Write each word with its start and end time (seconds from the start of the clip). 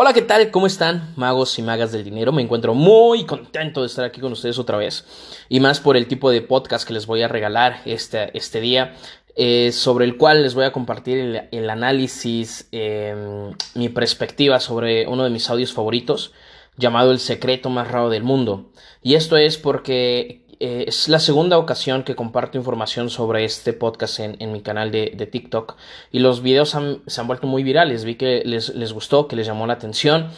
Hola, 0.00 0.12
¿qué 0.12 0.22
tal? 0.22 0.52
¿Cómo 0.52 0.68
están, 0.68 1.12
magos 1.16 1.58
y 1.58 1.62
magas 1.62 1.90
del 1.90 2.04
dinero? 2.04 2.30
Me 2.30 2.40
encuentro 2.40 2.72
muy 2.72 3.26
contento 3.26 3.80
de 3.80 3.88
estar 3.88 4.04
aquí 4.04 4.20
con 4.20 4.30
ustedes 4.30 4.56
otra 4.56 4.76
vez. 4.76 5.04
Y 5.48 5.58
más 5.58 5.80
por 5.80 5.96
el 5.96 6.06
tipo 6.06 6.30
de 6.30 6.40
podcast 6.40 6.86
que 6.86 6.94
les 6.94 7.06
voy 7.06 7.22
a 7.22 7.26
regalar 7.26 7.80
este, 7.84 8.30
este 8.38 8.60
día, 8.60 8.94
eh, 9.34 9.72
sobre 9.72 10.04
el 10.04 10.16
cual 10.16 10.44
les 10.44 10.54
voy 10.54 10.66
a 10.66 10.70
compartir 10.70 11.48
el, 11.50 11.68
análisis, 11.68 12.68
em, 12.70 13.52
mi 13.74 13.88
perspectiva 13.88 14.60
sobre 14.60 15.08
uno 15.08 15.24
de 15.24 15.30
mis 15.30 15.50
audios 15.50 15.72
favoritos, 15.72 16.32
llamado 16.76 17.10
El 17.10 17.18
secreto 17.18 17.68
más 17.68 17.90
raro 17.90 18.08
del 18.08 18.22
mundo. 18.22 18.70
Y 19.02 19.16
esto 19.16 19.36
es 19.36 19.58
porque 19.58 20.44
eh, 20.60 20.86
es 20.88 21.08
la 21.08 21.20
segunda 21.20 21.58
ocasión 21.58 22.02
que 22.02 22.16
comparto 22.16 22.58
información 22.58 23.10
sobre 23.10 23.44
este 23.44 23.72
podcast 23.72 24.18
en, 24.20 24.52
mi 24.52 24.60
canal 24.60 24.90
de, 24.90 25.28
TikTok 25.30 25.76
y 26.10 26.18
los 26.18 26.42
videos 26.42 26.76
se 27.06 27.20
han 27.20 27.26
vuelto 27.26 27.46
muy 27.46 27.62
virales. 27.62 28.04
Vi 28.04 28.16
que 28.16 28.42
les, 28.44 28.74
les, 28.74 28.92
gustó, 28.92 29.28
que 29.28 29.36
les 29.36 29.46
llamó 29.46 29.66
la 29.66 29.74
atención 29.74 30.30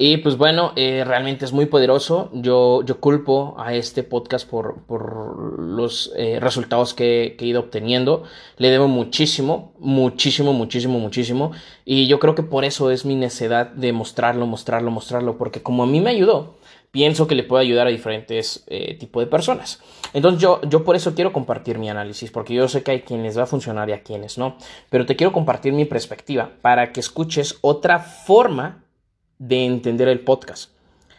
y 0.00 0.18
pues 0.18 0.36
bueno, 0.36 0.72
eh, 0.76 1.02
realmente 1.04 1.44
es 1.44 1.52
muy 1.52 1.66
poderoso. 1.66 2.30
Yo, 2.32 2.82
yo 2.84 3.00
culpo 3.00 3.56
a 3.58 3.74
este 3.74 4.04
podcast 4.04 4.48
por, 4.48 4.82
por 4.86 5.60
los 5.60 6.12
eh, 6.16 6.38
resultados 6.40 6.94
que, 6.94 7.34
que, 7.36 7.44
he 7.44 7.48
ido 7.48 7.58
obteniendo. 7.58 8.22
Le 8.58 8.70
debo 8.70 8.86
muchísimo, 8.86 9.72
muchísimo, 9.80 10.52
muchísimo, 10.52 11.00
muchísimo. 11.00 11.50
Y 11.84 12.06
yo 12.06 12.20
creo 12.20 12.36
que 12.36 12.44
por 12.44 12.64
eso 12.64 12.92
es 12.92 13.04
mi 13.04 13.16
necedad 13.16 13.66
de 13.70 13.92
mostrarlo, 13.92 14.46
mostrarlo, 14.46 14.92
mostrarlo, 14.92 15.36
porque 15.36 15.62
como 15.62 15.82
a 15.82 15.86
mí 15.86 16.00
me 16.00 16.10
ayudó 16.10 16.57
pienso 16.90 17.26
que 17.26 17.34
le 17.34 17.44
puede 17.44 17.64
ayudar 17.64 17.86
a 17.86 17.90
diferentes 17.90 18.64
eh, 18.66 18.96
tipos 18.98 19.22
de 19.22 19.26
personas. 19.26 19.80
Entonces 20.12 20.40
yo, 20.40 20.60
yo 20.62 20.84
por 20.84 20.96
eso 20.96 21.14
quiero 21.14 21.32
compartir 21.32 21.78
mi 21.78 21.90
análisis, 21.90 22.30
porque 22.30 22.54
yo 22.54 22.68
sé 22.68 22.82
que 22.82 22.92
hay 22.92 23.00
quienes 23.02 23.38
va 23.38 23.42
a 23.42 23.46
funcionar 23.46 23.88
y 23.88 23.92
a 23.92 24.02
quienes 24.02 24.38
no, 24.38 24.56
pero 24.90 25.06
te 25.06 25.16
quiero 25.16 25.32
compartir 25.32 25.72
mi 25.72 25.84
perspectiva 25.84 26.52
para 26.62 26.92
que 26.92 27.00
escuches 27.00 27.58
otra 27.60 27.98
forma 27.98 28.84
de 29.38 29.64
entender 29.64 30.08
el 30.08 30.20
podcast. 30.20 30.72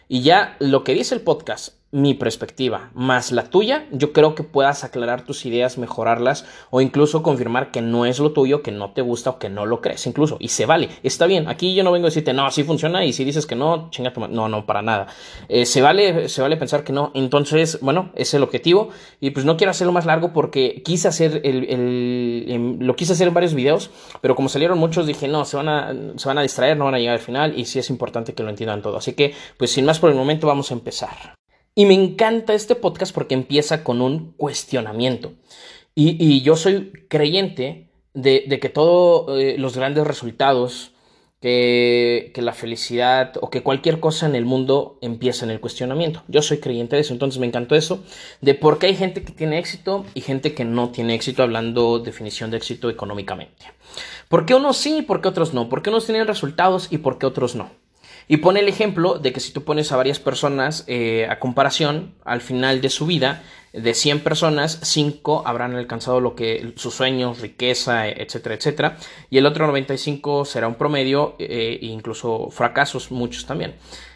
Y 0.07 0.21
ya 0.21 0.55
lo 0.59 0.83
que 0.83 0.93
dice 0.93 1.15
el 1.15 1.21
podcast 1.21 1.78
mi 1.91 2.13
perspectiva 2.13 2.91
más 2.93 3.31
la 3.31 3.49
tuya, 3.49 3.87
yo 3.91 4.13
creo 4.13 4.35
que 4.35 4.43
puedas 4.43 4.83
aclarar 4.83 5.25
tus 5.25 5.45
ideas, 5.45 5.79
mejorarlas 5.79 6.45
o 6.69 6.81
incluso 6.81 7.23
confirmar 7.23 7.71
que 7.71 7.81
no 7.81 8.05
es 8.05 8.19
lo 8.19 8.31
tuyo, 8.31 8.61
que 8.61 8.71
no 8.71 8.91
te 8.91 9.01
gusta 9.01 9.31
o 9.31 9.39
que 9.39 9.49
no 9.49 9.65
lo 9.65 9.81
crees, 9.81 10.05
incluso. 10.05 10.37
Y 10.39 10.49
se 10.49 10.65
vale, 10.65 10.89
está 11.01 11.25
bien. 11.25 11.47
Aquí 11.47 11.73
yo 11.73 11.83
no 11.83 11.91
vengo 11.91 12.05
a 12.05 12.09
decirte, 12.09 12.33
no, 12.33 12.45
así 12.45 12.63
funciona 12.63 13.03
y 13.05 13.13
si 13.13 13.23
dices 13.23 13.45
que 13.47 13.55
no, 13.55 13.89
chinga 13.89 14.13
tu 14.13 14.27
No, 14.27 14.47
no, 14.49 14.65
para 14.65 14.81
nada. 14.81 15.07
Eh, 15.47 15.65
se, 15.65 15.81
vale, 15.81 16.29
se 16.29 16.41
vale 16.41 16.57
pensar 16.57 16.83
que 16.83 16.93
no. 16.93 17.11
Entonces, 17.15 17.79
bueno, 17.81 18.11
es 18.15 18.33
el 18.33 18.43
objetivo 18.43 18.89
y 19.19 19.31
pues 19.31 19.45
no 19.45 19.57
quiero 19.57 19.71
hacerlo 19.71 19.91
más 19.91 20.05
largo 20.05 20.31
porque 20.31 20.83
quise 20.83 21.07
hacer 21.07 21.41
el, 21.43 21.65
el, 21.69 22.45
em, 22.47 22.79
lo 22.79 22.95
quise 22.95 23.13
hacer 23.13 23.27
en 23.27 23.33
varios 23.33 23.55
videos, 23.55 23.89
pero 24.21 24.35
como 24.35 24.49
salieron 24.49 24.77
muchos 24.77 25.07
dije, 25.07 25.27
no, 25.27 25.43
se 25.45 25.57
van, 25.57 25.69
a, 25.69 25.93
se 26.17 26.27
van 26.27 26.37
a 26.37 26.43
distraer, 26.43 26.77
no 26.77 26.85
van 26.85 26.95
a 26.95 26.99
llegar 26.99 27.15
al 27.15 27.21
final 27.21 27.57
y 27.57 27.65
sí 27.65 27.79
es 27.79 27.89
importante 27.89 28.33
que 28.33 28.43
lo 28.43 28.49
entiendan 28.49 28.81
todo. 28.83 28.97
Así 28.97 29.13
que, 29.13 29.33
pues 29.57 29.71
sin 29.71 29.85
más 29.85 29.99
por 29.99 30.11
el 30.11 30.15
momento, 30.15 30.45
vamos 30.45 30.69
a 30.71 30.75
empezar. 30.75 31.39
Y 31.79 31.85
me 31.85 31.93
encanta 31.93 32.53
este 32.53 32.75
podcast 32.75 33.13
porque 33.15 33.35
empieza 33.35 33.85
con 33.85 34.01
un 34.01 34.33
cuestionamiento. 34.33 35.31
Y, 35.95 36.41
yo 36.41 36.57
soy 36.57 36.91
creyente 37.07 37.89
de, 38.13 38.59
que 38.61 38.67
todos 38.67 39.39
eh, 39.39 39.55
los 39.57 39.77
grandes 39.77 40.05
resultados, 40.05 40.91
que, 41.39 42.33
que, 42.35 42.41
la 42.41 42.51
felicidad 42.51 43.35
o 43.39 43.49
que 43.49 43.63
cualquier 43.63 44.01
cosa 44.01 44.25
en 44.25 44.35
el 44.35 44.43
mundo 44.43 44.99
empieza 45.01 45.45
en 45.45 45.51
el 45.51 45.61
cuestionamiento. 45.61 46.21
Yo 46.27 46.41
soy 46.41 46.57
creyente 46.57 46.97
de 46.97 47.03
eso, 47.03 47.13
entonces 47.13 47.39
me 47.39 47.47
encantó 47.47 47.75
eso, 47.75 48.03
de 48.41 48.55
por 48.55 48.77
qué 48.77 48.87
hay 48.87 48.95
gente 48.97 49.23
que 49.23 49.31
tiene 49.31 49.57
éxito 49.57 50.05
y 50.13 50.19
gente 50.19 50.53
que 50.53 50.65
no 50.65 50.89
tiene 50.89 51.15
éxito, 51.15 51.43
hablando 51.43 51.99
definición 51.99 52.51
de 52.51 52.57
éxito 52.57 52.89
económicamente. 52.89 53.67
¿Por 54.27 54.45
qué 54.45 54.53
unos 54.53 54.75
sí 54.75 54.97
y 54.97 55.01
por 55.01 55.21
qué 55.21 55.29
otros 55.29 55.53
no? 55.53 55.69
¿Por 55.69 55.81
qué 55.81 55.91
unos 55.91 56.05
tienen 56.05 56.27
resultados 56.27 56.89
y 56.91 56.97
por 56.97 57.17
qué 57.17 57.25
otros 57.25 57.55
no? 57.55 57.71
Y 58.31 58.37
pone 58.37 58.59
el 58.59 58.67
ejemplo 58.67 59.15
de 59.15 59.33
que 59.33 59.39
si 59.39 59.51
tú 59.51 59.63
pones 59.63 59.91
a 59.91 59.97
varias 59.97 60.19
personas 60.19 60.83
eh, 60.85 61.25
a 61.27 61.39
comparación, 61.39 62.13
al 62.23 62.41
final 62.41 62.79
de 62.79 62.89
su 62.89 63.07
vida, 63.07 63.41
de 63.73 63.93
100 63.95 64.19
personas, 64.19 64.79
5 64.83 65.43
habrán 65.47 65.75
alcanzado 65.75 66.21
lo 66.21 66.35
que 66.35 66.73
sus 66.75 66.93
sueños, 66.93 67.41
riqueza, 67.41 68.07
etcétera, 68.07 68.53
etcétera, 68.53 68.97
y 69.31 69.39
el 69.39 69.47
otro 69.47 69.65
95 69.65 70.45
será 70.45 70.67
un 70.67 70.75
promedio 70.75 71.35
eh, 71.39 71.79
e 71.81 71.87
incluso 71.87 72.49
fracasos, 72.51 73.09
muchos 73.09 73.47
también. 73.47 73.73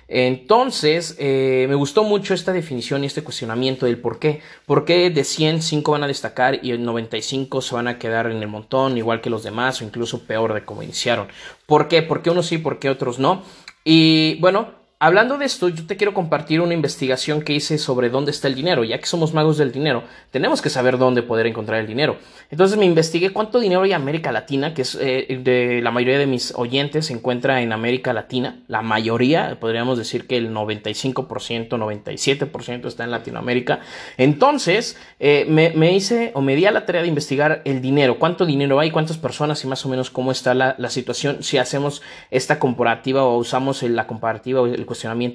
Entonces, 0.07 1.15
eh, 1.17 1.65
me 1.67 1.73
gustó 1.73 2.03
mucho 2.03 2.35
esta 2.35 2.53
definición 2.53 3.03
y 3.03 3.07
este 3.07 3.23
cuestionamiento 3.23 3.87
del 3.87 3.97
por 3.97 4.19
qué. 4.19 4.41
¿Por 4.67 4.85
qué 4.85 5.09
de 5.09 5.23
100, 5.23 5.63
5 5.63 5.91
van 5.91 6.03
a 6.03 6.07
destacar 6.07 6.59
y 6.61 6.69
el 6.69 6.85
95 6.85 7.63
se 7.63 7.73
van 7.73 7.87
a 7.87 7.97
quedar 7.97 8.27
en 8.27 8.37
el 8.37 8.47
montón, 8.47 8.95
igual 8.95 9.21
que 9.21 9.31
los 9.31 9.41
demás, 9.41 9.81
o 9.81 9.85
incluso 9.85 10.27
peor 10.27 10.53
de 10.53 10.65
como 10.65 10.83
iniciaron? 10.83 11.29
¿Por 11.65 11.87
qué? 11.87 12.03
¿Por 12.03 12.21
qué 12.21 12.29
unos 12.29 12.45
sí, 12.45 12.59
por 12.59 12.77
qué 12.77 12.89
otros 12.91 13.17
no? 13.17 13.41
Y 13.83 14.39
bueno, 14.39 14.82
Hablando 15.03 15.37
de 15.37 15.43
esto, 15.43 15.67
yo 15.67 15.85
te 15.85 15.97
quiero 15.97 16.13
compartir 16.13 16.61
una 16.61 16.73
investigación 16.73 17.41
que 17.41 17.51
hice 17.51 17.77
sobre 17.77 18.09
dónde 18.09 18.31
está 18.31 18.47
el 18.47 18.55
dinero. 18.55 18.85
Ya 18.85 18.99
que 18.99 19.05
somos 19.05 19.33
magos 19.33 19.57
del 19.57 19.73
dinero, 19.73 20.05
tenemos 20.31 20.61
que 20.61 20.69
saber 20.69 20.97
dónde 20.97 21.23
poder 21.23 21.45
encontrar 21.45 21.81
el 21.81 21.87
dinero. 21.87 22.19
Entonces 22.49 22.77
me 22.77 22.85
investigué 22.85 23.31
cuánto 23.31 23.59
dinero 23.59 23.81
hay 23.81 23.89
en 23.89 23.95
América 23.97 24.31
Latina, 24.31 24.73
que 24.73 24.83
es 24.83 24.97
eh, 25.01 25.41
de 25.43 25.81
la 25.81 25.91
mayoría 25.91 26.19
de 26.19 26.25
mis 26.25 26.53
oyentes 26.55 27.07
se 27.07 27.13
encuentra 27.13 27.61
en 27.61 27.73
América 27.73 28.13
Latina. 28.13 28.61
La 28.69 28.81
mayoría, 28.81 29.57
podríamos 29.59 29.97
decir 29.97 30.25
que 30.25 30.37
el 30.37 30.53
95%, 30.53 31.67
97% 31.67 32.85
está 32.85 33.03
en 33.03 33.11
Latinoamérica. 33.11 33.81
Entonces 34.15 34.97
eh, 35.19 35.45
me, 35.49 35.93
hice 35.93 36.31
o 36.33 36.39
me 36.39 36.55
di 36.55 36.65
a 36.65 36.71
la 36.71 36.85
tarea 36.85 37.01
de 37.01 37.09
investigar 37.09 37.61
el 37.65 37.81
dinero, 37.81 38.19
cuánto 38.19 38.45
dinero 38.45 38.79
hay, 38.79 38.89
cuántas 38.89 39.17
personas 39.17 39.61
y 39.65 39.67
más 39.67 39.85
o 39.85 39.89
menos 39.89 40.09
cómo 40.09 40.31
está 40.31 40.53
la, 40.53 40.89
situación 40.89 41.43
si 41.43 41.57
hacemos 41.57 42.01
esta 42.31 42.57
comparativa 42.57 43.23
o 43.23 43.35
usamos 43.35 43.83
la 43.83 44.07
comparativa 44.07 44.61
o 44.61 44.67
el 44.67 44.85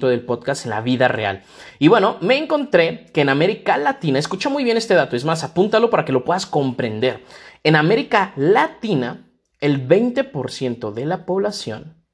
del 0.07 0.21
podcast 0.21 0.65
en 0.65 0.71
la 0.71 0.81
vida 0.81 1.07
real. 1.07 1.43
Y 1.79 1.87
bueno, 1.87 2.17
me 2.21 2.37
encontré 2.37 3.07
que 3.13 3.21
en 3.21 3.29
América 3.29 3.77
Latina, 3.77 4.19
escucha 4.19 4.49
muy 4.49 4.63
bien 4.63 4.77
este 4.77 4.93
dato, 4.93 5.15
es 5.15 5.25
más, 5.25 5.43
apúntalo 5.43 5.89
para 5.89 6.05
que 6.05 6.11
lo 6.11 6.23
puedas 6.23 6.45
comprender. 6.45 7.23
En 7.63 7.75
América 7.75 8.33
Latina, 8.35 9.29
el 9.59 9.87
20% 9.87 10.93
de 10.93 11.05
la 11.05 11.25
población 11.25 12.05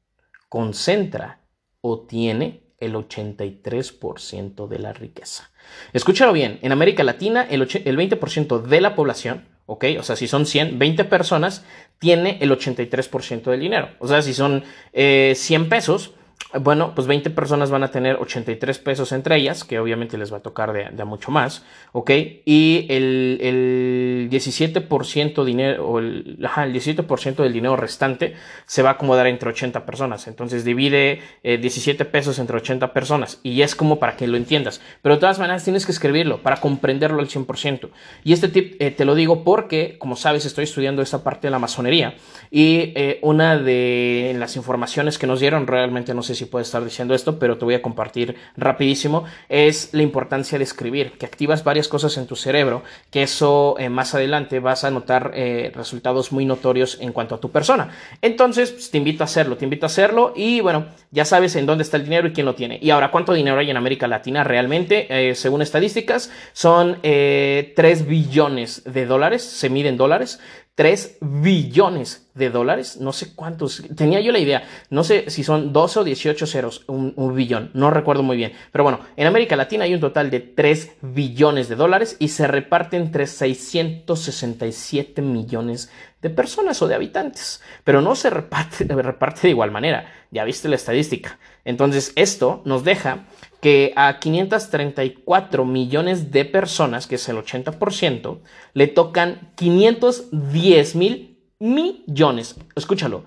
concentra 0.50 1.42
o 1.82 2.06
tiene 2.06 2.66
el 2.80 2.94
83% 2.96 4.68
de 4.68 4.80
la 4.80 4.94
riqueza. 4.94 5.52
Escúchalo 5.94 6.34
bien, 6.34 6.60
en 6.62 6.72
América 6.72 7.04
Latina 7.04 7.44
el, 7.50 7.68
20% 7.68 8.62
de 8.62 8.82
la 8.82 8.96
población, 8.96 9.48
¿ok? 9.66 9.86
O 10.00 10.04
sea, 10.04 10.16
si 10.16 10.28
son 10.28 10.46
100, 10.46 10.78
20 10.78 11.06
personas, 11.06 11.66
tiene 12.00 12.38
el 12.42 12.52
83% 12.52 13.44
del 13.44 13.60
dinero. 13.60 13.90
O 14.00 14.08
sea, 14.08 14.22
si 14.22 14.34
son 14.34 14.62
100 14.62 14.66
eh, 14.94 15.68
pesos, 15.70 16.14
bueno, 16.54 16.94
pues 16.96 17.08
20 17.08 17.30
personas 17.32 17.72
van 17.72 17.84
a 17.84 17.92
tener 17.92 18.18
83 18.18 18.80
pesos 18.80 19.12
entre 19.12 19.36
ellas, 19.38 19.64
que 19.64 19.80
obviamente 19.80 20.18
les 20.18 20.32
va 20.32 20.38
a 20.38 20.42
tocar 20.42 20.72
de, 20.74 21.06
mucho 21.06 21.32
más, 21.32 21.64
¿ok? 21.92 22.12
Y 22.46 22.86
el, 22.90 23.40
el 23.42 24.30
17% 24.32 25.44
dinero, 25.44 25.88
o 25.88 26.00
el, 26.00 26.38
el 26.40 26.74
17% 26.74 27.36
del 27.36 27.54
dinero 27.54 27.76
restante 27.76 28.36
se 28.66 28.84
va 28.84 28.90
a 28.90 28.94
acomodar 28.94 29.28
entre 29.28 29.50
80 29.50 29.86
personas. 29.86 30.28
Entonces 30.28 30.64
divide 30.64 31.22
17 31.44 32.04
eh, 32.04 32.06
pesos 32.06 32.40
entre 32.40 32.58
80 32.58 32.94
personas 32.94 33.40
y 33.44 33.62
es 33.62 33.76
como 33.76 34.00
para 34.00 34.16
que 34.16 34.28
lo 34.28 34.38
entiendas. 34.38 34.82
Pero 35.02 35.16
de 35.16 35.22
todas 35.22 35.40
maneras 35.40 35.64
tienes 35.64 35.86
que 35.86 35.92
escribirlo 35.92 36.42
para 36.42 36.58
comprenderlo 36.58 37.20
al 37.20 37.28
100%. 37.28 37.90
Y 38.24 38.34
este 38.34 38.48
tip 38.48 38.82
eh, 38.82 38.92
te 38.92 39.06
lo 39.06 39.16
digo 39.16 39.44
porque, 39.44 39.98
como 39.98 40.16
sabes, 40.16 40.46
estoy 40.46 40.66
estudiando 40.66 41.02
esta 41.02 41.24
parte 41.24 41.48
de 41.48 41.52
la 41.52 41.60
masonería 41.60 42.16
y 42.52 42.94
eh, 42.96 43.20
una 43.22 43.58
de 43.58 44.36
las 44.38 44.56
informaciones 44.56 45.18
que 45.18 45.28
nos 45.28 45.40
dieron, 45.40 45.68
realmente 45.68 46.14
no 46.14 46.24
sé 46.24 46.35
si 46.36 46.46
puede 46.46 46.64
estar 46.64 46.84
diciendo 46.84 47.14
esto, 47.14 47.40
pero 47.40 47.58
te 47.58 47.66
voy 47.66 47.74
a 47.74 47.82
compartir 47.82 48.36
rapidísimo, 48.58 49.26
es 49.50 49.94
la 49.94 50.02
importancia 50.02 50.58
de 50.58 50.64
escribir, 50.64 51.14
que 51.18 51.26
activas 51.26 51.64
varias 51.64 51.88
cosas 51.88 52.18
en 52.18 52.28
tu 52.28 52.36
cerebro, 52.36 52.84
que 53.12 53.24
eso 53.24 53.76
eh, 53.80 53.90
más 53.90 54.14
adelante 54.16 54.60
vas 54.60 54.84
a 54.84 54.92
notar 54.92 55.32
eh, 55.34 55.72
resultados 55.74 56.32
muy 56.32 56.46
notorios 56.46 56.98
en 57.02 57.12
cuanto 57.12 57.36
a 57.36 57.40
tu 57.40 57.52
persona. 57.52 57.90
Entonces, 58.22 58.72
pues, 58.72 58.92
te 58.92 58.98
invito 58.98 59.24
a 59.24 59.26
hacerlo, 59.26 59.58
te 59.58 59.66
invito 59.66 59.86
a 59.86 59.88
hacerlo 59.88 60.34
y 60.36 60.62
bueno, 60.62 60.88
ya 61.12 61.26
sabes 61.26 61.56
en 61.56 61.66
dónde 61.66 61.84
está 61.84 61.98
el 61.98 62.04
dinero 62.04 62.28
y 62.28 62.34
quién 62.34 62.46
lo 62.46 62.56
tiene. 62.56 62.80
Y 62.82 62.90
ahora, 62.90 63.12
¿cuánto 63.12 63.34
dinero 63.34 63.60
hay 63.60 63.70
en 63.70 63.78
América 63.78 64.08
Latina 64.08 64.44
realmente? 64.44 65.08
Eh, 65.10 65.36
según 65.36 65.62
estadísticas, 65.62 66.32
son 66.54 67.00
3 67.02 68.08
billones 68.08 68.84
de 68.86 69.06
dólares, 69.06 69.44
se 69.44 69.70
miden 69.70 69.98
dólares. 69.98 70.40
3 70.76 71.20
billones 71.22 72.30
de 72.34 72.50
dólares, 72.50 72.98
no 73.00 73.14
sé 73.14 73.34
cuántos, 73.34 73.82
tenía 73.96 74.20
yo 74.20 74.34
la 74.34 74.40
idea, 74.40 74.64
no 74.90 75.06
sé 75.06 75.30
si 75.30 75.42
son 75.42 75.72
12 75.72 76.00
o 76.00 76.04
18 76.04 76.46
ceros, 76.46 76.84
un, 76.88 77.14
billón, 77.34 77.72
no 77.74 77.92
recuerdo 77.92 78.24
muy 78.24 78.36
bien, 78.36 78.52
pero 78.74 78.84
bueno, 78.84 79.00
en 79.16 79.26
América 79.26 79.56
Latina 79.56 79.86
hay 79.86 79.94
un 79.94 80.02
total 80.02 80.30
de 80.30 80.42
3 80.42 80.98
billones 81.02 81.70
de 81.70 81.78
dólares 81.78 82.18
y 82.20 82.28
se 82.28 82.46
reparte 82.46 82.98
entre 82.98 83.26
667 83.26 85.22
millones 85.22 85.90
de 86.22 86.30
personas 86.30 86.82
o 86.82 86.90
de 86.90 86.96
habitantes, 86.96 87.62
pero 87.86 88.02
no 88.02 88.14
se 88.16 88.30
reparte, 88.30 88.84
reparte 88.90 89.44
de 89.44 89.52
igual 89.52 89.72
manera, 89.72 90.12
ya 90.30 90.44
viste 90.44 90.68
la 90.68 90.76
estadística. 90.76 91.40
Entonces 91.64 92.12
esto 92.16 92.62
nos 92.66 92.84
deja 92.84 93.26
que 93.66 93.94
a 93.96 94.20
534 94.20 95.66
millones 95.66 96.32
de 96.32 96.46
personas, 96.46 97.08
que 97.08 97.16
es 97.16 97.28
el 97.30 97.38
80%, 97.38 98.38
le 98.76 98.86
tocan 98.86 99.54
510 99.56 100.96
mil 100.96 101.40
millones. 101.58 102.58
Escúchalo. 102.76 103.24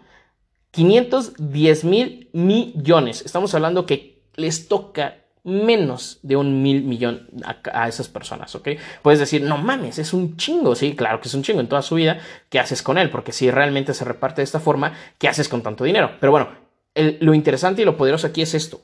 510 0.71 1.83
mil 1.83 2.31
millones. 2.33 3.23
Estamos 3.27 3.53
hablando 3.57 3.85
que 3.85 4.23
les 4.37 4.69
toca 4.69 5.25
menos 5.43 6.21
de 6.23 6.37
un 6.37 6.63
mil 6.63 6.85
millón 6.85 7.27
a, 7.43 7.89
esas 7.89 8.07
personas, 8.07 8.55
¿ok? 8.55 8.69
Puedes 9.03 9.19
decir, 9.19 9.43
no 9.43 9.59
mames, 9.59 9.99
es 9.99 10.13
un 10.13 10.37
chingo, 10.37 10.77
sí, 10.77 10.95
claro 10.95 11.21
que 11.21 11.27
es 11.27 11.35
un 11.35 11.43
chingo 11.43 11.59
en 11.59 11.69
toda 11.69 11.83
su 11.83 11.97
vida, 11.97 12.21
¿qué 12.49 12.61
haces 12.61 12.85
con 12.85 12.97
él? 12.97 13.11
Porque 13.11 13.33
si 13.33 13.51
realmente 13.51 13.93
se 13.93 14.05
reparte 14.05 14.41
de 14.41 14.45
esta 14.45 14.61
forma, 14.61 14.93
¿qué 15.19 15.27
haces 15.27 15.49
con 15.49 15.65
tanto 15.65 15.83
dinero? 15.83 16.13
Pero 16.21 16.31
bueno, 16.31 16.49
lo 16.95 17.35
interesante 17.35 17.83
y 17.83 17.85
lo 17.85 17.97
poderoso 17.97 18.29
aquí 18.29 18.43
es 18.43 18.55
esto. 18.55 18.83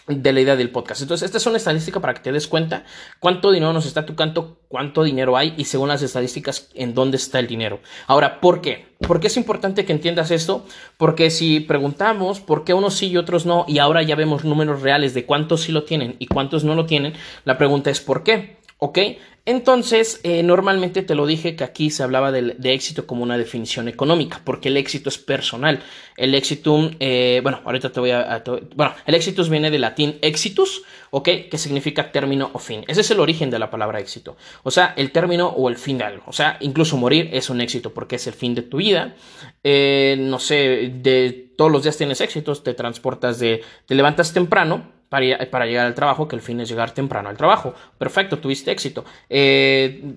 de 0.06 0.32
la 0.32 0.40
idea 0.40 0.56
del 0.56 0.70
podcast. 0.70 1.02
Entonces, 1.02 1.26
esta 1.26 1.38
es 1.38 1.46
una 1.46 1.56
estadística 1.56 2.00
para 2.00 2.14
que 2.14 2.20
te 2.20 2.32
des 2.32 2.46
cuenta 2.46 2.84
cuánto 3.18 3.50
dinero 3.50 3.72
nos 3.72 3.86
está 3.86 4.06
tocando, 4.06 4.58
cuánto 4.68 5.02
dinero 5.02 5.36
hay 5.36 5.54
y 5.56 5.64
según 5.64 5.88
las 5.88 6.02
estadísticas 6.02 6.70
en 6.74 6.94
dónde 6.94 7.16
está 7.16 7.38
el 7.38 7.46
dinero. 7.46 7.80
Ahora, 8.06 8.40
¿por 8.40 8.60
qué? 8.60 8.94
¿Por 9.00 9.20
qué 9.20 9.26
es 9.26 9.36
importante 9.36 9.84
que 9.84 9.92
entiendas 9.92 10.30
esto? 10.30 10.64
Porque 10.96 11.30
si 11.30 11.60
preguntamos 11.60 12.40
por 12.40 12.64
qué 12.64 12.72
unos 12.72 12.94
sí 12.94 13.08
y 13.08 13.16
otros 13.16 13.46
no, 13.46 13.64
y 13.68 13.78
ahora 13.78 14.02
ya 14.02 14.14
vemos 14.14 14.44
números 14.44 14.82
reales 14.82 15.12
de 15.12 15.26
cuántos 15.26 15.62
sí 15.62 15.72
lo 15.72 15.84
tienen 15.84 16.16
y 16.18 16.26
cuántos 16.26 16.64
no 16.64 16.74
lo 16.74 16.86
tienen, 16.86 17.14
la 17.44 17.58
pregunta 17.58 17.90
es 17.90 18.00
¿por 18.00 18.22
qué? 18.22 18.56
¿Ok? 18.78 18.98
Entonces, 19.46 20.20
eh, 20.24 20.42
normalmente 20.42 21.02
te 21.02 21.14
lo 21.14 21.24
dije 21.24 21.54
que 21.54 21.62
aquí 21.62 21.90
se 21.90 22.02
hablaba 22.02 22.32
de, 22.32 22.56
éxito 22.74 23.06
como 23.06 23.22
una 23.22 23.38
definición 23.38 23.86
económica, 23.88 24.40
porque 24.44 24.68
el 24.68 24.76
éxito 24.76 25.08
es 25.08 25.18
personal. 25.18 25.82
El 26.16 26.34
éxito, 26.34 26.90
eh, 26.98 27.38
bueno, 27.44 27.60
ahorita 27.64 27.92
te 27.92 28.00
voy 28.00 28.10
a, 28.10 28.42
Bueno, 28.74 28.94
el 29.06 29.14
éxito 29.14 29.44
viene 29.44 29.70
del 29.70 29.82
latín 29.82 30.18
exitus, 30.20 30.82
¿ok? 31.10 31.28
Que 31.48 31.58
significa 31.58 32.10
término 32.10 32.50
o 32.54 32.58
fin. 32.58 32.84
Ese 32.88 33.02
es 33.02 33.10
el 33.12 33.20
origen 33.20 33.48
de 33.48 33.60
la 33.60 33.70
palabra 33.70 34.00
éxito. 34.00 34.36
O 34.64 34.72
sea, 34.72 34.94
el 34.96 35.12
término 35.12 35.46
o 35.46 35.68
el 35.68 35.76
fin 35.76 35.98
de 35.98 36.04
algo. 36.04 36.24
O 36.26 36.32
sea, 36.32 36.58
incluso 36.60 36.96
morir 36.96 37.30
es 37.32 37.48
un 37.48 37.60
éxito 37.60 37.94
porque 37.94 38.16
es 38.16 38.26
el 38.26 38.34
fin 38.34 38.52
de 38.56 38.62
tu 38.62 38.78
vida. 38.78 39.14
Eh, 39.62 40.16
no 40.18 40.40
sé, 40.40 40.92
de 40.92 41.52
todos 41.56 41.70
los 41.70 41.84
días 41.84 41.96
tienes 41.96 42.20
éxitos, 42.20 42.64
te 42.64 42.74
transportas 42.74 43.38
de. 43.38 43.62
Te 43.86 43.94
levantas 43.94 44.32
temprano 44.32 44.95
para, 45.08 45.66
llegar 45.66 45.86
al 45.86 45.94
trabajo, 45.94 46.26
que 46.26 46.36
el 46.36 46.42
fin 46.42 46.60
es 46.60 46.68
llegar 46.68 46.92
temprano 46.92 47.28
al 47.28 47.36
trabajo. 47.36 47.74
Perfecto, 47.98 48.38
tuviste 48.38 48.70
éxito. 48.70 49.04
Eh, 49.28 50.16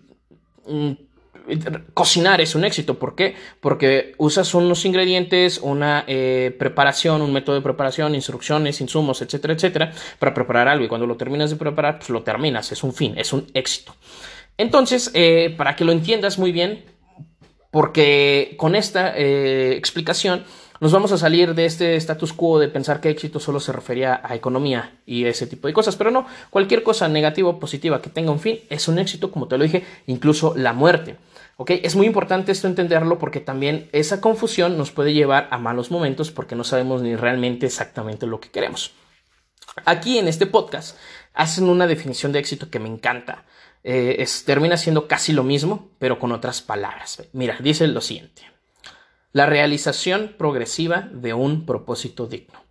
mm, 0.68 0.92
cocinar 1.94 2.42
es 2.42 2.56
un 2.56 2.66
éxito. 2.66 2.98
¿Por 2.98 3.16
qué? 3.16 3.36
Porque 3.60 4.14
usas 4.18 4.54
unos 4.54 4.86
ingredientes, 4.86 5.60
una 5.60 6.04
eh, 6.08 6.56
preparación, 6.58 7.22
un 7.22 7.34
método 7.34 7.56
de 7.56 7.62
preparación, 7.62 8.16
instrucciones, 8.16 8.82
insumos, 8.82 9.22
etcétera, 9.22 9.54
etcétera, 9.54 9.92
para 10.18 10.34
preparar 10.34 10.68
algo. 10.68 10.86
Y 10.86 10.88
cuando 10.88 11.08
lo 11.08 11.18
terminas 11.18 11.50
de 11.50 11.56
preparar, 11.56 12.00
pues 12.00 12.10
lo 12.10 12.24
terminas. 12.24 12.72
Es 12.72 12.84
un 12.84 12.94
fin, 12.94 13.16
es 13.18 13.34
un 13.34 13.48
éxito. 13.54 13.96
Entonces, 14.58 15.12
eh, 15.14 15.54
para 15.58 15.76
que 15.76 15.86
lo 15.86 15.92
entiendas 15.92 16.38
muy 16.38 16.52
bien, 16.52 16.84
porque 17.72 18.56
con 18.58 18.76
esta 18.76 19.16
explicación 19.16 20.44
nos 20.80 20.92
vamos 20.92 21.12
a 21.12 21.18
salir 21.18 21.56
de 21.56 21.66
este 21.66 21.96
status 21.98 22.34
quo 22.34 22.60
de 22.60 22.70
pensar 22.70 23.02
que 23.02 23.10
éxito 23.10 23.40
solo 23.40 23.60
se 23.60 23.72
refería 23.72 24.22
a 24.24 24.36
economía 24.36 25.00
y 25.06 25.26
ese 25.26 25.48
tipo 25.48 25.68
de 25.68 25.74
cosas, 25.74 25.96
pero 25.96 26.12
no, 26.12 26.26
cualquier 26.50 26.84
cosa 26.84 27.08
negativa 27.08 27.50
o 27.50 27.60
positiva 27.60 28.02
que 28.02 28.10
tenga 28.10 28.32
un 28.32 28.40
fin 28.40 28.60
es 28.70 28.88
un 28.88 29.00
éxito, 29.00 29.32
como 29.32 29.48
te 29.48 29.58
lo 29.58 29.64
dije, 29.64 29.84
incluso 30.08 30.54
la 30.56 30.74
muerte. 30.74 31.18
¿Ok? 31.58 31.72
Es 31.84 31.98
muy 31.98 32.08
importante 32.08 32.54
esto 32.54 32.68
entenderlo 32.68 33.20
porque 33.20 33.42
también 33.42 33.90
esa 33.92 34.22
confusión 34.22 34.78
nos 34.78 34.92
puede 34.92 35.14
llevar 35.14 35.50
a 35.52 35.58
malos 35.58 35.92
momentos 35.92 36.32
porque 36.32 36.56
no 36.56 36.64
sabemos 36.64 37.02
ni 37.02 37.18
realmente 37.18 37.66
exactamente 37.66 38.26
lo 38.26 38.40
que 38.40 38.50
queremos. 38.50 38.94
Aquí 39.84 40.18
en 40.18 40.30
este 40.30 40.46
podcast 40.46 40.98
hacen 41.34 41.68
una 41.68 41.88
definición 41.88 42.32
de 42.32 42.40
éxito 42.40 42.70
que 42.70 42.80
me 42.80 42.88
encanta. 42.88 43.44
Eh, 43.84 44.26
termina 44.46 44.78
siendo 44.78 45.08
casi 45.08 45.34
lo 45.34 45.44
mismo, 45.44 45.90
pero 46.00 46.20
con 46.20 46.32
otras 46.32 46.62
palabras. 46.62 47.24
Mira, 47.34 47.58
dice 47.60 47.88
lo 47.88 48.00
siguiente. 48.00 48.44
La 49.32 49.46
realización 49.46 50.34
progresiva 50.40 51.08
de 51.12 51.36
un 51.36 51.68
propósito 51.68 52.26
digno. 52.26 52.64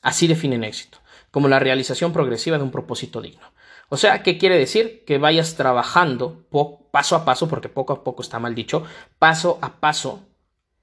Así 0.00 0.26
definen 0.26 0.64
éxito, 0.64 0.98
como 1.30 1.48
la 1.48 1.58
realización 1.58 2.14
progresiva 2.14 2.56
de 2.56 2.64
un 2.64 2.70
propósito 2.70 3.20
digno. 3.20 3.52
O 3.90 3.98
sea, 3.98 4.22
¿qué 4.22 4.38
quiere 4.38 4.56
decir? 4.56 5.04
Que 5.04 5.18
vayas 5.18 5.54
trabajando 5.54 6.46
paso 6.90 7.14
a 7.14 7.26
paso, 7.26 7.46
porque 7.46 7.68
poco 7.68 7.92
a 7.92 8.04
poco 8.04 8.22
está 8.22 8.38
mal 8.38 8.54
dicho, 8.54 8.84
paso 9.18 9.58
a 9.60 9.80
paso, 9.80 10.20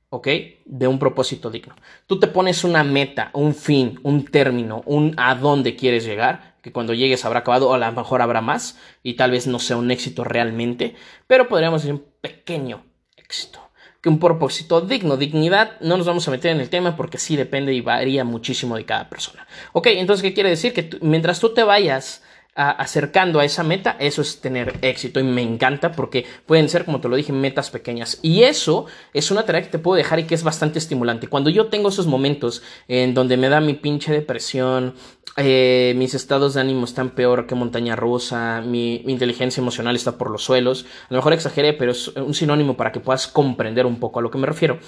¿ok? 0.09 0.27
De 0.65 0.87
un 0.87 0.99
propósito 0.99 1.49
digno. 1.49 1.75
Tú 2.05 2.19
te 2.19 2.27
pones 2.27 2.63
una 2.63 2.83
meta, 2.83 3.31
un 3.33 3.55
fin, 3.55 3.99
un 4.03 4.25
término, 4.25 4.83
un 4.85 5.15
a 5.17 5.33
dónde 5.33 5.75
quieres 5.75 6.05
llegar, 6.05 6.57
que 6.61 6.71
cuando 6.71 6.93
llegues 6.93 7.25
habrá 7.25 7.39
acabado 7.39 7.69
o 7.69 7.73
a 7.73 7.79
lo 7.79 7.91
mejor 7.91 8.21
habrá 8.21 8.41
más 8.41 8.77
y 9.01 9.15
tal 9.15 9.31
vez 9.31 9.47
no 9.47 9.57
sea 9.57 9.77
un 9.77 9.89
éxito 9.89 10.23
realmente, 10.23 10.95
pero 11.25 11.47
podríamos 11.47 11.81
decir 11.81 11.95
un 11.95 12.05
pequeño 12.21 12.83
éxito 13.17 13.68
que 14.01 14.09
un 14.09 14.19
propósito 14.19 14.81
digno. 14.81 15.17
Dignidad, 15.17 15.79
no 15.81 15.97
nos 15.97 16.07
vamos 16.07 16.27
a 16.27 16.31
meter 16.31 16.51
en 16.51 16.61
el 16.61 16.69
tema 16.69 16.95
porque 16.95 17.17
sí 17.17 17.35
depende 17.35 17.73
y 17.73 17.81
varía 17.81 18.23
muchísimo 18.23 18.75
de 18.75 18.85
cada 18.85 19.09
persona. 19.09 19.45
Ok, 19.73 19.87
entonces, 19.87 20.23
¿qué 20.23 20.33
quiere 20.33 20.49
decir? 20.49 20.73
Que 20.73 20.89
mientras 21.01 21.39
tú 21.39 21.53
te 21.53 21.63
vayas 21.63 22.23
acercando 22.55 23.39
a 23.39 23.45
esa 23.45 23.63
meta, 23.63 23.95
eso 23.99 24.21
es 24.21 24.41
tener 24.41 24.79
éxito 24.81 25.19
y 25.19 25.23
me 25.23 25.41
encanta 25.41 25.93
porque 25.93 26.25
pueden 26.45 26.67
ser, 26.67 26.83
como 26.83 26.99
te 26.99 27.07
lo 27.07 27.15
dije, 27.15 27.31
metas 27.31 27.69
pequeñas. 27.69 28.19
Y 28.21 28.43
eso 28.43 28.85
es 29.13 29.31
una 29.31 29.45
tarea 29.45 29.61
que 29.61 29.69
te 29.69 29.79
puedo 29.79 29.95
dejar 29.95 30.19
y 30.19 30.23
que 30.23 30.35
es 30.35 30.43
bastante 30.43 30.79
estimulante. 30.79 31.27
Cuando 31.27 31.49
yo 31.49 31.67
tengo 31.67 31.89
esos 31.89 32.07
momentos 32.07 32.61
en 32.87 33.13
donde 33.13 33.37
me 33.37 33.49
da 33.49 33.61
mi 33.61 33.75
pinche 33.75 34.11
depresión, 34.11 34.95
eh, 35.37 35.93
mis 35.95 36.15
estados 36.15 36.55
de 36.55 36.61
ánimo 36.61 36.83
están 36.83 37.11
peor 37.11 37.47
que 37.47 37.55
montaña 37.55 37.95
rusa, 37.95 38.61
mi, 38.61 39.03
mi, 39.05 39.13
inteligencia 39.13 39.61
emocional 39.61 39.95
está 39.95 40.17
por 40.17 40.29
los 40.29 40.43
suelos. 40.43 40.85
A 41.03 41.13
lo 41.13 41.17
mejor 41.17 41.33
exageré, 41.33 41.73
pero 41.73 41.91
es 41.91 42.09
un 42.09 42.33
sinónimo 42.33 42.75
para 42.75 42.91
que 42.91 42.99
puedas 42.99 43.27
comprender 43.27 43.85
un 43.85 43.99
poco 43.99 44.19
a 44.19 44.21
lo 44.21 44.31
que 44.31 44.37
me 44.37 44.47
refiero 44.47 44.79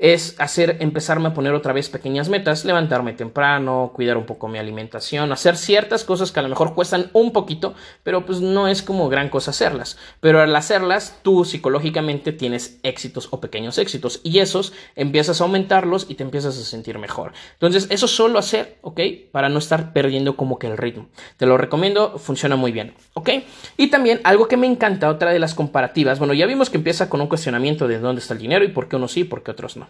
es 0.00 0.34
hacer, 0.38 0.78
empezarme 0.80 1.28
a 1.28 1.34
poner 1.34 1.52
otra 1.52 1.74
vez 1.74 1.90
pequeñas 1.90 2.30
metas, 2.30 2.64
levantarme 2.64 3.12
temprano, 3.12 3.92
cuidar 3.94 4.16
un 4.16 4.24
poco 4.24 4.48
mi 4.48 4.58
alimentación, 4.58 5.30
hacer 5.30 5.56
ciertas 5.56 6.04
cosas 6.04 6.32
que 6.32 6.40
a 6.40 6.42
lo 6.42 6.48
mejor 6.48 6.74
cuestan 6.74 7.10
un 7.12 7.32
poquito, 7.32 7.74
pero 8.02 8.24
pues 8.24 8.40
no 8.40 8.66
es 8.66 8.82
como 8.82 9.10
gran 9.10 9.28
cosa 9.28 9.50
hacerlas. 9.50 9.98
Pero 10.20 10.40
al 10.40 10.56
hacerlas, 10.56 11.18
tú 11.22 11.44
psicológicamente 11.44 12.32
tienes 12.32 12.80
éxitos 12.82 13.28
o 13.30 13.40
pequeños 13.40 13.76
éxitos 13.76 14.20
y 14.24 14.38
esos 14.38 14.72
empiezas 14.96 15.40
a 15.40 15.44
aumentarlos 15.44 16.06
y 16.08 16.14
te 16.14 16.22
empiezas 16.22 16.58
a 16.58 16.62
sentir 16.62 16.98
mejor. 16.98 17.32
Entonces, 17.52 17.86
eso 17.90 18.08
solo 18.08 18.38
hacer, 18.38 18.78
¿ok? 18.80 19.00
Para 19.32 19.50
no 19.50 19.58
estar 19.58 19.92
perdiendo 19.92 20.34
como 20.34 20.58
que 20.58 20.66
el 20.66 20.78
ritmo. 20.78 21.08
Te 21.36 21.44
lo 21.44 21.58
recomiendo, 21.58 22.18
funciona 22.18 22.56
muy 22.56 22.72
bien, 22.72 22.94
¿ok? 23.12 23.30
Y 23.76 23.88
también 23.88 24.22
algo 24.24 24.48
que 24.48 24.56
me 24.56 24.66
encanta, 24.66 25.10
otra 25.10 25.30
de 25.30 25.38
las 25.38 25.54
comparativas, 25.54 26.18
bueno, 26.18 26.32
ya 26.32 26.46
vimos 26.46 26.70
que 26.70 26.78
empieza 26.78 27.10
con 27.10 27.20
un 27.20 27.26
cuestionamiento 27.26 27.86
de 27.86 27.98
dónde 27.98 28.22
está 28.22 28.32
el 28.32 28.40
dinero 28.40 28.64
y 28.64 28.68
por 28.68 28.88
qué 28.88 28.96
unos 28.96 29.12
sí 29.12 29.20
y 29.20 29.24
por 29.24 29.42
qué 29.42 29.50
otros 29.50 29.76
no. 29.76 29.89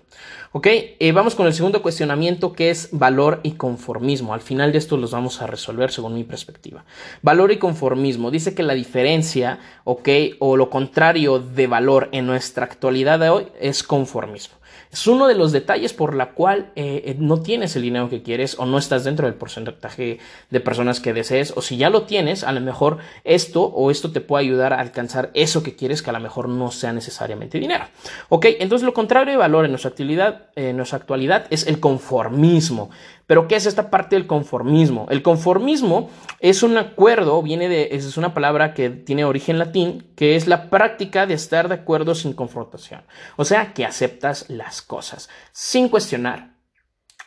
Ok, 0.52 0.66
eh, 0.66 1.12
vamos 1.12 1.36
con 1.36 1.46
el 1.46 1.54
segundo 1.54 1.80
cuestionamiento 1.80 2.52
que 2.52 2.70
es 2.70 2.88
valor 2.90 3.38
y 3.44 3.52
conformismo. 3.52 4.34
Al 4.34 4.40
final 4.40 4.72
de 4.72 4.78
esto 4.78 4.96
los 4.96 5.12
vamos 5.12 5.40
a 5.40 5.46
resolver 5.46 5.92
según 5.92 6.14
mi 6.14 6.24
perspectiva. 6.24 6.84
Valor 7.22 7.52
y 7.52 7.58
conformismo. 7.58 8.32
Dice 8.32 8.54
que 8.54 8.64
la 8.64 8.74
diferencia, 8.74 9.60
ok, 9.84 10.08
o 10.40 10.56
lo 10.56 10.68
contrario 10.68 11.38
de 11.38 11.68
valor 11.68 12.08
en 12.10 12.26
nuestra 12.26 12.64
actualidad 12.64 13.20
de 13.20 13.28
hoy 13.28 13.46
es 13.60 13.84
conformismo. 13.84 14.59
Es 14.92 15.06
uno 15.06 15.28
de 15.28 15.36
los 15.36 15.52
detalles 15.52 15.92
por 15.92 16.16
la 16.16 16.32
cual 16.32 16.72
eh, 16.74 17.02
eh, 17.06 17.16
no 17.16 17.40
tienes 17.42 17.76
el 17.76 17.82
dinero 17.82 18.10
que 18.10 18.22
quieres 18.22 18.58
o 18.58 18.66
no 18.66 18.76
estás 18.76 19.04
dentro 19.04 19.26
del 19.26 19.36
porcentaje 19.36 20.18
de 20.50 20.60
personas 20.60 20.98
que 20.98 21.12
desees 21.12 21.52
o 21.56 21.62
si 21.62 21.76
ya 21.76 21.90
lo 21.90 22.02
tienes, 22.02 22.42
a 22.42 22.50
lo 22.50 22.60
mejor 22.60 22.98
esto 23.22 23.62
o 23.62 23.92
esto 23.92 24.10
te 24.10 24.20
puede 24.20 24.44
ayudar 24.44 24.72
a 24.72 24.80
alcanzar 24.80 25.30
eso 25.34 25.62
que 25.62 25.76
quieres 25.76 26.02
que 26.02 26.10
a 26.10 26.12
lo 26.12 26.18
mejor 26.18 26.48
no 26.48 26.72
sea 26.72 26.92
necesariamente 26.92 27.60
dinero. 27.60 27.84
Ok, 28.30 28.46
entonces 28.58 28.84
lo 28.84 28.92
contrario 28.92 29.32
de 29.32 29.38
valor 29.38 29.64
en 29.64 29.70
nuestra 29.70 29.90
actualidad, 29.90 30.46
en 30.56 30.76
nuestra 30.76 30.98
actualidad 30.98 31.46
es 31.50 31.68
el 31.68 31.78
conformismo. 31.78 32.90
Pero 33.30 33.46
¿qué 33.46 33.54
es 33.54 33.66
esta 33.66 33.90
parte 33.90 34.16
del 34.16 34.26
conformismo? 34.26 35.06
El 35.08 35.22
conformismo 35.22 36.10
es 36.40 36.64
un 36.64 36.76
acuerdo, 36.76 37.40
viene 37.42 37.68
de, 37.68 37.90
es 37.92 38.16
una 38.16 38.34
palabra 38.34 38.74
que 38.74 38.90
tiene 38.90 39.24
origen 39.24 39.56
latín, 39.56 40.10
que 40.16 40.34
es 40.34 40.48
la 40.48 40.68
práctica 40.68 41.26
de 41.26 41.34
estar 41.34 41.68
de 41.68 41.76
acuerdo 41.76 42.16
sin 42.16 42.32
confrontación. 42.32 43.04
O 43.36 43.44
sea, 43.44 43.72
que 43.72 43.84
aceptas 43.84 44.46
las 44.50 44.82
cosas 44.82 45.28
sin 45.52 45.88
cuestionar, 45.88 46.56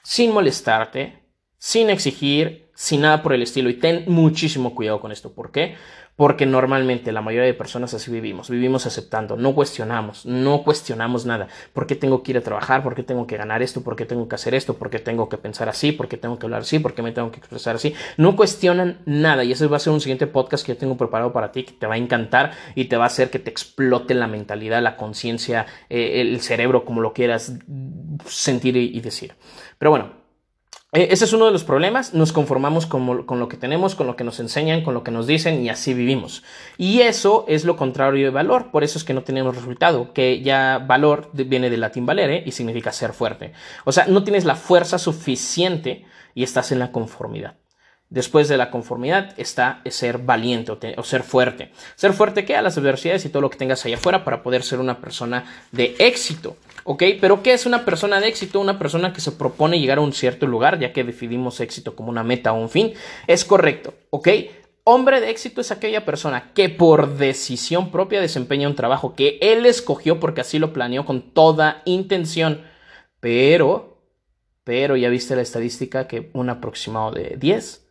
sin 0.01 0.33
molestarte, 0.33 1.23
sin 1.57 1.89
exigir, 1.89 2.62
sin 2.73 3.01
nada 3.01 3.21
por 3.21 3.33
el 3.33 3.41
estilo. 3.41 3.69
Y 3.69 3.75
ten 3.75 4.05
muchísimo 4.07 4.75
cuidado 4.75 4.99
con 4.99 5.11
esto. 5.11 5.33
¿Por 5.33 5.51
qué? 5.51 5.75
Porque 6.15 6.45
normalmente 6.45 7.11
la 7.11 7.21
mayoría 7.21 7.47
de 7.47 7.55
personas 7.55 7.91
así 7.95 8.11
vivimos, 8.11 8.47
vivimos 8.47 8.85
aceptando, 8.85 9.35
no 9.35 9.55
cuestionamos, 9.55 10.27
no 10.27 10.61
cuestionamos 10.63 11.25
nada. 11.25 11.47
¿Por 11.73 11.87
qué 11.87 11.95
tengo 11.95 12.21
que 12.21 12.31
ir 12.31 12.37
a 12.37 12.41
trabajar? 12.41 12.83
¿Por 12.83 12.93
qué 12.93 13.01
tengo 13.01 13.25
que 13.25 13.35
ganar 13.35 13.63
esto? 13.63 13.81
¿Por 13.81 13.95
qué 13.95 14.05
tengo 14.05 14.27
que 14.27 14.35
hacer 14.35 14.53
esto? 14.53 14.75
¿Por 14.75 14.91
qué 14.91 14.99
tengo 14.99 15.27
que 15.27 15.39
pensar 15.39 15.69
así? 15.69 15.91
¿Por 15.91 16.07
qué 16.07 16.17
tengo 16.17 16.37
que 16.37 16.45
hablar 16.45 16.61
así? 16.61 16.77
¿Por 16.77 16.93
qué 16.93 17.01
me 17.01 17.13
tengo 17.13 17.31
que 17.31 17.37
expresar 17.37 17.77
así? 17.77 17.95
No 18.17 18.35
cuestionan 18.35 18.99
nada 19.05 19.43
y 19.43 19.53
ese 19.53 19.65
va 19.65 19.77
a 19.77 19.79
ser 19.79 19.91
un 19.91 20.01
siguiente 20.01 20.27
podcast 20.27 20.63
que 20.63 20.73
yo 20.73 20.77
tengo 20.77 20.97
preparado 20.97 21.33
para 21.33 21.51
ti 21.51 21.63
que 21.63 21.73
te 21.73 21.87
va 21.87 21.95
a 21.95 21.97
encantar 21.97 22.51
y 22.75 22.85
te 22.85 22.95
va 22.95 23.05
a 23.05 23.07
hacer 23.07 23.31
que 23.31 23.39
te 23.39 23.49
explote 23.49 24.13
la 24.13 24.27
mentalidad, 24.27 24.83
la 24.83 24.97
conciencia, 24.97 25.65
eh, 25.89 26.21
el 26.21 26.41
cerebro, 26.41 26.85
como 26.85 27.01
lo 27.01 27.13
quieras 27.13 27.53
sentir 28.27 28.77
y 28.77 29.01
decir. 29.01 29.33
Pero 29.79 29.89
bueno, 29.89 30.22
ese 30.93 31.25
es 31.25 31.33
uno 31.33 31.47
de 31.47 31.51
los 31.51 31.63
problemas, 31.63 32.13
nos 32.13 32.31
conformamos 32.31 32.85
con, 32.85 33.25
lo 33.27 33.47
que 33.47 33.57
tenemos, 33.57 33.95
con 33.95 34.05
lo 34.05 34.15
que 34.15 34.23
nos 34.23 34.39
enseñan, 34.39 34.83
con 34.83 34.93
lo 34.93 35.03
que 35.03 35.09
nos 35.09 35.25
dicen 35.25 35.63
y 35.63 35.69
así 35.69 35.95
vivimos. 35.95 36.43
Y 36.77 37.01
eso 37.01 37.45
es 37.47 37.65
lo 37.65 37.75
contrario 37.75 38.25
de 38.25 38.29
valor, 38.29 38.69
por 38.69 38.83
eso 38.83 38.99
es 38.99 39.03
que 39.03 39.15
no 39.15 39.23
tenemos 39.23 39.55
resultado, 39.55 40.13
que 40.13 40.41
ya 40.41 40.83
valor 40.87 41.31
viene 41.33 41.71
del 41.71 41.81
latín 41.81 42.05
valere 42.05 42.43
y 42.45 42.51
significa 42.51 42.91
ser 42.91 43.13
fuerte. 43.13 43.53
O 43.85 43.91
sea, 43.91 44.05
no 44.05 44.23
tienes 44.23 44.45
la 44.45 44.55
fuerza 44.55 44.99
suficiente 44.99 46.05
y 46.35 46.43
estás 46.43 46.71
en 46.71 46.77
la 46.77 46.91
conformidad. 46.91 47.55
Después 48.13 48.47
de 48.47 48.57
la 48.57 48.69
conformidad 48.69 49.33
está 49.37 49.81
ser 49.89 50.19
valiente 50.19 50.71
o, 50.71 51.03
ser 51.03 51.23
fuerte. 51.23 51.71
Ser 51.95 52.13
fuerte 52.13 52.45
que 52.45 52.55
a 52.55 52.61
las 52.61 52.77
adversidades 52.77 53.25
y 53.25 53.29
todo 53.29 53.41
lo 53.41 53.49
que 53.49 53.57
tengas 53.57 53.83
allá 53.83 53.95
afuera 53.95 54.23
para 54.23 54.43
poder 54.43 54.61
ser 54.61 54.79
una 54.79 55.01
persona 55.01 55.45
de 55.71 55.95
éxito. 55.97 56.55
¿Ok? 56.83 57.01
Pero 57.19 57.41
¿qué 57.41 57.53
es 57.53 57.65
una 57.65 57.85
persona 57.85 58.19
de 58.19 58.27
éxito? 58.27 58.59
Una 58.59 58.77
persona 58.77 59.13
que 59.13 59.19
se 59.19 59.31
propone 59.31 59.79
llegar 59.79 59.97
a 59.97 60.01
un 60.01 60.13
cierto 60.13 60.45
lugar, 60.45 60.77
ya 60.77 60.93
que 60.93 61.03
definimos 61.03 61.59
éxito 61.59 61.95
como 61.95 62.11
una 62.11 62.23
meta 62.23 62.53
o 62.53 62.61
un 62.61 62.69
fin. 62.69 62.93
Es 63.25 63.43
correcto. 63.43 63.95
¿Ok? 64.11 64.29
Hombre 64.83 65.19
de 65.19 65.31
éxito 65.31 65.61
es 65.61 65.71
aquella 65.71 66.05
persona 66.05 66.51
que 66.53 66.69
por 66.69 67.17
decisión 67.17 67.89
propia 67.89 68.21
desempeña 68.21 68.67
un 68.67 68.75
trabajo 68.75 69.15
que 69.15 69.39
él 69.41 69.65
escogió 69.65 70.19
porque 70.19 70.41
así 70.41 70.59
lo 70.59 70.71
planeó 70.71 71.03
con 71.03 71.33
toda 71.33 71.81
intención. 71.85 72.61
Pero, 73.19 73.97
pero 74.63 74.97
ya 74.97 75.09
viste 75.09 75.35
la 75.35 75.41
estadística 75.41 76.07
que 76.07 76.29
un 76.33 76.51
aproximado 76.51 77.09
de 77.09 77.37
10 77.39 77.82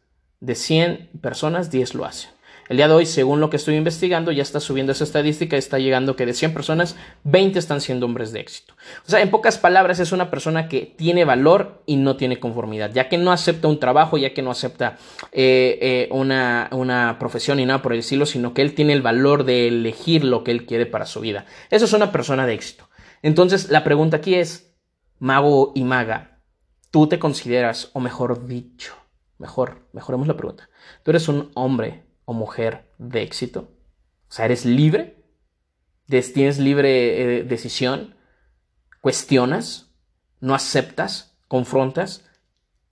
de 0.42 0.56
100 0.56 1.10
personas, 1.20 1.70
10 1.70 1.94
lo 1.94 2.04
hacen. 2.04 2.30
El 2.68 2.76
día 2.76 2.88
de 2.88 2.94
hoy, 2.94 3.06
según 3.06 3.40
lo 3.40 3.48
que 3.48 3.56
estoy 3.56 3.76
investigando, 3.76 4.32
ya 4.32 4.42
está 4.42 4.58
subiendo 4.58 4.92
esa 4.92 5.04
estadística, 5.04 5.56
está 5.56 5.78
llegando 5.78 6.16
que 6.16 6.26
de 6.26 6.32
100 6.32 6.52
personas, 6.52 6.96
20 7.24 7.58
están 7.58 7.80
siendo 7.80 8.06
hombres 8.06 8.32
de 8.32 8.40
éxito. 8.40 8.74
O 9.06 9.10
sea, 9.10 9.20
en 9.20 9.30
pocas 9.30 9.58
palabras, 9.58 10.00
es 10.00 10.10
una 10.10 10.30
persona 10.30 10.68
que 10.68 10.94
tiene 10.96 11.24
valor 11.24 11.82
y 11.86 11.96
no 11.96 12.16
tiene 12.16 12.40
conformidad, 12.40 12.90
ya 12.92 13.08
que 13.08 13.18
no 13.18 13.30
acepta 13.30 13.68
un 13.68 13.78
trabajo, 13.78 14.16
ya 14.18 14.32
que 14.32 14.42
no 14.42 14.50
acepta 14.50 14.96
eh, 15.32 15.78
eh, 15.80 16.08
una, 16.12 16.68
una 16.72 17.18
profesión 17.18 17.60
y 17.60 17.66
nada 17.66 17.82
por 17.82 17.92
el 17.92 18.00
estilo, 18.00 18.26
sino 18.26 18.52
que 18.52 18.62
él 18.62 18.74
tiene 18.74 18.94
el 18.94 19.02
valor 19.02 19.44
de 19.44 19.68
elegir 19.68 20.24
lo 20.24 20.42
que 20.42 20.50
él 20.50 20.66
quiere 20.66 20.86
para 20.86 21.06
su 21.06 21.20
vida. 21.20 21.46
Eso 21.70 21.84
es 21.84 21.92
una 21.92 22.10
persona 22.10 22.46
de 22.46 22.54
éxito. 22.54 22.88
Entonces, 23.22 23.70
la 23.70 23.84
pregunta 23.84 24.16
aquí 24.16 24.34
es, 24.34 24.74
mago 25.18 25.72
y 25.76 25.84
maga, 25.84 26.40
¿tú 26.90 27.06
te 27.06 27.18
consideras, 27.18 27.90
o 27.92 28.00
mejor 28.00 28.46
dicho, 28.46 29.01
Mejor, 29.42 29.88
mejoremos 29.92 30.28
la 30.28 30.36
pregunta. 30.36 30.70
¿Tú 31.02 31.10
eres 31.10 31.26
un 31.26 31.50
hombre 31.54 32.04
o 32.26 32.32
mujer 32.32 32.92
de 32.98 33.22
éxito? 33.22 33.72
O 34.28 34.32
sea, 34.32 34.44
¿eres 34.44 34.64
libre? 34.64 35.16
¿Tienes 36.06 36.60
libre 36.60 37.40
eh, 37.40 37.42
decisión? 37.42 38.14
¿Cuestionas? 39.00 39.90
¿No 40.38 40.54
aceptas? 40.54 41.36
¿Confrontas? 41.48 42.24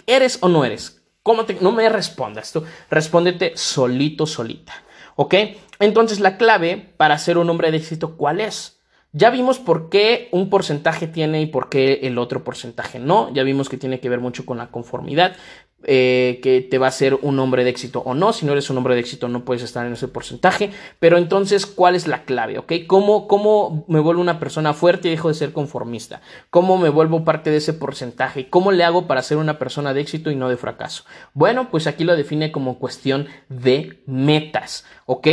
¿Eres 0.08 0.38
o 0.40 0.48
no 0.48 0.64
eres? 0.64 1.04
¿Cómo 1.22 1.44
te, 1.44 1.54
no 1.60 1.70
me 1.70 1.88
respondas 1.88 2.50
tú. 2.50 2.64
Respóndete 2.90 3.52
solito, 3.56 4.26
solita. 4.26 4.74
¿Ok? 5.14 5.34
Entonces 5.78 6.18
la 6.18 6.36
clave 6.36 6.92
para 6.96 7.16
ser 7.18 7.38
un 7.38 7.48
hombre 7.48 7.70
de 7.70 7.76
éxito, 7.76 8.16
¿cuál 8.16 8.40
es? 8.40 8.80
Ya 9.12 9.30
vimos 9.30 9.60
por 9.60 9.88
qué 9.88 10.28
un 10.32 10.50
porcentaje 10.50 11.06
tiene 11.06 11.42
y 11.42 11.46
por 11.46 11.68
qué 11.68 12.00
el 12.02 12.18
otro 12.18 12.42
porcentaje 12.42 12.98
no. 12.98 13.32
Ya 13.32 13.44
vimos 13.44 13.68
que 13.68 13.76
tiene 13.76 14.00
que 14.00 14.08
ver 14.08 14.18
mucho 14.18 14.44
con 14.44 14.58
la 14.58 14.72
conformidad. 14.72 15.36
Eh, 15.84 16.40
que 16.42 16.60
te 16.60 16.76
va 16.76 16.88
a 16.88 16.90
ser 16.90 17.14
un 17.22 17.38
hombre 17.38 17.64
de 17.64 17.70
éxito 17.70 18.00
o 18.00 18.12
no. 18.14 18.34
Si 18.34 18.44
no 18.44 18.52
eres 18.52 18.68
un 18.68 18.76
hombre 18.76 18.94
de 18.94 19.00
éxito, 19.00 19.28
no 19.28 19.46
puedes 19.46 19.62
estar 19.62 19.86
en 19.86 19.94
ese 19.94 20.08
porcentaje. 20.08 20.70
Pero 20.98 21.16
entonces, 21.16 21.64
¿cuál 21.64 21.94
es 21.94 22.06
la 22.06 22.24
clave? 22.24 22.58
¿Ok? 22.58 22.72
¿Cómo, 22.86 23.26
cómo 23.26 23.86
me 23.88 23.98
vuelvo 23.98 24.20
una 24.20 24.38
persona 24.38 24.74
fuerte 24.74 25.08
y 25.08 25.12
dejo 25.12 25.28
de 25.28 25.34
ser 25.34 25.52
conformista? 25.52 26.20
¿Cómo 26.50 26.76
me 26.76 26.90
vuelvo 26.90 27.24
parte 27.24 27.50
de 27.50 27.56
ese 27.56 27.72
porcentaje? 27.72 28.50
¿Cómo 28.50 28.72
le 28.72 28.84
hago 28.84 29.06
para 29.06 29.22
ser 29.22 29.38
una 29.38 29.58
persona 29.58 29.94
de 29.94 30.02
éxito 30.02 30.30
y 30.30 30.36
no 30.36 30.50
de 30.50 30.58
fracaso? 30.58 31.04
Bueno, 31.32 31.70
pues 31.70 31.86
aquí 31.86 32.04
lo 32.04 32.14
define 32.14 32.52
como 32.52 32.78
cuestión 32.78 33.28
de 33.48 34.02
metas. 34.06 34.84
¿Ok? 35.06 35.28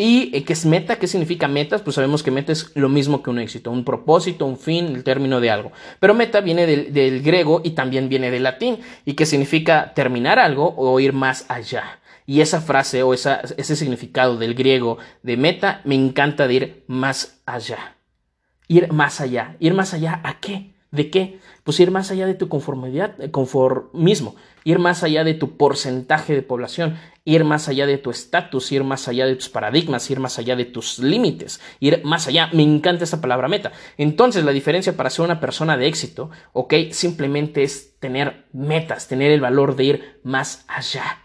¿Y 0.00 0.34
eh, 0.34 0.44
qué 0.44 0.54
es 0.54 0.64
meta? 0.64 0.96
¿Qué 0.98 1.06
significa 1.06 1.46
metas? 1.46 1.82
Pues 1.82 1.94
sabemos 1.94 2.22
que 2.22 2.30
meta 2.30 2.52
es 2.52 2.72
lo 2.74 2.88
mismo 2.88 3.22
que 3.22 3.28
un 3.28 3.38
éxito, 3.38 3.70
un 3.70 3.84
propósito, 3.84 4.46
un 4.46 4.56
fin, 4.56 4.86
el 4.86 5.04
término 5.04 5.40
de 5.40 5.50
algo. 5.50 5.72
Pero 5.98 6.14
meta 6.14 6.40
viene 6.40 6.66
del, 6.66 7.20
griego 7.20 7.60
y 7.62 7.72
también 7.72 8.08
viene 8.08 8.30
del 8.30 8.44
latín, 8.44 8.78
y 9.04 9.12
que 9.12 9.26
significa 9.26 9.92
terminar 9.92 10.38
algo 10.38 10.74
o 10.78 10.98
ir 11.00 11.12
más 11.12 11.44
allá. 11.48 12.00
Y 12.24 12.40
esa 12.40 12.62
frase 12.62 13.02
o 13.02 13.12
ese 13.12 13.76
significado 13.76 14.38
del 14.38 14.54
griego 14.54 14.96
de 15.22 15.36
meta 15.36 15.82
me 15.84 15.96
encanta 15.96 16.48
de 16.48 16.54
ir 16.54 16.84
más 16.86 17.42
allá. 17.44 17.96
Ir 18.68 18.90
más 18.94 19.20
allá. 19.20 19.56
¿Ir 19.58 19.74
más 19.74 19.92
allá 19.92 20.22
a 20.24 20.40
qué? 20.40 20.72
¿De 20.92 21.10
qué? 21.10 21.40
Pues 21.64 21.78
ir 21.80 21.90
más 21.90 22.10
allá 22.10 22.26
de 22.26 22.34
tu 22.34 22.48
conformidad, 22.48 23.20
eh, 23.20 23.30
conformismo, 23.30 24.34
ir 24.64 24.78
más 24.78 25.02
allá 25.02 25.24
de 25.24 25.34
tu 25.34 25.56
porcentaje 25.56 26.34
de 26.34 26.42
población, 26.42 26.96
ir 27.24 27.44
más 27.44 27.68
allá 27.68 27.86
de 27.86 27.98
tu 27.98 28.10
estatus, 28.10 28.72
ir 28.72 28.84
más 28.84 29.08
allá 29.08 29.26
de 29.26 29.36
tus 29.36 29.48
paradigmas, 29.48 30.10
ir 30.10 30.20
más 30.20 30.38
allá 30.38 30.56
de 30.56 30.64
tus 30.64 30.98
límites, 30.98 31.60
ir 31.80 32.02
más 32.04 32.26
allá. 32.26 32.50
Me 32.52 32.62
encanta 32.62 33.04
esa 33.04 33.20
palabra 33.20 33.48
meta. 33.48 33.72
Entonces, 33.96 34.44
la 34.44 34.52
diferencia 34.52 34.96
para 34.96 35.10
ser 35.10 35.24
una 35.24 35.40
persona 35.40 35.76
de 35.76 35.86
éxito, 35.86 36.30
ok, 36.52 36.74
simplemente 36.90 37.62
es 37.62 37.98
tener 37.98 38.46
metas, 38.52 39.08
tener 39.08 39.30
el 39.30 39.40
valor 39.40 39.76
de 39.76 39.84
ir 39.84 40.20
más 40.22 40.64
allá 40.68 41.18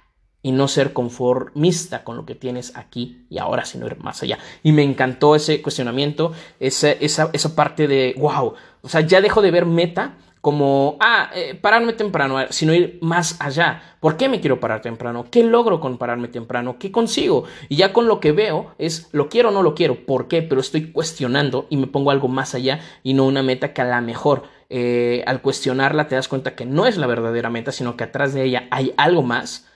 y 0.46 0.52
no 0.52 0.68
ser 0.68 0.94
conformista 0.94 2.04
con 2.04 2.18
lo 2.18 2.26
que 2.28 2.36
tienes 2.36 2.78
aquí 2.78 3.26
y 3.32 3.40
ahora, 3.40 3.66
sino 3.66 3.88
ir 3.88 3.98
más 3.98 4.22
allá. 4.22 4.38
Y 4.62 4.74
me 4.74 4.84
encantó 4.84 5.36
ese 5.36 5.60
cuestionamiento, 5.64 6.34
esa, 6.60 6.92
esa, 6.92 7.32
esa 7.34 7.56
parte 7.56 7.88
de, 7.88 8.14
wow, 8.16 8.54
o 8.84 8.88
sea, 8.88 9.02
ya 9.02 9.22
dejo 9.22 9.42
de 9.42 9.50
ver 9.50 9.66
meta 9.66 10.18
como, 10.46 10.98
ah, 11.00 11.32
eh, 11.34 11.56
pararme 11.56 11.94
temprano, 11.94 12.38
sino 12.52 12.72
ir 12.72 13.00
más 13.02 13.36
allá. 13.42 13.98
¿Por 14.00 14.16
qué 14.16 14.30
me 14.30 14.42
quiero 14.42 14.60
parar 14.60 14.80
temprano? 14.80 15.26
¿Qué 15.32 15.44
logro 15.44 15.80
con 15.80 15.98
pararme 15.98 16.28
temprano? 16.28 16.78
¿Qué 16.78 16.92
consigo? 16.92 17.46
Y 17.68 17.78
ya 17.78 17.92
con 17.94 18.06
lo 18.06 18.20
que 18.20 18.32
veo 18.32 18.76
es, 18.78 19.10
lo 19.12 19.28
quiero 19.28 19.50
o 19.50 19.52
no 19.52 19.64
lo 19.64 19.74
quiero. 19.74 20.06
¿Por 20.06 20.28
qué? 20.28 20.44
Pero 20.44 20.62
estoy 20.62 20.92
cuestionando 20.92 21.66
y 21.72 21.78
me 21.78 21.88
pongo 21.88 22.12
algo 22.12 22.28
más 22.28 22.54
allá 22.54 22.80
y 23.02 23.16
no 23.16 23.26
una 23.26 23.42
meta 23.42 23.74
que 23.74 23.82
a 23.82 23.86
la 23.86 24.02
mejor 24.02 24.44
eh, 24.70 25.24
al 25.26 25.42
cuestionarla 25.42 26.08
te 26.08 26.14
das 26.14 26.28
cuenta 26.28 26.54
que 26.54 26.68
no 26.68 26.86
es 26.86 26.98
la 26.98 27.08
verdadera 27.08 27.50
meta, 27.50 27.72
sino 27.72 27.98
que 27.98 28.04
atrás 28.04 28.36
de 28.36 28.44
ella 28.44 28.68
hay 28.70 28.94
algo 28.98 29.24
más. 29.24 29.68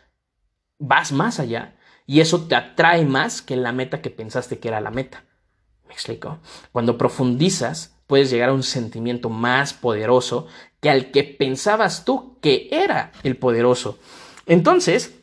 Vas 0.77 1.11
más 1.11 1.39
allá 1.39 1.73
y 2.05 2.19
eso 2.19 2.45
te 2.45 2.53
atrae 2.53 3.05
más 3.05 3.41
que 3.41 3.55
la 3.55 3.71
meta 3.71 4.03
que 4.03 4.11
pensaste 4.11 4.59
que 4.59 4.67
era 4.67 4.81
la 4.81 4.91
meta. 4.91 5.23
¿Me 5.87 5.95
explico? 5.95 6.37
Cuando 6.71 6.95
profundizas, 6.95 7.98
puedes 8.09 8.31
llegar 8.31 8.49
a 8.49 8.53
un 8.53 8.63
sentimiento 8.63 9.29
más 9.29 9.73
poderoso 9.73 10.47
que 10.81 10.89
al 10.89 11.11
que 11.11 11.23
pensabas 11.23 12.05
tú 12.05 12.39
que 12.41 12.67
era 12.71 13.11
el 13.21 13.37
poderoso. 13.37 13.99
Entonces, 14.47 15.13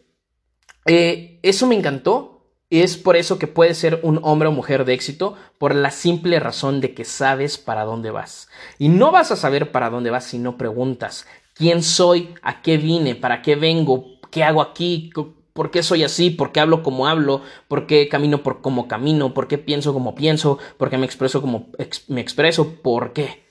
eh, 0.85 1.40
eso 1.43 1.66
me 1.66 1.75
encantó. 1.75 2.33
Es 2.71 2.97
por 2.97 3.16
eso 3.16 3.40
que 3.40 3.49
puedes 3.49 3.76
ser 3.76 3.99
un 4.05 4.21
hombre 4.23 4.49
o 4.49 4.52
mujer 4.52 4.85
de 4.85 4.95
éxito, 4.95 5.35
por 5.59 5.75
la 5.75 5.90
simple 5.90 6.38
razón 6.38 6.81
de 6.81 6.95
que 6.95 7.05
sabes 7.05 7.59
para 7.59 7.85
dónde 7.85 8.12
vas. 8.12 8.49
Y 8.78 8.88
no 8.88 9.11
vas 9.11 9.33
a 9.33 9.37
saber 9.37 9.73
para 9.73 9.90
dónde 9.90 10.11
vas 10.11 10.25
si 10.25 10.38
no 10.38 10.57
preguntas 10.57 11.26
quién 11.55 11.83
soy, 11.83 12.35
a 12.43 12.62
qué 12.62 12.76
vine, 12.76 13.16
para 13.16 13.43
qué 13.43 13.57
vengo, 13.57 14.05
qué 14.31 14.45
hago 14.45 14.62
aquí, 14.62 15.11
por 15.56 15.72
qué 15.72 15.82
soy 15.82 16.04
así, 16.04 16.30
por 16.30 16.52
qué 16.52 16.60
hablo 16.60 16.84
como 16.84 17.08
hablo, 17.08 17.42
por 17.66 17.88
qué 17.88 18.08
camino 18.08 18.44
por 18.44 18.60
como 18.60 18.86
camino, 18.86 19.34
por 19.34 19.48
qué 19.48 19.58
pienso 19.58 19.92
como 19.92 20.14
pienso, 20.14 20.60
por 20.78 20.90
qué 20.90 20.98
me 20.98 21.06
expreso 21.06 21.40
como 21.40 21.70
me 22.06 22.20
expreso, 22.20 22.75
por 22.82 23.12
qué. 23.12 23.44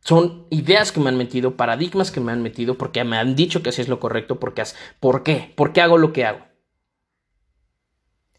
Son 0.00 0.46
ideas 0.48 0.90
que 0.90 1.00
me 1.00 1.10
han 1.10 1.18
metido, 1.18 1.56
paradigmas 1.56 2.10
que 2.10 2.20
me 2.20 2.32
han 2.32 2.42
metido, 2.42 2.78
porque 2.78 3.04
me 3.04 3.18
han 3.18 3.36
dicho 3.36 3.62
que 3.62 3.68
así 3.68 3.82
es 3.82 3.88
lo 3.88 4.00
correcto, 4.00 4.40
porque 4.40 4.62
¿por 5.00 5.22
qué? 5.22 5.52
¿Por 5.54 5.74
qué 5.74 5.82
hago 5.82 5.98
lo 5.98 6.14
que 6.14 6.24
hago? 6.24 6.46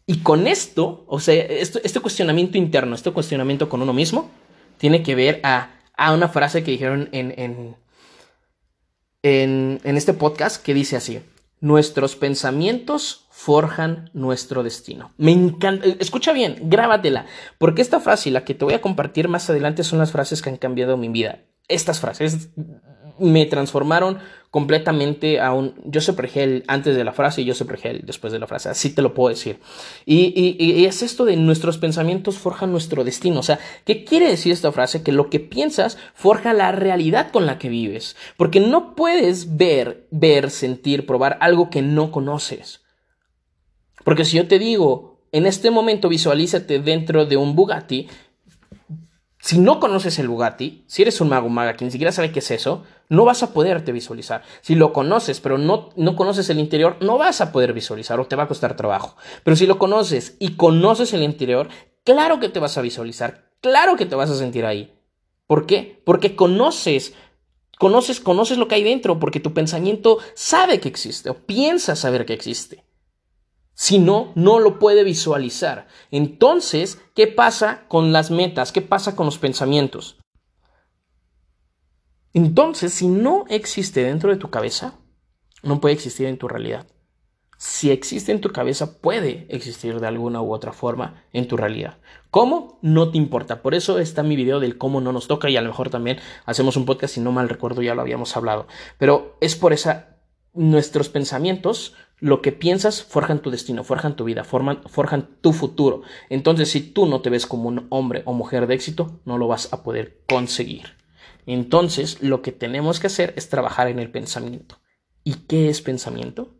Y 0.04 0.24
con 0.24 0.48
esto, 0.48 1.04
o 1.06 1.20
sea, 1.20 1.34
este 1.34 2.00
cuestionamiento 2.00 2.58
interno, 2.58 2.96
este 2.96 3.12
cuestionamiento 3.12 3.68
con 3.68 3.82
uno 3.82 3.92
mismo, 3.92 4.28
tiene 4.78 5.04
que 5.04 5.14
ver 5.14 5.40
a, 5.44 5.70
una 6.12 6.28
frase 6.28 6.64
que 6.64 6.72
dijeron 6.72 7.08
en, 7.12 7.32
en, 9.22 9.80
en 9.84 9.96
este 9.96 10.14
podcast 10.14 10.60
que 10.60 10.74
dice 10.74 10.96
así, 10.96 11.20
Nuestros 11.60 12.16
pensamientos 12.16 13.26
forjan 13.30 14.10
nuestro 14.12 14.62
destino. 14.62 15.12
Me 15.16 15.32
encanta, 15.32 15.86
escucha 15.98 16.32
bien, 16.32 16.56
grábatela, 16.64 17.26
porque 17.58 17.82
esta 17.82 18.00
frase 18.00 18.28
y 18.28 18.32
la 18.32 18.44
que 18.44 18.54
te 18.54 18.64
voy 18.64 18.74
a 18.74 18.80
compartir 18.80 19.28
más 19.28 19.48
adelante 19.50 19.84
son 19.84 19.98
las 19.98 20.12
frases 20.12 20.42
que 20.42 20.50
han 20.50 20.56
cambiado 20.56 20.96
mi 20.96 21.08
vida. 21.08 21.40
Estas 21.68 22.00
frases 22.00 22.50
me 23.20 23.46
transformaron 23.46 24.18
completamente 24.50 25.40
a 25.40 25.52
un 25.52 25.74
Joseph 25.92 26.16
Pregel 26.16 26.64
antes 26.66 26.96
de 26.96 27.04
la 27.04 27.12
frase 27.12 27.42
y 27.42 27.48
Joseph 27.48 27.68
Pregel 27.68 28.02
después 28.04 28.32
de 28.32 28.40
la 28.40 28.48
frase, 28.48 28.68
así 28.68 28.90
te 28.90 29.02
lo 29.02 29.14
puedo 29.14 29.28
decir. 29.28 29.60
Y, 30.06 30.32
y, 30.36 30.84
es 30.86 31.02
esto 31.02 31.24
de 31.24 31.36
nuestros 31.36 31.78
pensamientos 31.78 32.36
forjan 32.36 32.72
nuestro 32.72 33.04
destino, 33.04 33.40
o 33.40 33.44
sea, 33.44 33.60
¿qué 33.84 34.04
quiere 34.04 34.28
decir 34.28 34.52
esta 34.52 34.72
frase? 34.72 35.04
Que 35.04 35.12
lo 35.12 35.30
que 35.30 35.38
piensas 35.38 35.98
forja 36.14 36.52
la 36.52 36.72
realidad 36.72 37.30
con 37.30 37.46
la 37.46 37.58
que 37.58 37.68
vives, 37.68 38.16
porque 38.36 38.58
no 38.58 38.96
puedes 38.96 39.56
ver, 39.56 40.08
ver, 40.10 40.50
sentir, 40.50 41.06
probar 41.06 41.38
algo 41.40 41.70
que 41.70 41.82
no 41.82 42.10
conoces. 42.10 42.82
Porque 44.04 44.24
si 44.24 44.36
yo 44.36 44.48
te 44.48 44.58
digo, 44.58 45.20
en 45.30 45.46
este 45.46 45.70
momento 45.70 46.08
visualízate 46.08 46.80
dentro 46.80 47.26
de 47.26 47.36
un 47.36 47.54
Bugatti, 47.54 48.08
si 49.42 49.58
no 49.58 49.80
conoces 49.80 50.18
el 50.18 50.28
Bugatti, 50.28 50.84
si 50.86 51.00
eres 51.00 51.20
un 51.22 51.30
mago 51.30 51.48
maga 51.48 51.74
que 51.74 51.86
ni 51.86 51.90
siquiera 51.90 52.12
sabe 52.12 52.30
qué 52.30 52.40
es 52.40 52.50
eso, 52.50 52.84
no 53.08 53.24
vas 53.24 53.42
a 53.42 53.54
poderte 53.54 53.90
visualizar. 53.90 54.42
Si 54.60 54.74
lo 54.74 54.92
conoces, 54.92 55.40
pero 55.40 55.56
no, 55.56 55.88
no 55.96 56.14
conoces 56.14 56.50
el 56.50 56.58
interior, 56.58 56.98
no 57.00 57.16
vas 57.16 57.40
a 57.40 57.50
poder 57.50 57.72
visualizar 57.72 58.20
o 58.20 58.26
te 58.26 58.36
va 58.36 58.42
a 58.42 58.48
costar 58.48 58.76
trabajo. 58.76 59.16
Pero 59.42 59.56
si 59.56 59.66
lo 59.66 59.78
conoces 59.78 60.36
y 60.40 60.56
conoces 60.56 61.14
el 61.14 61.22
interior, 61.22 61.70
claro 62.04 62.38
que 62.38 62.50
te 62.50 62.60
vas 62.60 62.76
a 62.76 62.82
visualizar, 62.82 63.50
claro 63.62 63.96
que 63.96 64.04
te 64.04 64.14
vas 64.14 64.30
a 64.30 64.36
sentir 64.36 64.66
ahí. 64.66 64.94
¿Por 65.46 65.64
qué? 65.64 66.02
Porque 66.04 66.36
conoces, 66.36 67.14
conoces, 67.78 68.20
conoces 68.20 68.58
lo 68.58 68.68
que 68.68 68.74
hay 68.74 68.84
dentro, 68.84 69.18
porque 69.18 69.40
tu 69.40 69.54
pensamiento 69.54 70.18
sabe 70.34 70.80
que 70.80 70.88
existe 70.88 71.30
o 71.30 71.46
piensa 71.46 71.96
saber 71.96 72.26
que 72.26 72.34
existe. 72.34 72.84
Si 73.72 73.98
no, 73.98 74.32
no 74.34 74.58
lo 74.58 74.78
puede 74.78 75.02
visualizar. 75.04 75.88
Entonces, 76.10 77.00
¿qué 77.20 77.26
pasa 77.26 77.84
con 77.86 78.14
las 78.14 78.30
metas? 78.30 78.72
¿Qué 78.72 78.80
pasa 78.80 79.14
con 79.14 79.26
los 79.26 79.36
pensamientos? 79.36 80.16
Entonces, 82.32 82.94
si 82.94 83.08
no 83.08 83.44
existe 83.50 84.02
dentro 84.02 84.30
de 84.30 84.38
tu 84.38 84.48
cabeza, 84.48 84.94
no 85.62 85.82
puede 85.82 85.96
existir 85.96 86.28
en 86.28 86.38
tu 86.38 86.48
realidad. 86.48 86.86
Si 87.58 87.90
existe 87.90 88.32
en 88.32 88.40
tu 88.40 88.52
cabeza, 88.52 89.02
puede 89.02 89.44
existir 89.50 90.00
de 90.00 90.06
alguna 90.06 90.40
u 90.40 90.54
otra 90.54 90.72
forma 90.72 91.22
en 91.34 91.46
tu 91.46 91.58
realidad. 91.58 91.98
¿Cómo? 92.30 92.78
No 92.80 93.10
te 93.10 93.18
importa. 93.18 93.60
Por 93.60 93.74
eso 93.74 93.98
está 93.98 94.22
mi 94.22 94.34
video 94.34 94.58
del 94.58 94.78
cómo 94.78 95.02
no 95.02 95.12
nos 95.12 95.28
toca 95.28 95.50
y 95.50 95.58
a 95.58 95.60
lo 95.60 95.68
mejor 95.68 95.90
también 95.90 96.20
hacemos 96.46 96.78
un 96.78 96.86
podcast, 96.86 97.16
si 97.16 97.20
no 97.20 97.32
mal 97.32 97.50
recuerdo 97.50 97.82
ya 97.82 97.94
lo 97.94 98.00
habíamos 98.00 98.34
hablado. 98.34 98.66
Pero 98.96 99.36
es 99.42 99.56
por 99.56 99.74
esa, 99.74 100.16
nuestros 100.54 101.10
pensamientos 101.10 101.92
lo 102.20 102.42
que 102.42 102.52
piensas 102.52 103.02
forjan 103.02 103.40
tu 103.40 103.50
destino, 103.50 103.82
forjan 103.82 104.14
tu 104.14 104.24
vida, 104.24 104.44
forman, 104.44 104.82
forjan 104.86 105.28
tu 105.40 105.52
futuro. 105.52 106.02
Entonces, 106.28 106.70
si 106.70 106.80
tú 106.80 107.06
no 107.06 107.22
te 107.22 107.30
ves 107.30 107.46
como 107.46 107.68
un 107.68 107.86
hombre 107.88 108.22
o 108.26 108.34
mujer 108.34 108.66
de 108.66 108.74
éxito, 108.74 109.20
no 109.24 109.38
lo 109.38 109.48
vas 109.48 109.72
a 109.72 109.82
poder 109.82 110.20
conseguir. 110.28 110.96
Entonces, 111.46 112.22
lo 112.22 112.42
que 112.42 112.52
tenemos 112.52 113.00
que 113.00 113.06
hacer 113.06 113.32
es 113.36 113.48
trabajar 113.48 113.88
en 113.88 113.98
el 113.98 114.10
pensamiento. 114.10 114.78
¿Y 115.24 115.34
qué 115.46 115.68
es 115.68 115.80
pensamiento? 115.80 116.54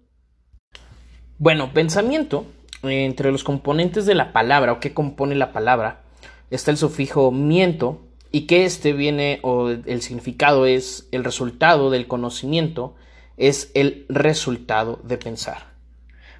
Bueno, 1.39 1.73
pensamiento, 1.73 2.47
entre 2.83 3.31
los 3.31 3.45
componentes 3.45 4.07
de 4.07 4.15
la 4.15 4.33
palabra 4.33 4.73
o 4.73 4.81
qué 4.81 4.95
compone 4.95 5.35
la 5.35 5.53
palabra, 5.53 6.03
está 6.51 6.71
el 6.71 6.77
sufijo 6.77 7.31
miento 7.31 8.01
y 8.33 8.43
que 8.47 8.65
este 8.65 8.93
viene 8.93 9.41
o 9.43 9.69
el 9.71 10.03
significado 10.03 10.67
es 10.67 11.09
el 11.13 11.25
resultado 11.25 11.91
del 11.91 12.07
conocimiento 12.07 12.95
es 13.41 13.71
el 13.75 14.07
resultado 14.09 15.01
de 15.03 15.19
pensar. 15.19 15.71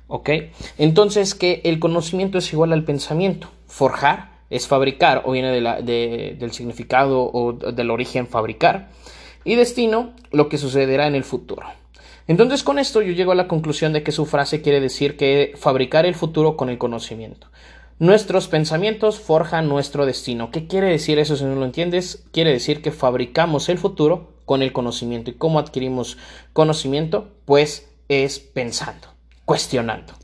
¿Ok? 0.07 0.31
Entonces, 0.79 1.35
que 1.35 1.63
el 1.65 1.81
conocimiento 1.81 2.39
es 2.39 2.53
igual 2.53 2.73
al 2.73 2.85
pensamiento. 2.85 3.49
Forjar 3.67 4.31
es 4.51 4.67
fabricar, 4.67 5.23
o 5.25 5.33
viene 5.33 5.51
del 5.51 6.53
significado 6.53 7.23
o 7.33 7.53
del 7.53 7.91
origen 7.91 8.27
fabricar. 8.27 8.91
Y 9.45 9.55
destino, 9.55 10.13
lo 10.31 10.49
que 10.49 10.59
sucederá 10.59 11.07
en 11.07 11.15
el 11.15 11.25
futuro. 11.25 11.63
Entonces, 12.29 12.63
con 12.63 12.79
esto 12.79 13.01
yo 13.03 13.13
llego 13.13 13.33
a 13.33 13.37
la 13.37 13.49
conclusión 13.49 13.93
de 13.93 14.03
que 14.03 14.13
su 14.13 14.27
frase 14.27 14.61
quiere 14.61 14.81
decir 14.81 15.17
que 15.17 15.55
fabricar 15.57 16.05
el 16.07 16.15
futuro 16.15 16.57
con 16.57 16.69
el 16.69 16.79
conocimiento. 16.79 17.47
Nuestros 18.01 18.49
pensamientos 18.49 19.19
forjan 19.19 19.69
nuestro 19.69 20.07
destino. 20.07 20.51
¿Qué 20.51 20.67
quiere 20.67 20.87
decir 20.87 21.19
eso 21.19 21.37
si 21.37 21.45
no 21.45 21.55
lo 21.55 21.67
entiendes? 21.67 22.25
Quiere 22.33 22.51
decir 22.51 22.81
que 22.81 22.93
fabricamos 22.93 23.69
el 23.69 23.77
futuro 23.77 24.33
con 24.47 24.63
el 24.63 24.73
conocimiento. 24.73 25.31
¿Y 25.31 25.35
cómo 25.35 25.59
adquirimos 25.59 26.17
conocimiento? 26.55 27.29
Pues 27.45 27.91
es 28.09 28.39
pensando, 28.39 29.09
cuestionando. 29.45 30.15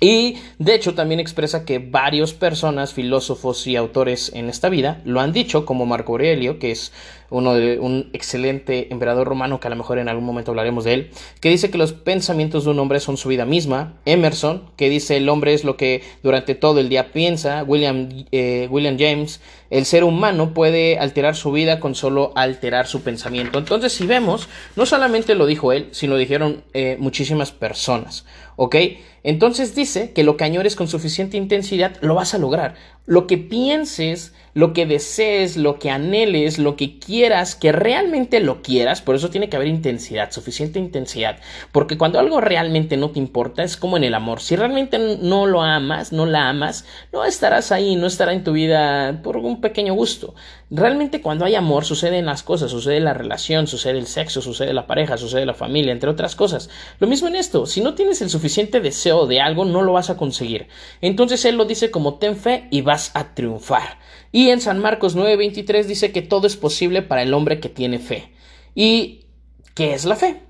Y 0.00 0.36
de 0.58 0.74
hecho 0.74 0.94
también 0.94 1.20
expresa 1.20 1.66
que 1.66 1.78
varias 1.78 2.32
personas, 2.32 2.94
filósofos 2.94 3.66
y 3.66 3.76
autores 3.76 4.32
en 4.34 4.48
esta 4.48 4.70
vida 4.70 5.02
lo 5.04 5.20
han 5.20 5.34
dicho, 5.34 5.66
como 5.66 5.84
Marco 5.84 6.12
Aurelio, 6.12 6.58
que 6.58 6.70
es 6.70 6.92
uno 7.30 7.54
de 7.54 7.78
un 7.78 8.10
excelente 8.12 8.88
emperador 8.90 9.26
romano, 9.26 9.60
que 9.60 9.66
a 9.66 9.70
lo 9.70 9.76
mejor 9.76 9.98
en 9.98 10.08
algún 10.08 10.24
momento 10.24 10.50
hablaremos 10.50 10.84
de 10.84 10.94
él, 10.94 11.10
que 11.40 11.50
dice 11.50 11.70
que 11.70 11.78
los 11.78 11.92
pensamientos 11.92 12.64
de 12.64 12.70
un 12.70 12.78
hombre 12.78 13.00
son 13.00 13.16
su 13.16 13.28
vida 13.28 13.44
misma. 13.44 13.94
Emerson, 14.04 14.70
que 14.76 14.88
dice 14.88 15.16
el 15.16 15.28
hombre 15.28 15.54
es 15.54 15.64
lo 15.64 15.76
que 15.76 16.02
durante 16.22 16.54
todo 16.54 16.80
el 16.80 16.88
día 16.88 17.12
piensa. 17.12 17.64
William, 17.64 18.08
eh, 18.32 18.68
William 18.70 18.96
James, 18.98 19.40
el 19.70 19.84
ser 19.84 20.04
humano 20.04 20.54
puede 20.54 20.98
alterar 20.98 21.36
su 21.36 21.52
vida 21.52 21.80
con 21.80 21.94
solo 21.94 22.32
alterar 22.34 22.86
su 22.86 23.02
pensamiento. 23.02 23.58
Entonces, 23.58 23.92
si 23.92 24.06
vemos, 24.06 24.48
no 24.76 24.86
solamente 24.86 25.34
lo 25.34 25.46
dijo 25.46 25.72
él, 25.72 25.88
sino 25.90 26.14
lo 26.14 26.18
dijeron 26.18 26.64
eh, 26.72 26.96
muchísimas 26.98 27.52
personas. 27.52 28.24
¿Ok? 28.56 28.76
Entonces 29.22 29.74
dice 29.74 30.12
que 30.12 30.24
lo 30.24 30.36
que 30.36 30.44
añores 30.44 30.74
con 30.74 30.88
suficiente 30.88 31.36
intensidad 31.36 31.96
lo 32.00 32.14
vas 32.14 32.34
a 32.34 32.38
lograr. 32.38 32.74
Lo 33.04 33.26
que 33.26 33.36
pienses, 33.38 34.32
lo 34.58 34.72
que 34.72 34.86
desees, 34.86 35.56
lo 35.56 35.78
que 35.78 35.88
anheles, 35.88 36.58
lo 36.58 36.74
que 36.74 36.98
quieras, 36.98 37.54
que 37.54 37.70
realmente 37.70 38.40
lo 38.40 38.60
quieras, 38.60 39.00
por 39.00 39.14
eso 39.14 39.30
tiene 39.30 39.48
que 39.48 39.54
haber 39.54 39.68
intensidad, 39.68 40.32
suficiente 40.32 40.80
intensidad. 40.80 41.38
Porque 41.70 41.96
cuando 41.96 42.18
algo 42.18 42.40
realmente 42.40 42.96
no 42.96 43.10
te 43.10 43.20
importa, 43.20 43.62
es 43.62 43.76
como 43.76 43.96
en 43.96 44.02
el 44.02 44.14
amor. 44.14 44.40
Si 44.40 44.56
realmente 44.56 44.98
no 45.22 45.46
lo 45.46 45.62
amas, 45.62 46.12
no 46.12 46.26
la 46.26 46.48
amas, 46.48 46.86
no 47.12 47.24
estarás 47.24 47.70
ahí, 47.70 47.94
no 47.94 48.08
estará 48.08 48.32
en 48.32 48.42
tu 48.42 48.50
vida 48.50 49.20
por 49.22 49.36
un 49.36 49.60
pequeño 49.60 49.94
gusto. 49.94 50.34
Realmente 50.72 51.22
cuando 51.22 51.44
hay 51.44 51.54
amor 51.54 51.84
suceden 51.84 52.26
las 52.26 52.42
cosas, 52.42 52.72
sucede 52.72 52.98
la 52.98 53.14
relación, 53.14 53.68
sucede 53.68 53.98
el 53.98 54.08
sexo, 54.08 54.42
sucede 54.42 54.74
la 54.74 54.88
pareja, 54.88 55.16
sucede 55.18 55.46
la 55.46 55.54
familia, 55.54 55.92
entre 55.92 56.10
otras 56.10 56.34
cosas. 56.34 56.68
Lo 56.98 57.06
mismo 57.06 57.28
en 57.28 57.36
esto, 57.36 57.64
si 57.64 57.80
no 57.80 57.94
tienes 57.94 58.22
el 58.22 58.28
suficiente 58.28 58.80
deseo 58.80 59.28
de 59.28 59.40
algo, 59.40 59.64
no 59.64 59.82
lo 59.82 59.92
vas 59.92 60.10
a 60.10 60.16
conseguir. 60.16 60.66
Entonces 61.00 61.44
él 61.44 61.56
lo 61.56 61.64
dice 61.64 61.92
como 61.92 62.14
ten 62.14 62.36
fe 62.36 62.66
y 62.72 62.80
vas 62.80 63.12
a 63.14 63.34
triunfar. 63.34 63.98
Y 64.32 64.50
en 64.50 64.60
San 64.60 64.80
Marcos 64.80 65.16
9:23 65.16 65.84
dice 65.86 66.12
que 66.12 66.22
todo 66.22 66.46
es 66.46 66.56
posible 66.56 67.02
para 67.02 67.22
el 67.22 67.34
hombre 67.34 67.60
que 67.60 67.68
tiene 67.68 67.98
fe. 67.98 68.30
¿Y 68.74 69.26
qué 69.74 69.94
es 69.94 70.04
la 70.04 70.16
fe? 70.16 70.42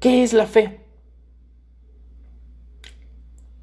¿Qué 0.00 0.22
es 0.22 0.32
la 0.32 0.46
fe? 0.46 0.80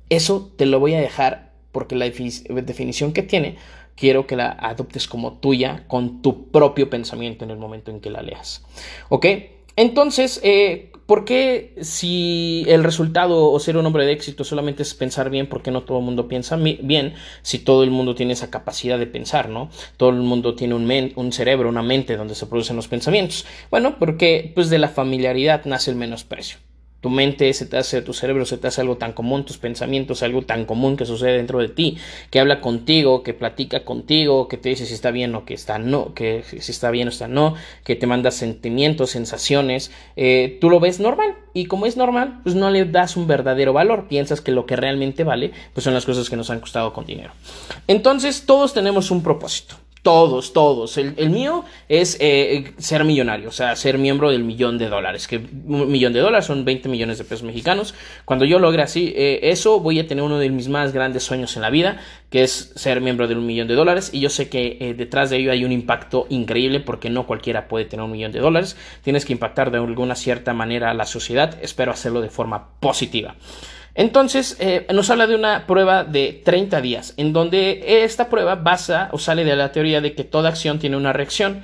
Eso 0.09 0.53
te 0.55 0.65
lo 0.65 0.79
voy 0.79 0.93
a 0.93 1.01
dejar 1.01 1.53
porque 1.71 1.95
la 1.95 2.05
definición 2.05 3.11
que 3.11 3.23
tiene 3.23 3.57
quiero 3.95 4.27
que 4.27 4.35
la 4.35 4.51
adoptes 4.51 5.07
como 5.07 5.33
tuya 5.39 5.85
con 5.87 6.21
tu 6.21 6.49
propio 6.51 6.89
pensamiento 6.89 7.43
en 7.43 7.51
el 7.51 7.57
momento 7.57 7.91
en 7.91 7.99
que 7.99 8.09
la 8.09 8.21
leas. 8.21 8.63
¿Ok? 9.09 9.25
Entonces, 9.75 10.39
eh, 10.43 10.91
¿por 11.07 11.25
qué 11.25 11.73
si 11.81 12.63
el 12.67 12.83
resultado 12.83 13.49
o 13.49 13.59
ser 13.59 13.77
un 13.77 13.85
hombre 13.87 14.05
de 14.05 14.11
éxito 14.11 14.43
solamente 14.43 14.83
es 14.83 14.93
pensar 14.93 15.31
bien, 15.31 15.47
por 15.47 15.63
qué 15.63 15.71
no 15.71 15.81
todo 15.81 15.97
el 15.97 16.05
mundo 16.05 16.27
piensa 16.27 16.57
bien 16.57 17.15
si 17.41 17.57
todo 17.57 17.83
el 17.83 17.89
mundo 17.89 18.13
tiene 18.13 18.33
esa 18.33 18.51
capacidad 18.51 18.99
de 18.99 19.07
pensar, 19.07 19.49
¿no? 19.49 19.71
Todo 19.97 20.09
el 20.09 20.17
mundo 20.17 20.53
tiene 20.53 20.75
un, 20.75 21.13
un 21.15 21.31
cerebro, 21.31 21.69
una 21.69 21.81
mente 21.81 22.17
donde 22.17 22.35
se 22.35 22.45
producen 22.45 22.75
los 22.75 22.87
pensamientos. 22.87 23.45
Bueno, 23.71 23.97
porque 23.97 24.51
pues 24.53 24.69
de 24.69 24.77
la 24.77 24.89
familiaridad 24.89 25.65
nace 25.65 25.89
el 25.89 25.97
menosprecio. 25.97 26.59
Tu 27.07 27.13
mente 27.13 27.53
se 27.53 27.65
te 27.65 27.77
hace, 27.77 28.01
tu 28.01 28.11
cerebro 28.11 28.45
se 28.45 28.57
te 28.57 28.67
hace 28.67 28.81
algo 28.81 28.97
tan 28.97 29.13
común, 29.13 29.45
tus 29.45 29.57
pensamientos 29.57 30.23
algo 30.23 30.41
tan 30.41 30.65
común 30.65 30.97
que 30.97 31.05
sucede 31.05 31.37
dentro 31.37 31.59
de 31.59 31.69
ti, 31.69 31.97
que 32.29 32.41
habla 32.41 32.59
contigo, 32.59 33.23
que 33.23 33.33
platica 33.33 33.85
contigo, 33.85 34.49
que 34.49 34.57
te 34.57 34.67
dice 34.67 34.85
si 34.85 34.93
está 34.93 35.09
bien 35.09 35.33
o 35.33 35.45
que 35.45 35.53
está 35.53 35.77
no, 35.77 36.13
que 36.13 36.43
si 36.43 36.69
está 36.69 36.91
bien 36.91 37.07
o 37.07 37.11
está 37.11 37.29
no, 37.29 37.55
que 37.85 37.95
te 37.95 38.07
manda 38.07 38.29
sentimientos, 38.29 39.11
sensaciones, 39.11 39.89
eh, 40.17 40.57
tú 40.59 40.69
lo 40.69 40.81
ves 40.81 40.99
normal 40.99 41.35
y 41.53 41.67
como 41.67 41.85
es 41.85 41.95
normal, 41.95 42.41
pues 42.43 42.55
no 42.55 42.69
le 42.71 42.83
das 42.83 43.15
un 43.15 43.25
verdadero 43.25 43.71
valor, 43.71 44.09
piensas 44.09 44.41
que 44.41 44.51
lo 44.51 44.65
que 44.65 44.75
realmente 44.75 45.23
vale, 45.23 45.53
pues 45.73 45.85
son 45.85 45.93
las 45.93 46.05
cosas 46.05 46.29
que 46.29 46.35
nos 46.35 46.49
han 46.49 46.59
costado 46.59 46.91
con 46.91 47.05
dinero. 47.05 47.31
Entonces 47.87 48.45
todos 48.45 48.73
tenemos 48.73 49.11
un 49.11 49.23
propósito. 49.23 49.77
Todos, 50.07 50.53
todos. 50.53 50.97
El, 50.97 51.29
mío 51.29 51.65
es 51.89 52.15
eh, 52.21 52.71
ser 52.77 53.03
millonario, 53.03 53.49
o 53.49 53.51
sea, 53.51 53.75
ser 53.75 53.97
miembro 53.97 54.31
del 54.31 54.41
millón 54.41 54.77
de 54.77 54.87
dólares. 54.87 55.27
Que 55.27 55.35
un 55.35 55.91
millón 55.91 56.13
de 56.13 56.21
dólares 56.21 56.45
son 56.45 56.63
20 56.63 56.87
millones 56.87 57.17
de 57.17 57.25
pesos 57.25 57.43
mexicanos. 57.43 57.93
Cuando 58.23 58.45
yo 58.45 58.57
logre 58.57 58.83
así 58.83 59.13
eh, 59.17 59.41
eso, 59.43 59.81
voy 59.81 59.99
a 59.99 60.07
tener 60.07 60.23
uno 60.23 60.39
de 60.39 60.49
mis 60.49 60.69
más 60.69 60.93
grandes 60.93 61.23
sueños 61.23 61.57
en 61.57 61.61
la 61.61 61.69
vida, 61.69 61.97
que 62.29 62.43
es 62.43 62.73
ser 62.75 63.01
miembro 63.01 63.27
de 63.27 63.35
un 63.35 63.45
millón 63.45 63.67
de 63.67 63.75
dólares. 63.75 64.09
Y 64.13 64.19
yo 64.19 64.29
sé 64.29 64.49
que 64.49 64.77
eh, 64.79 64.93
detrás 64.93 65.29
de 65.29 65.37
ello 65.37 65.51
hay 65.51 65.63
un 65.63 65.71
impacto 65.71 66.27
increíble 66.29 66.79
porque 66.79 67.09
no 67.09 67.25
cualquiera 67.25 67.67
puede 67.67 67.85
tener 67.85 68.03
un 68.03 68.11
millón 68.11 68.31
de 68.31 68.39
dólares. 68.39 68.75
Tienes 69.03 69.25
que 69.25 69.33
impactar 69.33 69.71
de 69.71 69.77
alguna 69.77 70.15
cierta 70.15 70.53
manera 70.53 70.91
a 70.91 70.93
la 70.93 71.05
sociedad. 71.05 71.57
Espero 71.61 71.91
hacerlo 71.91 72.21
de 72.21 72.29
forma 72.29 72.69
positiva. 72.79 73.35
Entonces, 73.95 74.57
eh, 74.59 74.85
nos 74.93 75.09
habla 75.09 75.25
de 75.25 75.35
una 75.35 75.65
prueba 75.65 76.03
de 76.03 76.41
30 76.45 76.81
días, 76.81 77.15
en 77.17 77.33
donde 77.33 78.03
esta 78.03 78.29
prueba 78.29 78.53
basa 78.53 79.09
o 79.11 79.17
sale 79.17 79.43
de 79.43 79.55
la 79.55 79.71
teoría 79.71 80.01
de 80.01 80.13
que 80.13 80.23
toda 80.23 80.49
acción 80.49 80.77
tiene 80.77 80.97
una 80.97 81.13
reacción. 81.13 81.63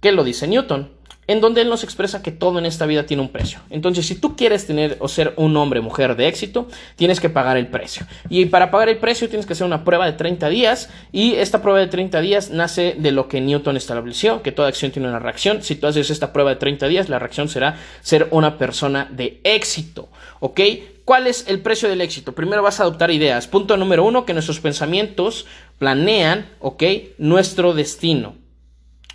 ¿Qué 0.00 0.10
lo 0.10 0.24
dice 0.24 0.48
Newton? 0.48 0.99
En 1.30 1.40
donde 1.40 1.60
él 1.60 1.68
nos 1.68 1.84
expresa 1.84 2.22
que 2.22 2.32
todo 2.32 2.58
en 2.58 2.66
esta 2.66 2.86
vida 2.86 3.06
tiene 3.06 3.22
un 3.22 3.28
precio. 3.28 3.60
Entonces, 3.70 4.04
si 4.04 4.16
tú 4.16 4.34
quieres 4.34 4.66
tener 4.66 4.96
o 4.98 5.06
ser 5.06 5.32
un 5.36 5.56
hombre, 5.56 5.80
mujer 5.80 6.16
de 6.16 6.26
éxito, 6.26 6.66
tienes 6.96 7.20
que 7.20 7.30
pagar 7.30 7.56
el 7.56 7.68
precio. 7.68 8.04
Y 8.28 8.46
para 8.46 8.72
pagar 8.72 8.88
el 8.88 8.98
precio 8.98 9.28
tienes 9.28 9.46
que 9.46 9.52
hacer 9.52 9.64
una 9.64 9.84
prueba 9.84 10.06
de 10.06 10.14
30 10.14 10.48
días 10.48 10.90
y 11.12 11.34
esta 11.36 11.62
prueba 11.62 11.78
de 11.78 11.86
30 11.86 12.20
días 12.20 12.50
nace 12.50 12.96
de 12.98 13.12
lo 13.12 13.28
que 13.28 13.40
Newton 13.40 13.76
estableció, 13.76 14.42
que 14.42 14.50
toda 14.50 14.66
acción 14.66 14.90
tiene 14.90 15.06
una 15.06 15.20
reacción. 15.20 15.62
Si 15.62 15.76
tú 15.76 15.86
haces 15.86 16.10
esta 16.10 16.32
prueba 16.32 16.50
de 16.50 16.56
30 16.56 16.88
días, 16.88 17.08
la 17.08 17.20
reacción 17.20 17.48
será 17.48 17.78
ser 18.00 18.26
una 18.32 18.58
persona 18.58 19.08
de 19.12 19.40
éxito, 19.44 20.08
¿ok? 20.40 20.60
¿Cuál 21.04 21.28
es 21.28 21.46
el 21.46 21.60
precio 21.60 21.88
del 21.88 22.00
éxito? 22.00 22.34
Primero 22.34 22.64
vas 22.64 22.80
a 22.80 22.82
adoptar 22.82 23.12
ideas. 23.12 23.46
Punto 23.46 23.76
número 23.76 24.02
uno, 24.04 24.24
que 24.24 24.32
nuestros 24.32 24.58
pensamientos 24.58 25.46
planean, 25.78 26.48
¿ok? 26.58 26.82
Nuestro 27.18 27.72
destino. 27.72 28.34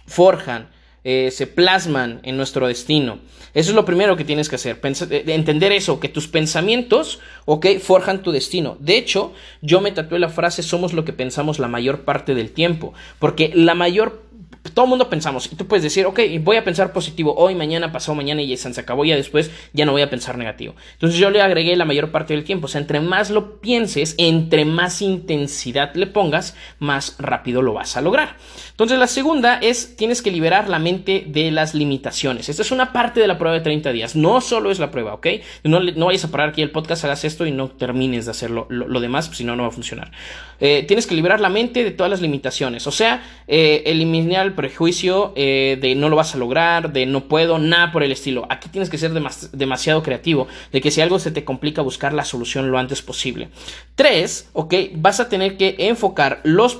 Forjan, 0.07 0.69
eh, 1.07 1.29
se 1.31 1.45
plasman 1.45 2.19
en 2.23 2.35
nuestro 2.35 2.67
destino. 2.67 3.19
Eso 3.53 3.69
es 3.69 3.75
lo 3.75 3.85
primero 3.85 4.17
que 4.17 4.25
tienes 4.25 4.49
que 4.49 4.55
hacer, 4.55 4.79
eh, 4.83 5.23
entender 5.27 5.71
eso, 5.71 5.99
que 5.99 6.09
tus 6.09 6.27
pensamientos, 6.27 7.19
ok, 7.45 7.77
forjan 7.79 8.23
tu 8.23 8.31
destino. 8.31 8.75
De 8.79 8.97
hecho, 8.97 9.31
yo 9.61 9.79
me 9.81 9.91
tatué 9.91 10.17
la 10.19 10.29
frase 10.29 10.63
somos 10.63 10.93
lo 10.93 11.05
que 11.05 11.13
pensamos 11.13 11.59
la 11.59 11.67
mayor 11.67 12.01
parte 12.01 12.33
del 12.33 12.51
tiempo, 12.51 12.93
porque 13.19 13.51
la 13.53 13.75
mayor 13.75 14.24
todo 14.73 14.85
el 14.85 14.89
mundo 14.89 15.09
pensamos, 15.09 15.51
y 15.51 15.55
tú 15.55 15.67
puedes 15.67 15.83
decir, 15.83 16.05
ok, 16.05 16.19
voy 16.41 16.57
a 16.57 16.63
pensar 16.63 16.91
positivo 16.91 17.35
hoy, 17.35 17.55
mañana, 17.55 17.91
pasado 17.91 18.15
mañana 18.15 18.41
y 18.41 18.55
se 18.57 18.79
acabó, 18.79 19.05
ya 19.05 19.15
después 19.15 19.51
ya 19.73 19.85
no 19.85 19.91
voy 19.91 20.01
a 20.01 20.09
pensar 20.09 20.37
negativo. 20.37 20.75
Entonces 20.93 21.19
yo 21.19 21.29
le 21.29 21.41
agregué 21.41 21.75
la 21.75 21.85
mayor 21.85 22.11
parte 22.11 22.33
del 22.33 22.43
tiempo, 22.43 22.65
o 22.65 22.67
sea, 22.67 22.81
entre 22.81 22.99
más 22.99 23.29
lo 23.29 23.59
pienses, 23.59 24.15
entre 24.17 24.65
más 24.65 25.01
intensidad 25.01 25.93
le 25.95 26.07
pongas, 26.07 26.55
más 26.79 27.15
rápido 27.19 27.61
lo 27.61 27.73
vas 27.73 27.97
a 27.97 28.01
lograr. 28.01 28.37
Entonces 28.71 28.97
la 28.97 29.07
segunda 29.07 29.59
es, 29.59 29.95
tienes 29.95 30.21
que 30.21 30.31
liberar 30.31 30.69
la 30.69 30.79
mente 30.79 31.25
de 31.27 31.51
las 31.51 31.75
limitaciones. 31.75 32.49
Esta 32.49 32.61
es 32.61 32.71
una 32.71 32.91
parte 32.91 33.19
de 33.19 33.27
la 33.27 33.37
prueba 33.37 33.55
de 33.55 33.61
30 33.61 33.91
días, 33.91 34.15
no 34.15 34.41
solo 34.41 34.71
es 34.71 34.79
la 34.79 34.91
prueba, 34.91 35.13
ok. 35.13 35.27
No, 35.63 35.79
no 35.79 36.07
vayas 36.07 36.25
a 36.25 36.31
parar 36.31 36.49
aquí 36.49 36.61
el 36.61 36.71
podcast, 36.71 37.05
hagas 37.05 37.23
esto 37.23 37.45
y 37.45 37.51
no 37.51 37.69
termines 37.69 38.25
de 38.25 38.31
hacerlo 38.31 38.67
lo, 38.69 38.99
demás, 38.99 39.27
pues, 39.27 39.37
si 39.37 39.43
no, 39.43 39.55
no 39.55 39.63
va 39.63 39.69
a 39.69 39.71
funcionar. 39.71 40.11
Eh, 40.59 40.83
tienes 40.87 41.07
que 41.07 41.15
liberar 41.15 41.41
la 41.41 41.49
mente 41.49 41.83
de 41.83 41.91
todas 41.91 42.09
las 42.09 42.21
limitaciones, 42.21 42.87
o 42.87 42.91
sea, 42.91 43.23
eh, 43.47 43.83
eliminar 43.85 44.55
prejuicio 44.55 45.33
eh, 45.35 45.77
de 45.81 45.95
no 45.95 46.09
lo 46.09 46.15
vas 46.15 46.35
a 46.35 46.37
lograr, 46.37 46.93
de 46.93 47.05
no 47.05 47.25
puedo, 47.25 47.59
nada 47.59 47.91
por 47.91 48.03
el 48.03 48.11
estilo. 48.11 48.45
Aquí 48.49 48.69
tienes 48.69 48.89
que 48.89 48.97
ser 48.97 49.11
demasiado 49.11 50.03
creativo, 50.03 50.47
de 50.71 50.81
que 50.81 50.91
si 50.91 51.01
algo 51.01 51.19
se 51.19 51.31
te 51.31 51.43
complica, 51.43 51.81
buscar 51.81 52.13
la 52.13 52.25
solución 52.25 52.71
lo 52.71 52.77
antes 52.77 53.01
posible. 53.01 53.49
Tres, 53.95 54.49
ok, 54.53 54.73
vas 54.95 55.19
a 55.19 55.29
tener 55.29 55.57
que 55.57 55.75
enfocar 55.79 56.41
los, 56.43 56.77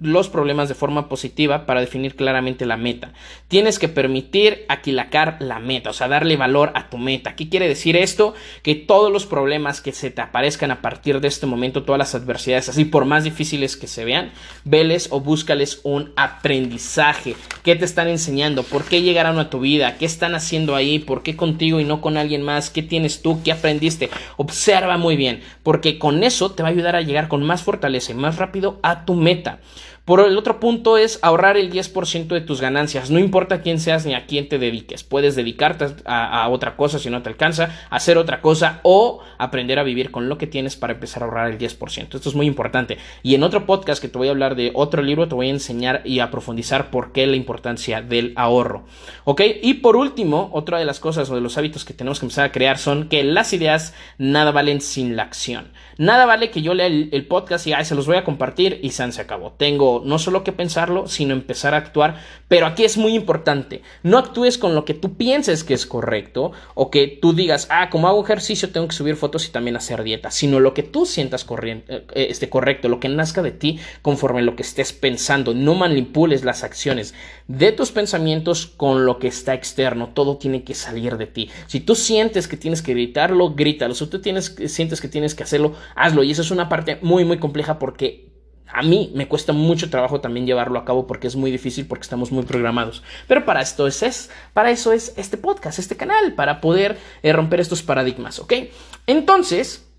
los 0.00 0.28
problemas 0.28 0.68
de 0.68 0.74
forma 0.74 1.08
positiva 1.08 1.66
para 1.66 1.80
definir 1.80 2.16
claramente 2.16 2.66
la 2.66 2.76
meta. 2.76 3.12
Tienes 3.48 3.78
que 3.78 3.88
permitir 3.88 4.64
aquilacar 4.68 5.36
la 5.40 5.58
meta, 5.58 5.90
o 5.90 5.92
sea, 5.92 6.08
darle 6.08 6.36
valor 6.36 6.72
a 6.74 6.88
tu 6.88 6.98
meta. 6.98 7.36
¿Qué 7.36 7.48
quiere 7.48 7.68
decir 7.68 7.96
esto? 7.96 8.34
Que 8.62 8.74
todos 8.74 9.12
los 9.12 9.26
problemas 9.26 9.80
que 9.80 9.92
se 9.92 10.10
te 10.10 10.22
aparezcan 10.22 10.70
a 10.70 10.80
partir 10.80 11.20
de 11.20 11.28
este 11.28 11.46
momento, 11.46 11.82
todas 11.82 11.98
las 11.98 12.14
adversidades, 12.14 12.68
así 12.68 12.84
por 12.84 13.04
más 13.12 13.24
difíciles 13.24 13.76
que 13.76 13.86
se 13.86 14.04
vean, 14.06 14.32
veles 14.64 15.08
o 15.10 15.20
búscales 15.20 15.80
un 15.82 16.12
aprendizaje 16.16 17.36
¿Qué 17.62 17.76
te 17.76 17.84
están 17.84 18.08
enseñando? 18.08 18.64
¿Por 18.64 18.84
qué 18.84 19.02
llegaron 19.02 19.38
a 19.38 19.48
tu 19.48 19.60
vida? 19.60 19.96
¿Qué 19.96 20.04
están 20.04 20.34
haciendo 20.34 20.74
ahí? 20.74 20.98
¿Por 20.98 21.22
qué 21.22 21.36
contigo 21.36 21.78
y 21.78 21.84
no 21.84 22.00
con 22.00 22.16
alguien 22.16 22.42
más? 22.42 22.70
¿Qué 22.70 22.82
tienes 22.82 23.22
tú? 23.22 23.40
¿Qué 23.44 23.52
aprendiste? 23.52 24.10
Observa 24.36 24.98
muy 24.98 25.16
bien, 25.16 25.42
porque 25.62 25.98
con 25.98 26.24
eso 26.24 26.50
te 26.50 26.64
va 26.64 26.70
a 26.70 26.72
ayudar 26.72 26.96
a 26.96 27.02
llegar 27.02 27.28
con 27.28 27.44
más 27.44 27.62
fortaleza 27.62 28.10
y 28.10 28.16
más 28.16 28.36
rápido 28.36 28.80
a 28.82 29.04
tu 29.04 29.14
meta. 29.14 29.60
Por 30.04 30.18
el 30.18 30.36
otro 30.36 30.58
punto 30.58 30.98
es 30.98 31.20
ahorrar 31.22 31.56
el 31.56 31.70
10% 31.70 32.26
de 32.26 32.40
tus 32.40 32.60
ganancias. 32.60 33.08
No 33.08 33.20
importa 33.20 33.62
quién 33.62 33.78
seas 33.78 34.04
ni 34.04 34.14
a 34.14 34.26
quién 34.26 34.48
te 34.48 34.58
dediques. 34.58 35.04
Puedes 35.04 35.36
dedicarte 35.36 35.86
a, 36.06 36.48
otra 36.48 36.74
cosa 36.74 36.98
si 36.98 37.08
no 37.08 37.22
te 37.22 37.28
alcanza, 37.28 37.86
hacer 37.88 38.18
otra 38.18 38.40
cosa 38.40 38.80
o 38.82 39.20
aprender 39.38 39.78
a 39.78 39.84
vivir 39.84 40.10
con 40.10 40.28
lo 40.28 40.38
que 40.38 40.48
tienes 40.48 40.74
para 40.74 40.94
empezar 40.94 41.22
a 41.22 41.26
ahorrar 41.26 41.52
el 41.52 41.58
10%. 41.58 42.16
Esto 42.16 42.28
es 42.28 42.34
muy 42.34 42.46
importante. 42.46 42.98
Y 43.22 43.36
en 43.36 43.44
otro 43.44 43.64
podcast 43.64 44.02
que 44.02 44.08
te 44.08 44.18
voy 44.18 44.26
a 44.26 44.32
hablar 44.32 44.56
de 44.56 44.72
otro 44.74 45.02
libro, 45.02 45.28
te 45.28 45.36
voy 45.36 45.46
a 45.46 45.50
enseñar 45.50 46.02
y 46.04 46.18
a 46.18 46.32
profundizar 46.32 46.90
por 46.90 47.12
qué 47.12 47.28
la 47.28 47.36
importancia 47.36 48.02
del 48.02 48.32
ahorro. 48.34 48.82
¿Ok? 49.22 49.42
Y 49.62 49.74
por 49.74 49.94
último, 49.94 50.50
otra 50.52 50.80
de 50.80 50.84
las 50.84 50.98
cosas 50.98 51.30
o 51.30 51.36
de 51.36 51.40
los 51.40 51.58
hábitos 51.58 51.84
que 51.84 51.94
tenemos 51.94 52.18
que 52.18 52.26
empezar 52.26 52.46
a 52.46 52.52
crear 52.52 52.76
son 52.76 53.08
que 53.08 53.22
las 53.22 53.52
ideas 53.52 53.94
nada 54.18 54.50
valen 54.50 54.80
sin 54.80 55.14
la 55.14 55.22
acción. 55.22 55.70
Nada 55.98 56.26
vale 56.26 56.50
que 56.50 56.62
yo 56.62 56.74
lea 56.74 56.86
el, 56.86 57.26
podcast 57.26 57.66
y 57.66 57.72
se 57.84 57.94
los 57.94 58.06
voy 58.06 58.16
a 58.16 58.24
compartir 58.24 58.80
y 58.82 58.90
se 58.90 59.02
acabó. 59.20 59.52
Tengo 59.52 60.02
no 60.04 60.18
solo 60.18 60.44
que 60.44 60.52
pensarlo, 60.52 61.06
sino 61.06 61.32
empezar 61.32 61.74
a 61.74 61.78
actuar. 61.78 62.20
Pero 62.48 62.66
aquí 62.66 62.84
es 62.84 62.96
muy 62.96 63.14
importante, 63.14 63.82
no 64.02 64.18
actúes 64.18 64.58
con 64.58 64.74
lo 64.74 64.84
que 64.84 64.94
tú 64.94 65.16
pienses 65.16 65.64
que 65.64 65.74
es 65.74 65.86
correcto 65.86 66.52
o 66.74 66.90
que 66.90 67.06
tú 67.08 67.32
digas, 67.32 67.66
ah, 67.70 67.88
como 67.90 68.08
hago 68.08 68.22
ejercicio 68.22 68.70
tengo 68.70 68.88
que 68.88 68.94
subir 68.94 69.16
fotos 69.16 69.48
y 69.48 69.52
también 69.52 69.76
hacer 69.76 70.02
dieta, 70.02 70.30
sino 70.30 70.60
lo 70.60 70.74
que 70.74 70.82
tú 70.82 71.06
sientas 71.06 71.44
corriente, 71.44 72.04
eh, 72.14 72.26
este, 72.30 72.50
correcto, 72.50 72.88
lo 72.88 73.00
que 73.00 73.08
nazca 73.08 73.42
de 73.42 73.52
ti 73.52 73.78
conforme 74.02 74.42
lo 74.42 74.56
que 74.56 74.62
estés 74.62 74.92
pensando. 74.92 75.54
No 75.54 75.74
manipules 75.74 76.44
las 76.44 76.62
acciones 76.62 77.14
de 77.48 77.72
tus 77.72 77.90
pensamientos 77.90 78.66
con 78.66 79.06
lo 79.06 79.18
que 79.18 79.28
está 79.28 79.54
externo. 79.54 80.10
Todo 80.14 80.36
tiene 80.36 80.62
que 80.62 80.74
salir 80.74 81.16
de 81.16 81.26
ti. 81.26 81.50
Si 81.66 81.80
tú 81.80 81.94
sientes 81.94 82.48
que 82.48 82.56
tienes 82.56 82.82
que 82.82 82.92
gritarlo, 82.92 83.54
grítalo. 83.54 83.94
Si 83.94 84.06
tú 84.06 84.20
tienes, 84.20 84.54
sientes 84.66 85.00
que 85.00 85.08
tienes 85.08 85.34
que 85.34 85.42
hacerlo, 85.42 85.74
hazlo. 85.94 86.22
Y 86.22 86.30
eso 86.30 86.42
es 86.42 86.50
una 86.50 86.68
parte 86.68 86.98
muy, 87.02 87.24
muy 87.24 87.38
compleja 87.38 87.78
porque 87.78 88.32
a 88.72 88.82
mí 88.82 89.12
me 89.14 89.28
cuesta 89.28 89.52
mucho 89.52 89.90
trabajo 89.90 90.20
también 90.20 90.46
llevarlo 90.46 90.78
a 90.78 90.84
cabo 90.84 91.06
porque 91.06 91.26
es 91.26 91.36
muy 91.36 91.50
difícil 91.50 91.86
porque 91.86 92.02
estamos 92.02 92.32
muy 92.32 92.44
programados. 92.44 93.02
Pero 93.28 93.44
para 93.44 93.60
esto 93.60 93.86
es, 93.86 94.30
para 94.54 94.70
eso 94.70 94.92
es 94.92 95.12
este 95.16 95.36
podcast, 95.36 95.78
este 95.78 95.96
canal, 95.96 96.34
para 96.34 96.60
poder 96.60 96.98
eh, 97.22 97.32
romper 97.32 97.60
estos 97.60 97.82
paradigmas, 97.82 98.38
¿ok? 98.38 98.54
Entonces, 99.06 99.91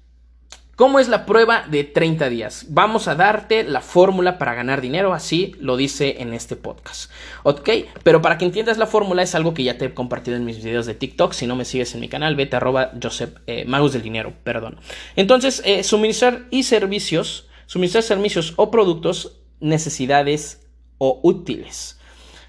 ¿Cómo 0.76 1.00
es 1.00 1.08
la 1.08 1.26
prueba 1.26 1.66
de 1.70 1.84
30 1.84 2.30
días? 2.30 2.66
Vamos 2.70 3.08
a 3.08 3.16
darte 3.16 3.64
la 3.64 3.82
fórmula 3.82 4.38
para 4.38 4.56
ganar 4.56 4.82
dinero, 4.82 5.14
así 5.14 5.56
lo 5.60 5.78
dice 5.78 6.16
en 6.20 6.34
este 6.34 6.56
podcast. 6.56 7.12
¿Ok? 7.44 7.70
Pero 8.04 8.22
para 8.22 8.38
que 8.38 8.46
entiendas 8.46 8.78
la 8.78 8.88
fórmula 8.88 9.22
es 9.22 9.36
algo 9.36 9.54
que 9.54 9.64
ya 9.64 9.78
te 9.78 9.86
he 9.86 9.94
compartido 9.94 10.36
en 10.36 10.46
mis 10.46 10.64
videos 10.64 10.86
de 10.86 10.96
TikTok. 10.96 11.34
Si 11.34 11.46
no 11.46 11.56
me 11.56 11.66
sigues 11.66 11.94
en 11.94 12.02
mi 12.02 12.10
canal, 12.10 12.36
vete 12.36 12.56
arroba 12.56 12.92
Joseph, 13.02 13.38
eh, 13.46 13.66
del 13.66 14.02
Dinero, 14.02 14.34
perdón. 14.44 14.80
Entonces, 15.16 15.62
eh, 15.66 15.84
suministrar 15.84 16.48
y 16.50 16.64
servicios 16.64 17.48
suministrar 17.66 18.04
servicios 18.04 18.54
o 18.58 18.70
productos, 18.72 19.42
necesidades 19.60 20.68
o 20.98 21.20
útiles. 21.24 22.00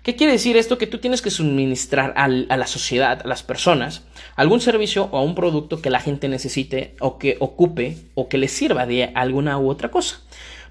¿Qué 0.05 0.17
quiere 0.17 0.35
decir 0.35 0.59
esto? 0.59 0.77
Que 0.77 0.87
tú 0.87 0.99
tienes 0.99 1.23
que 1.23 1.31
suministrar 1.31 2.13
a 2.15 2.29
la 2.29 2.67
sociedad, 2.67 3.23
a 3.25 3.27
las 3.27 3.43
personas, 3.43 4.03
algún 4.37 4.61
servicio 4.61 5.09
o 5.13 5.23
un 5.23 5.35
producto 5.35 5.81
que 5.81 5.89
la 5.89 5.99
gente 5.99 6.29
necesite 6.29 6.95
o 7.01 7.17
que 7.17 7.39
ocupe 7.41 7.97
o 8.13 8.29
que 8.29 8.37
le 8.37 8.49
sirva 8.49 8.85
de 8.85 9.13
alguna 9.15 9.59
u 9.59 9.71
otra 9.71 9.91
cosa. 9.91 10.21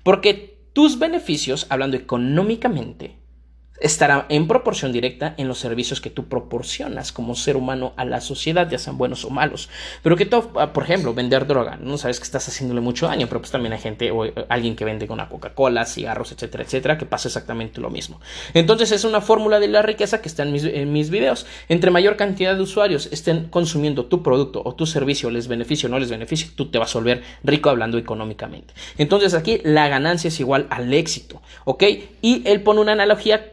Porque 0.04 0.60
tus 0.74 1.00
beneficios, 1.00 1.65
hablando 1.69 1.98
económicamente, 1.98 3.15
estará 3.79 4.25
en 4.29 4.47
proporción 4.47 4.91
directa 4.91 5.33
en 5.38 5.47
los 5.47 5.59
servicios 5.59 5.99
que 5.99 6.09
tú 6.09 6.25
proporcionas 6.25 7.12
como 7.12 7.36
ser 7.36 7.57
humano 7.57 7.93
a 7.97 8.05
la 8.05 8.21
sociedad, 8.21 8.69
ya 8.69 8.77
sean 8.77 8.97
buenos 8.97 9.25
o 9.25 9.29
malos. 9.29 9.69
Pero 10.01 10.15
que 10.15 10.25
tú, 10.25 10.51
ah, 10.55 10.73
por 10.73 10.83
ejemplo, 10.83 11.13
vender 11.13 11.47
droga, 11.47 11.77
no 11.81 11.97
sabes 11.97 12.19
que 12.19 12.23
estás 12.23 12.47
haciéndole 12.47 12.81
mucho 12.81 13.07
daño, 13.07 13.27
pero 13.27 13.41
pues 13.41 13.51
también 13.51 13.73
hay 13.73 13.79
gente 13.79 14.12
o 14.12 14.25
eh, 14.25 14.33
alguien 14.49 14.75
que 14.75 14.86
vende 14.86 15.07
una 15.09 15.29
Coca-Cola, 15.29 15.86
cigarros, 15.86 16.31
etcétera, 16.31 16.63
etcétera, 16.63 16.97
que 16.97 17.05
pasa 17.05 17.27
exactamente 17.27 17.81
lo 17.81 17.89
mismo. 17.89 18.19
Entonces 18.53 18.91
es 18.91 19.03
una 19.03 19.21
fórmula 19.21 19.59
de 19.59 19.67
la 19.67 19.81
riqueza 19.81 20.21
que 20.21 20.29
está 20.29 20.43
en 20.43 20.51
mis, 20.51 20.63
en 20.63 20.91
mis 20.91 21.09
videos. 21.09 21.45
Entre 21.67 21.91
mayor 21.91 22.15
cantidad 22.15 22.55
de 22.55 22.62
usuarios 22.62 23.09
estén 23.12 23.49
consumiendo 23.49 24.05
tu 24.05 24.23
producto 24.23 24.62
o 24.63 24.75
tu 24.75 24.86
servicio, 24.86 25.29
les 25.29 25.47
beneficio 25.47 25.88
o 25.88 25.91
no 25.91 25.99
les 25.99 26.09
beneficio, 26.09 26.49
tú 26.55 26.69
te 26.69 26.77
vas 26.77 26.95
a 26.95 26.99
volver 26.99 27.23
rico 27.43 27.69
hablando 27.69 27.97
económicamente. 27.97 28.73
Entonces 28.97 29.33
aquí 29.33 29.59
la 29.63 29.88
ganancia 29.88 30.29
es 30.29 30.39
igual 30.39 30.67
al 30.69 30.93
éxito, 30.93 31.41
¿ok? 31.65 31.83
Y 32.21 32.43
él 32.45 32.62
pone 32.62 32.81
una 32.81 32.93
analogía 32.93 33.51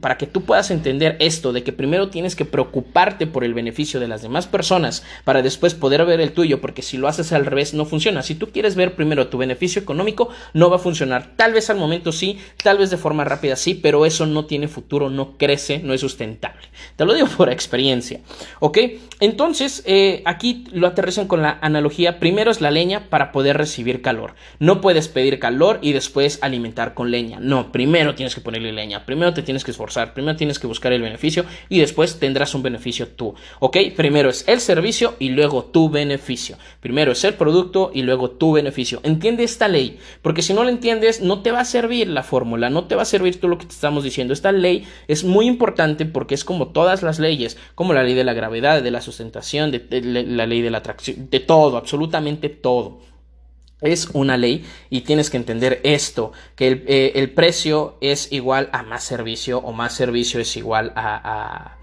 para, 0.00 0.16
que 0.16 0.26
tú 0.28 0.42
puedas 0.42 0.70
entender 0.70 1.16
esto, 1.18 1.52
de 1.52 1.64
que 1.64 1.72
primero 1.72 2.08
tienes 2.08 2.36
que 2.36 2.44
preocuparte 2.44 3.26
por 3.26 3.42
el 3.42 3.52
beneficio 3.52 3.98
de 3.98 4.06
las 4.06 4.22
demás 4.22 4.46
personas 4.46 5.02
para 5.24 5.42
después 5.42 5.74
poder 5.74 6.04
ver 6.04 6.20
el 6.20 6.30
tuyo, 6.30 6.60
porque 6.60 6.82
si 6.82 6.98
lo 6.98 7.08
haces 7.08 7.32
al 7.32 7.46
revés 7.46 7.74
no 7.74 7.84
funciona. 7.84 8.22
Si 8.22 8.36
tú 8.36 8.50
quieres 8.52 8.76
ver 8.76 8.94
primero 8.94 9.26
tu 9.26 9.38
beneficio 9.38 9.82
económico, 9.82 10.28
no 10.54 10.70
va 10.70 10.76
a 10.76 10.78
funcionar. 10.78 11.32
Tal 11.34 11.52
vez 11.52 11.68
al 11.68 11.78
momento 11.78 12.12
sí, 12.12 12.38
tal 12.62 12.78
vez 12.78 12.90
de 12.90 12.96
forma 12.96 13.24
rápida 13.24 13.56
sí, 13.56 13.74
pero 13.74 14.06
eso 14.06 14.24
no 14.24 14.46
tiene 14.46 14.68
futuro, 14.68 15.10
no 15.10 15.36
crece, 15.36 15.80
no 15.80 15.94
es 15.94 16.00
sustentable. 16.00 16.68
Te 16.94 17.04
lo 17.04 17.12
digo 17.12 17.26
por 17.36 17.50
experiencia. 17.50 18.20
¿Ok? 18.60 18.78
Entonces, 19.18 19.82
eh, 19.84 20.22
aquí 20.26 20.64
lo 20.72 20.86
aterrizan 20.86 21.26
con 21.26 21.42
la 21.42 21.58
analogía, 21.60 22.20
primero 22.20 22.52
es 22.52 22.60
la 22.60 22.70
leña 22.70 23.10
para 23.10 23.32
poder 23.32 23.56
recibir 23.56 24.00
calor. 24.00 24.34
No 24.60 24.80
puedes 24.80 25.08
pedir 25.08 25.40
calor 25.40 25.80
y 25.82 25.92
después 25.92 26.38
alimentar 26.40 26.94
con 26.94 27.10
leña. 27.10 27.38
No, 27.40 27.72
primero 27.72 28.14
tienes 28.14 28.34
que 28.34 28.40
ponerle 28.40 28.72
leña, 28.72 29.04
primero 29.04 29.34
tienes 29.42 29.64
que 29.64 29.70
esforzar, 29.70 30.14
primero 30.14 30.36
tienes 30.36 30.58
que 30.58 30.66
buscar 30.66 30.92
el 30.92 31.02
beneficio 31.02 31.44
y 31.68 31.80
después 31.80 32.18
tendrás 32.18 32.54
un 32.54 32.62
beneficio 32.62 33.08
tú, 33.08 33.34
¿ok? 33.58 33.76
Primero 33.96 34.30
es 34.30 34.46
el 34.48 34.60
servicio 34.60 35.14
y 35.18 35.30
luego 35.30 35.64
tu 35.64 35.90
beneficio. 35.90 36.56
Primero 36.80 37.12
es 37.12 37.24
el 37.24 37.34
producto 37.34 37.90
y 37.94 38.02
luego 38.02 38.30
tu 38.30 38.52
beneficio. 38.52 39.00
Entiende 39.02 39.44
esta 39.44 39.68
ley, 39.68 39.98
porque 40.22 40.42
si 40.42 40.54
no 40.54 40.64
la 40.64 40.70
entiendes, 40.70 41.20
no 41.20 41.42
te 41.42 41.52
va 41.52 41.60
a 41.60 41.64
servir 41.64 42.08
la 42.08 42.22
fórmula, 42.22 42.70
no 42.70 42.84
te 42.84 42.94
va 42.94 43.02
a 43.02 43.06
servir 43.06 43.38
todo 43.38 43.50
lo 43.50 43.58
que 43.58 43.66
te 43.66 43.74
estamos 43.74 44.04
diciendo. 44.04 44.32
Esta 44.32 44.52
ley 44.52 44.86
es 45.08 45.24
muy 45.24 45.46
importante 45.46 46.06
porque 46.06 46.34
es 46.34 46.44
como 46.44 46.68
todas 46.68 47.02
las 47.02 47.18
leyes, 47.18 47.56
como 47.74 47.92
la 47.92 48.02
ley 48.02 48.14
de 48.14 48.24
la 48.24 48.34
gravedad, 48.34 48.82
de 48.82 48.90
la 48.90 49.00
sustentación, 49.00 49.70
de, 49.70 50.24
la 50.26 50.46
ley 50.46 50.62
de 50.62 50.70
la 50.70 50.78
atracción, 50.78 51.28
de 51.30 51.40
todo, 51.40 51.76
absolutamente 51.76 52.48
todo 52.48 53.09
es 53.80 54.08
una 54.12 54.36
ley 54.36 54.64
y 54.90 55.02
tienes 55.02 55.30
que 55.30 55.36
entender 55.36 55.80
esto, 55.84 56.32
que 56.56 56.68
el, 56.68 56.84
eh, 56.86 57.32
precio 57.34 57.96
es 58.00 58.32
igual 58.32 58.68
a 58.72 58.82
más 58.82 59.04
servicio 59.04 59.58
o 59.58 59.72
más 59.72 59.94
servicio 59.94 60.40
es 60.40 60.56
igual 60.56 60.92
a 60.96 61.76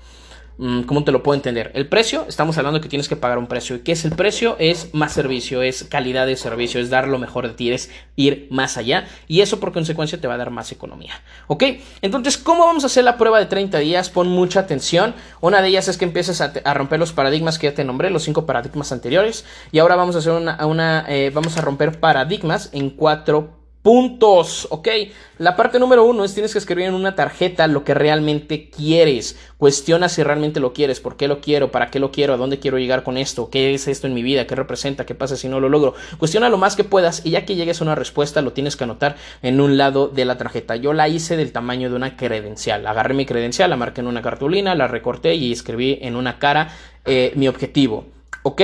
¿Cómo 0.58 1.04
te 1.04 1.12
lo 1.12 1.22
puedo 1.22 1.36
entender? 1.36 1.70
El 1.76 1.88
precio, 1.88 2.26
estamos 2.28 2.58
hablando 2.58 2.82
que 2.82 2.89
tienes 2.89 3.08
que 3.08 3.15
pagar 3.15 3.38
un 3.38 3.46
precio. 3.46 3.76
¿Y 3.76 3.80
qué 3.82 3.91
es 3.91 4.06
el 4.06 4.13
precio? 4.13 4.56
Es 4.58 4.91
más 4.91 5.13
servicio, 5.13 5.62
es 5.62 5.84
calidad 5.84 6.26
de 6.26 6.36
servicio, 6.36 6.82
es 6.82 6.89
dar 6.89 7.08
lo 7.08 7.20
mejor 7.20 7.48
de 7.48 7.54
ti, 7.54 7.72
es 7.72 7.91
ir 8.15 8.48
más 8.50 8.76
allá. 8.76 9.08
Y 9.28 9.41
eso 9.41 9.60
por 9.60 9.72
consecuencia 9.72 10.20
te 10.20 10.28
va 10.28 10.34
a 10.34 10.38
dar 10.38 10.50
más 10.50 10.72
economía. 10.72 11.22
¿Ok? 11.46 11.63
Entonces, 12.02 12.39
¿cómo 12.39 12.65
vamos 12.65 12.84
a 12.84 12.88
hacer 12.88 13.04
la 13.04 13.17
prueba 13.17 13.38
de 13.38 13.46
30 13.46 13.78
días? 13.78 14.10
Pon 14.10 14.30
mucha 14.30 14.62
atención. 14.62 15.13
Una 15.41 15.62
de 15.62 15.67
ellas 15.67 15.88
es 15.89 15.98
que 15.98 16.06
empieces 16.06 16.41
a, 16.41 16.74
romper 16.74 16.98
los 16.98 17.13
paradigmas 17.13 17.60
que 17.60 17.67
ya 17.67 17.76
te 17.76 17.84
nombré, 17.84 18.10
los 18.10 18.24
cinco 18.24 18.48
paradigmas 18.48 18.91
anteriores. 18.91 19.46
Y 19.72 19.78
ahora 19.78 19.96
vamos 19.96 20.15
a 20.15 20.20
hacer 20.20 20.32
una, 20.32 20.65
una 20.65 21.06
eh, 21.08 21.30
vamos 21.32 21.56
a 21.58 21.62
romper 21.62 22.00
paradigmas 22.00 22.72
en 22.74 22.89
cuatro 22.89 23.57
puntos, 23.88 24.67
¿ok? 24.69 24.89
La 25.38 25.56
parte 25.56 25.80
número 25.80 26.04
uno 26.04 26.26
es 26.26 26.34
tienes 26.34 26.52
que 26.52 26.60
escribir 26.60 26.88
en 26.88 26.93
una 26.93 27.15
tarjeta 27.15 27.67
lo 27.67 27.86
que 27.86 27.93
realmente 27.93 28.69
quieres. 28.69 29.39
Cuestiona 29.58 30.10
si 30.10 30.23
realmente 30.23 30.60
lo 30.60 30.73
quieres, 30.73 31.00
por 31.00 31.15
qué 31.15 31.30
lo 31.30 31.39
quiero, 31.39 31.71
para 31.71 31.89
qué 31.89 31.97
lo 31.97 32.12
quiero, 32.12 32.34
a 32.34 32.38
dónde 32.38 32.60
quiero 32.60 32.80
llegar 32.80 33.04
con 33.04 33.15
esto, 33.15 33.50
qué 33.50 33.73
es 33.73 33.88
esto 33.88 34.06
en 34.06 34.13
mi 34.13 34.23
vida, 34.23 34.45
qué 34.45 34.56
representa, 34.56 35.06
qué 35.06 35.15
pasa 35.15 35.38
si 35.38 35.47
no 35.47 35.62
lo 35.62 35.69
logro. 35.69 35.93
Cuestiona 36.17 36.50
lo 36.50 36.58
más 36.58 36.76
que 36.76 36.84
puedas 36.84 37.26
y 37.26 37.30
ya 37.30 37.45
que 37.45 37.56
llegues 37.56 37.80
a 37.80 37.86
una 37.86 37.95
respuesta 37.95 38.41
lo 38.41 38.52
tienes 38.52 38.76
que 38.76 38.84
anotar 38.84 39.15
en 39.41 39.62
un 39.62 39.78
lado 39.78 40.10
de 40.10 40.26
la 40.26 40.38
tarjeta. 40.38 40.76
Yo 40.76 40.91
la 40.91 41.08
hice 41.08 41.38
del 41.38 41.54
tamaño 41.54 41.89
de 41.89 41.95
una 41.95 42.17
credencial. 42.17 42.86
Agarré 42.86 43.13
mi 43.13 43.26
credencial, 43.26 43.69
la 43.69 43.78
marqué 43.78 44.02
en 44.02 44.08
una 44.08 44.21
cartulina, 44.21 44.76
la 44.76 44.89
recorté 44.89 45.36
y 45.36 45.54
escribí 45.54 45.97
en 46.02 46.17
una 46.17 46.39
cara 46.39 46.76
eh, 47.06 47.32
mi 47.36 47.47
objetivo, 47.47 48.04
¿ok? 48.43 48.62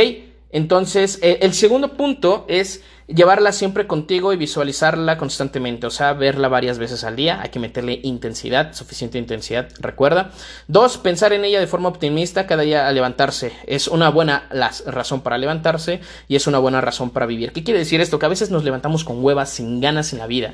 Entonces, 0.54 1.20
eh, 1.24 1.40
el 1.42 1.54
segundo 1.54 1.98
punto 1.98 2.46
es 2.48 2.84
llevarla 3.08 3.52
siempre 3.52 3.88
contigo 3.88 4.34
y 4.34 4.38
visualizarla 4.38 5.18
constantemente, 5.18 5.88
o 5.88 5.90
sea, 5.90 6.14
verla 6.14 6.48
varias 6.48 6.78
veces 6.78 7.04
al 7.04 7.16
día, 7.16 7.42
hay 7.42 7.50
que 7.50 7.60
meterle 7.60 8.00
intensidad, 8.04 8.74
suficiente 8.74 9.18
intensidad, 9.18 9.70
recuerda. 9.80 10.32
Dos, 10.68 10.98
pensar 10.98 11.34
en 11.34 11.44
ella 11.44 11.60
de 11.60 11.68
forma 11.68 11.90
optimista 11.90 12.46
cada 12.46 12.62
día 12.62 12.88
al 12.88 12.96
levantarse, 12.96 13.52
es 13.66 13.88
una 13.88 14.10
buena 14.10 14.48
razón 14.86 15.22
para 15.22 15.40
levantarse 15.40 16.02
y 16.28 16.36
es 16.36 16.46
una 16.48 16.60
buena 16.60 16.82
razón 16.82 17.10
para 17.10 17.26
vivir. 17.26 17.52
¿Qué 17.52 17.64
quiere 17.64 17.80
decir 17.80 18.00
esto? 18.00 18.20
Que 18.20 18.28
a 18.28 18.30
veces 18.30 18.52
nos 18.52 18.64
levantamos 18.64 19.04
con 19.04 19.24
huevas, 19.24 19.50
sin 19.50 19.82
ganas 19.82 20.14
en 20.14 20.20
la 20.20 20.28
vida. 20.28 20.54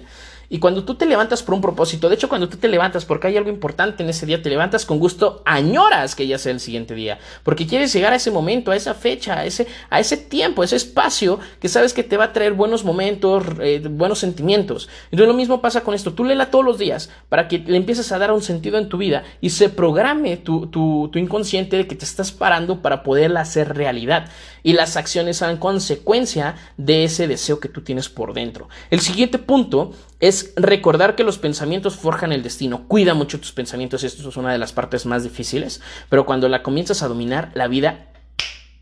Y 0.50 0.60
cuando 0.60 0.84
tú 0.84 0.96
te 0.96 1.06
levantas 1.06 1.44
por 1.44 1.54
un 1.54 1.62
propósito, 1.62 2.10
de 2.10 2.16
hecho 2.16 2.28
cuando 2.28 2.50
tú 2.50 2.58
te 2.58 2.68
levantas 2.68 3.06
porque 3.06 3.28
hay 3.28 3.38
algo 3.38 3.50
importante 3.50 4.02
en 4.02 4.10
ese 4.10 4.26
día, 4.26 4.42
te 4.42 4.50
levantas 4.50 4.86
con 4.86 4.98
gusto, 4.98 5.44
añoras 5.46 6.16
que 6.16 6.26
ya 6.26 6.40
sea 6.40 6.52
el 6.52 6.60
siguiente 6.60 6.96
día, 6.96 7.20
porque 7.44 7.68
quieres 7.68 7.94
llegar 7.94 8.14
a 8.14 8.16
ese 8.16 8.32
momento, 8.32 8.72
a 8.72 8.76
esa 8.76 8.96
fecha, 8.96 9.40
a 9.40 9.46
ese, 9.46 9.68
a 9.90 10.00
ese 10.00 10.18
tiempo, 10.18 10.62
a 10.62 10.66
ese 10.66 10.76
espacio 10.76 11.40
que 11.60 11.70
sabes 11.70 11.94
que 11.94 12.04
te 12.04 12.18
va 12.18 12.26
a 12.26 12.34
traer 12.34 12.54
buenos 12.54 12.84
momentos, 12.84 13.44
eh, 13.62 13.82
buenos 13.90 14.20
sentimientos. 14.20 14.90
Entonces 15.06 15.28
lo 15.28 15.34
mismo 15.36 15.62
pasa 15.62 15.82
con 15.82 15.94
esto, 15.94 16.14
tú 16.14 16.24
léela 16.24 16.50
todos 16.50 16.66
los 16.66 16.80
días 16.80 17.12
para 17.30 17.48
que 17.48 17.60
le 17.60 17.78
empieces 17.78 18.12
a 18.12 18.18
dar 18.18 18.32
un 18.32 18.42
sentido 18.42 18.80
en 18.80 18.90
tu 18.90 18.98
vida 18.98 19.24
y 19.42 19.52
se 19.52 19.70
programe 19.70 20.38
tu, 20.38 20.68
tu, 20.68 21.12
inconsciente 21.20 21.78
de 21.78 21.88
que 21.88 21.96
te 21.96 22.06
estás 22.06 22.32
parando 22.32 22.82
para 22.82 23.04
poderla 23.04 23.42
hacer 23.42 23.76
realidad 23.76 24.30
y 24.64 24.74
las 24.74 24.98
acciones 24.98 25.38
sean 25.38 25.58
consecuencia 25.58 26.56
de 26.78 27.04
ese 27.04 27.28
deseo 27.28 27.60
que 27.60 27.70
tú 27.70 27.82
tienes 27.82 28.10
por 28.10 28.34
dentro. 28.34 28.70
El 28.90 29.02
siguiente 29.02 29.38
punto 29.38 29.94
es 30.20 30.39
recordar 30.56 31.16
que 31.16 31.24
los 31.24 31.38
pensamientos 31.38 31.96
forjan 31.96 32.32
el 32.32 32.44
destino. 32.44 32.88
Cuida 32.88 33.14
mucho 33.14 33.40
tus 33.40 33.52
pensamientos, 33.52 34.04
esto 34.04 34.28
es 34.28 34.38
una 34.38 34.52
de 34.52 34.58
las 34.58 34.74
partes 34.74 35.06
más 35.06 35.24
difíciles, 35.24 35.82
pero 36.10 36.26
cuando 36.26 36.50
la 36.50 36.64
comienzas 36.64 37.02
a 37.02 37.08
dominar, 37.08 37.52
la 37.54 37.68
vida 37.68 38.08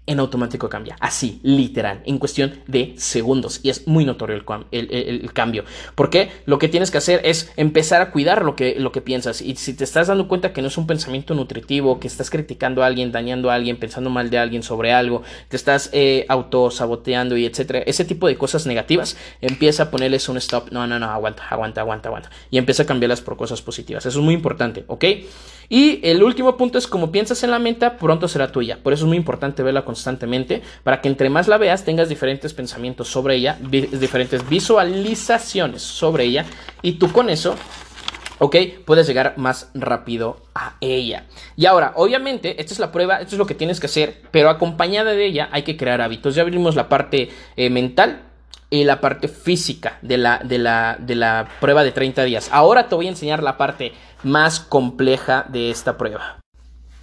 en 0.07 0.19
automático 0.19 0.69
cambia. 0.69 0.95
Así, 0.99 1.39
literal, 1.43 2.01
en 2.05 2.17
cuestión 2.17 2.53
de 2.65 2.93
segundos. 2.97 3.59
Y 3.61 3.69
es 3.69 3.87
muy 3.87 4.05
notorio 4.05 4.41
el, 4.71 5.33
cambio. 5.33 5.65
Porque 5.95 6.31
lo 6.45 6.57
que 6.57 6.69
tienes 6.69 6.89
que 6.89 6.97
hacer 6.97 7.21
es 7.23 7.51
empezar 7.57 8.01
a 8.01 8.11
cuidar 8.11 8.43
lo 8.43 8.55
que, 8.55 8.75
lo 8.79 8.91
que 8.91 9.01
piensas. 9.01 9.41
Y 9.41 9.55
si 9.57 9.73
te 9.73 9.83
estás 9.83 10.07
dando 10.07 10.27
cuenta 10.27 10.53
que 10.53 10.61
no 10.61 10.69
es 10.69 10.77
un 10.77 10.87
pensamiento 10.87 11.35
nutritivo, 11.35 11.99
que 11.99 12.07
estás 12.07 12.29
criticando 12.29 12.81
a 12.81 12.87
alguien, 12.87 13.11
dañando 13.11 13.51
a 13.51 13.55
alguien, 13.55 13.77
pensando 13.77 14.09
mal 14.09 14.29
de 14.29 14.37
alguien 14.37 14.63
sobre 14.63 14.93
algo, 14.93 15.23
te 15.49 15.57
estás 15.57 15.89
eh, 15.91 16.25
autosaboteando 16.29 17.35
y 17.35 17.45
etcétera, 17.45 17.79
ese 17.79 18.05
tipo 18.05 18.27
de 18.27 18.37
cosas 18.37 18.65
negativas, 18.65 19.17
empieza 19.41 19.83
a 19.83 19.91
ponerles 19.91 20.29
un 20.29 20.37
stop. 20.37 20.71
No, 20.71 20.87
no, 20.87 20.97
no, 20.99 21.07
aguanta, 21.07 21.43
aguanta, 21.49 21.81
aguanta, 21.81 22.09
aguanta. 22.09 22.29
Y 22.49 22.57
empieza 22.57 22.83
a 22.83 22.85
cambiarlas 22.85 23.21
por 23.21 23.35
cosas 23.35 23.61
positivas. 23.61 24.05
Eso 24.05 24.19
es 24.19 24.25
muy 24.25 24.33
importante, 24.33 24.85
¿ok? 24.87 25.05
Y 25.69 25.99
el 26.03 26.23
último 26.23 26.55
punto 26.55 26.77
es 26.77 26.87
como 26.87 27.11
piensas 27.11 27.43
en 27.43 27.51
la 27.51 27.59
menta, 27.59 27.97
pronto 27.97 28.27
será 28.29 28.51
tuya. 28.51 28.79
Por 28.81 28.93
eso 28.93 29.03
es 29.03 29.07
muy 29.07 29.17
importante 29.17 29.63
verla 29.63 29.83
constantemente 29.97 30.61
para 30.83 31.01
que 31.01 31.09
entre 31.09 31.29
más 31.29 31.47
la 31.47 31.57
veas 31.57 31.83
tengas 31.83 32.07
diferentes 32.07 32.53
pensamientos 32.53 33.07
sobre 33.07 33.35
ella, 33.35 33.57
diferentes 33.59 34.47
visualizaciones 34.47 35.81
sobre 35.81 36.25
ella 36.25 36.45
y 36.83 36.93
tú 36.93 37.11
con 37.11 37.29
eso 37.29 37.55
¿ok? 38.39 38.55
Puedes 38.85 39.07
llegar 39.07 39.33
más 39.37 39.71
rápido 39.73 40.37
a 40.53 40.75
ella. 40.79 41.25
Y 41.55 41.65
ahora, 41.65 41.93
obviamente, 41.95 42.61
esta 42.61 42.71
es 42.71 42.79
la 42.79 42.91
prueba, 42.91 43.15
esto 43.15 43.33
es 43.33 43.39
lo 43.39 43.47
que 43.47 43.55
tienes 43.55 43.79
que 43.79 43.87
hacer, 43.87 44.21
pero 44.29 44.51
acompañada 44.51 45.13
de 45.13 45.25
ella 45.25 45.49
hay 45.51 45.63
que 45.63 45.75
crear 45.75 46.01
hábitos. 46.01 46.35
Ya 46.35 46.43
abrimos 46.43 46.75
la 46.75 46.87
parte 46.87 47.29
eh, 47.55 47.71
mental 47.71 48.21
y 48.69 48.83
la 48.83 49.01
parte 49.01 49.27
física 49.27 49.97
de 50.03 50.17
la, 50.19 50.39
de, 50.43 50.59
la, 50.59 50.97
de 50.99 51.15
la 51.15 51.47
prueba 51.59 51.83
de 51.83 51.91
30 51.91 52.23
días. 52.25 52.49
Ahora 52.51 52.87
te 52.87 52.93
voy 52.93 53.07
a 53.07 53.09
enseñar 53.09 53.41
la 53.41 53.57
parte 53.57 53.93
más 54.21 54.59
compleja 54.59 55.47
de 55.49 55.71
esta 55.71 55.97
prueba. 55.97 56.39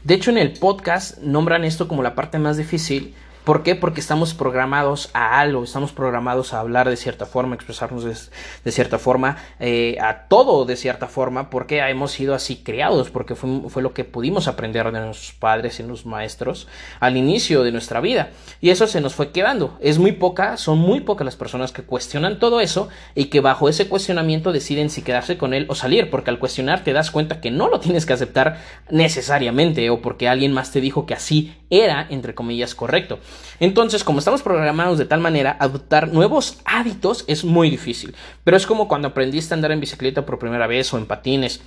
De 0.04 0.12
hecho, 0.12 0.30
en 0.30 0.36
el 0.36 0.52
podcast 0.52 1.16
nombran 1.20 1.64
esto 1.64 1.88
como 1.88 2.02
la 2.02 2.14
parte 2.14 2.38
más 2.38 2.58
difícil 2.58 3.14
¿Por 3.44 3.62
qué? 3.62 3.74
Porque 3.74 4.00
estamos 4.00 4.32
programados 4.32 5.10
a 5.12 5.38
algo, 5.38 5.64
estamos 5.64 5.92
programados 5.92 6.54
a 6.54 6.60
hablar 6.60 6.88
de 6.88 6.96
cierta 6.96 7.26
forma, 7.26 7.54
expresarnos 7.54 8.04
de, 8.04 8.72
cierta 8.72 8.98
forma, 8.98 9.36
eh, 9.60 9.98
a 10.00 10.28
todo 10.28 10.64
de 10.64 10.76
cierta 10.76 11.08
forma, 11.08 11.50
porque 11.50 11.80
hemos 11.80 12.12
sido 12.12 12.34
así 12.34 12.56
criados, 12.56 13.10
porque 13.10 13.34
fue, 13.34 13.68
fue, 13.68 13.82
lo 13.82 13.92
que 13.92 14.04
pudimos 14.04 14.48
aprender 14.48 14.90
de 14.90 15.00
nuestros 15.00 15.32
padres 15.32 15.78
y 15.78 15.82
nuestros 15.82 16.06
maestros 16.06 16.68
al 17.00 17.18
inicio 17.18 17.62
de 17.64 17.72
nuestra 17.72 18.00
vida. 18.00 18.30
Y 18.62 18.70
eso 18.70 18.86
se 18.86 19.02
nos 19.02 19.14
fue 19.14 19.30
quedando. 19.30 19.76
Es 19.80 19.98
muy 19.98 20.12
poca, 20.12 20.56
son 20.56 20.78
muy 20.78 21.00
pocas 21.00 21.26
las 21.26 21.36
personas 21.36 21.70
que 21.70 21.82
cuestionan 21.82 22.38
todo 22.38 22.60
eso 22.60 22.88
y 23.14 23.26
que 23.26 23.40
bajo 23.40 23.68
ese 23.68 23.88
cuestionamiento 23.88 24.52
deciden 24.52 24.88
si 24.88 25.02
quedarse 25.02 25.36
con 25.36 25.52
él 25.52 25.66
o 25.68 25.74
salir, 25.74 26.08
porque 26.08 26.30
al 26.30 26.38
cuestionar 26.38 26.82
te 26.82 26.94
das 26.94 27.10
cuenta 27.10 27.42
que 27.42 27.50
no 27.50 27.68
lo 27.68 27.78
tienes 27.78 28.06
que 28.06 28.14
aceptar 28.14 28.58
necesariamente 28.88 29.90
o 29.90 30.00
porque 30.00 30.28
alguien 30.28 30.52
más 30.52 30.72
te 30.72 30.80
dijo 30.80 31.04
que 31.04 31.12
así 31.12 31.52
era, 31.80 32.06
entre 32.10 32.34
comillas, 32.34 32.74
correcto. 32.74 33.18
Entonces, 33.60 34.04
como 34.04 34.18
estamos 34.18 34.42
programados 34.42 34.98
de 34.98 35.06
tal 35.06 35.20
manera, 35.20 35.56
adoptar 35.60 36.08
nuevos 36.08 36.58
hábitos 36.64 37.24
es 37.26 37.44
muy 37.44 37.70
difícil. 37.70 38.14
Pero 38.44 38.56
es 38.56 38.66
como 38.66 38.88
cuando 38.88 39.08
aprendiste 39.08 39.54
a 39.54 39.56
andar 39.56 39.72
en 39.72 39.80
bicicleta 39.80 40.26
por 40.26 40.38
primera 40.38 40.66
vez 40.66 40.92
o 40.92 40.98
en 40.98 41.06
patines 41.06 41.62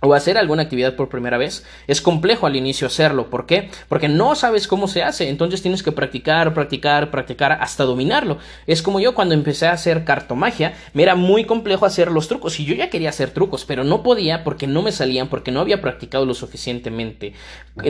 o 0.00 0.14
hacer 0.14 0.38
alguna 0.38 0.62
actividad 0.62 0.94
por 0.94 1.08
primera 1.08 1.38
vez, 1.38 1.64
es 1.86 2.00
complejo 2.00 2.46
al 2.46 2.56
inicio 2.56 2.86
hacerlo. 2.86 3.30
¿Por 3.30 3.46
qué? 3.46 3.70
Porque 3.88 4.08
no 4.08 4.34
sabes 4.34 4.68
cómo 4.68 4.86
se 4.88 5.02
hace, 5.02 5.28
entonces 5.28 5.62
tienes 5.62 5.82
que 5.82 5.92
practicar, 5.92 6.54
practicar, 6.54 7.10
practicar 7.10 7.52
hasta 7.52 7.84
dominarlo. 7.84 8.38
Es 8.66 8.82
como 8.82 9.00
yo 9.00 9.14
cuando 9.14 9.34
empecé 9.34 9.66
a 9.66 9.72
hacer 9.72 10.04
cartomagia, 10.04 10.74
me 10.92 11.02
era 11.02 11.14
muy 11.14 11.44
complejo 11.44 11.86
hacer 11.86 12.10
los 12.10 12.28
trucos 12.28 12.60
y 12.60 12.64
yo 12.64 12.74
ya 12.74 12.90
quería 12.90 13.08
hacer 13.08 13.30
trucos, 13.30 13.64
pero 13.64 13.84
no 13.84 14.02
podía 14.02 14.44
porque 14.44 14.66
no 14.66 14.82
me 14.82 14.92
salían, 14.92 15.28
porque 15.28 15.50
no 15.50 15.60
había 15.60 15.80
practicado 15.80 16.24
lo 16.24 16.34
suficientemente. 16.34 17.32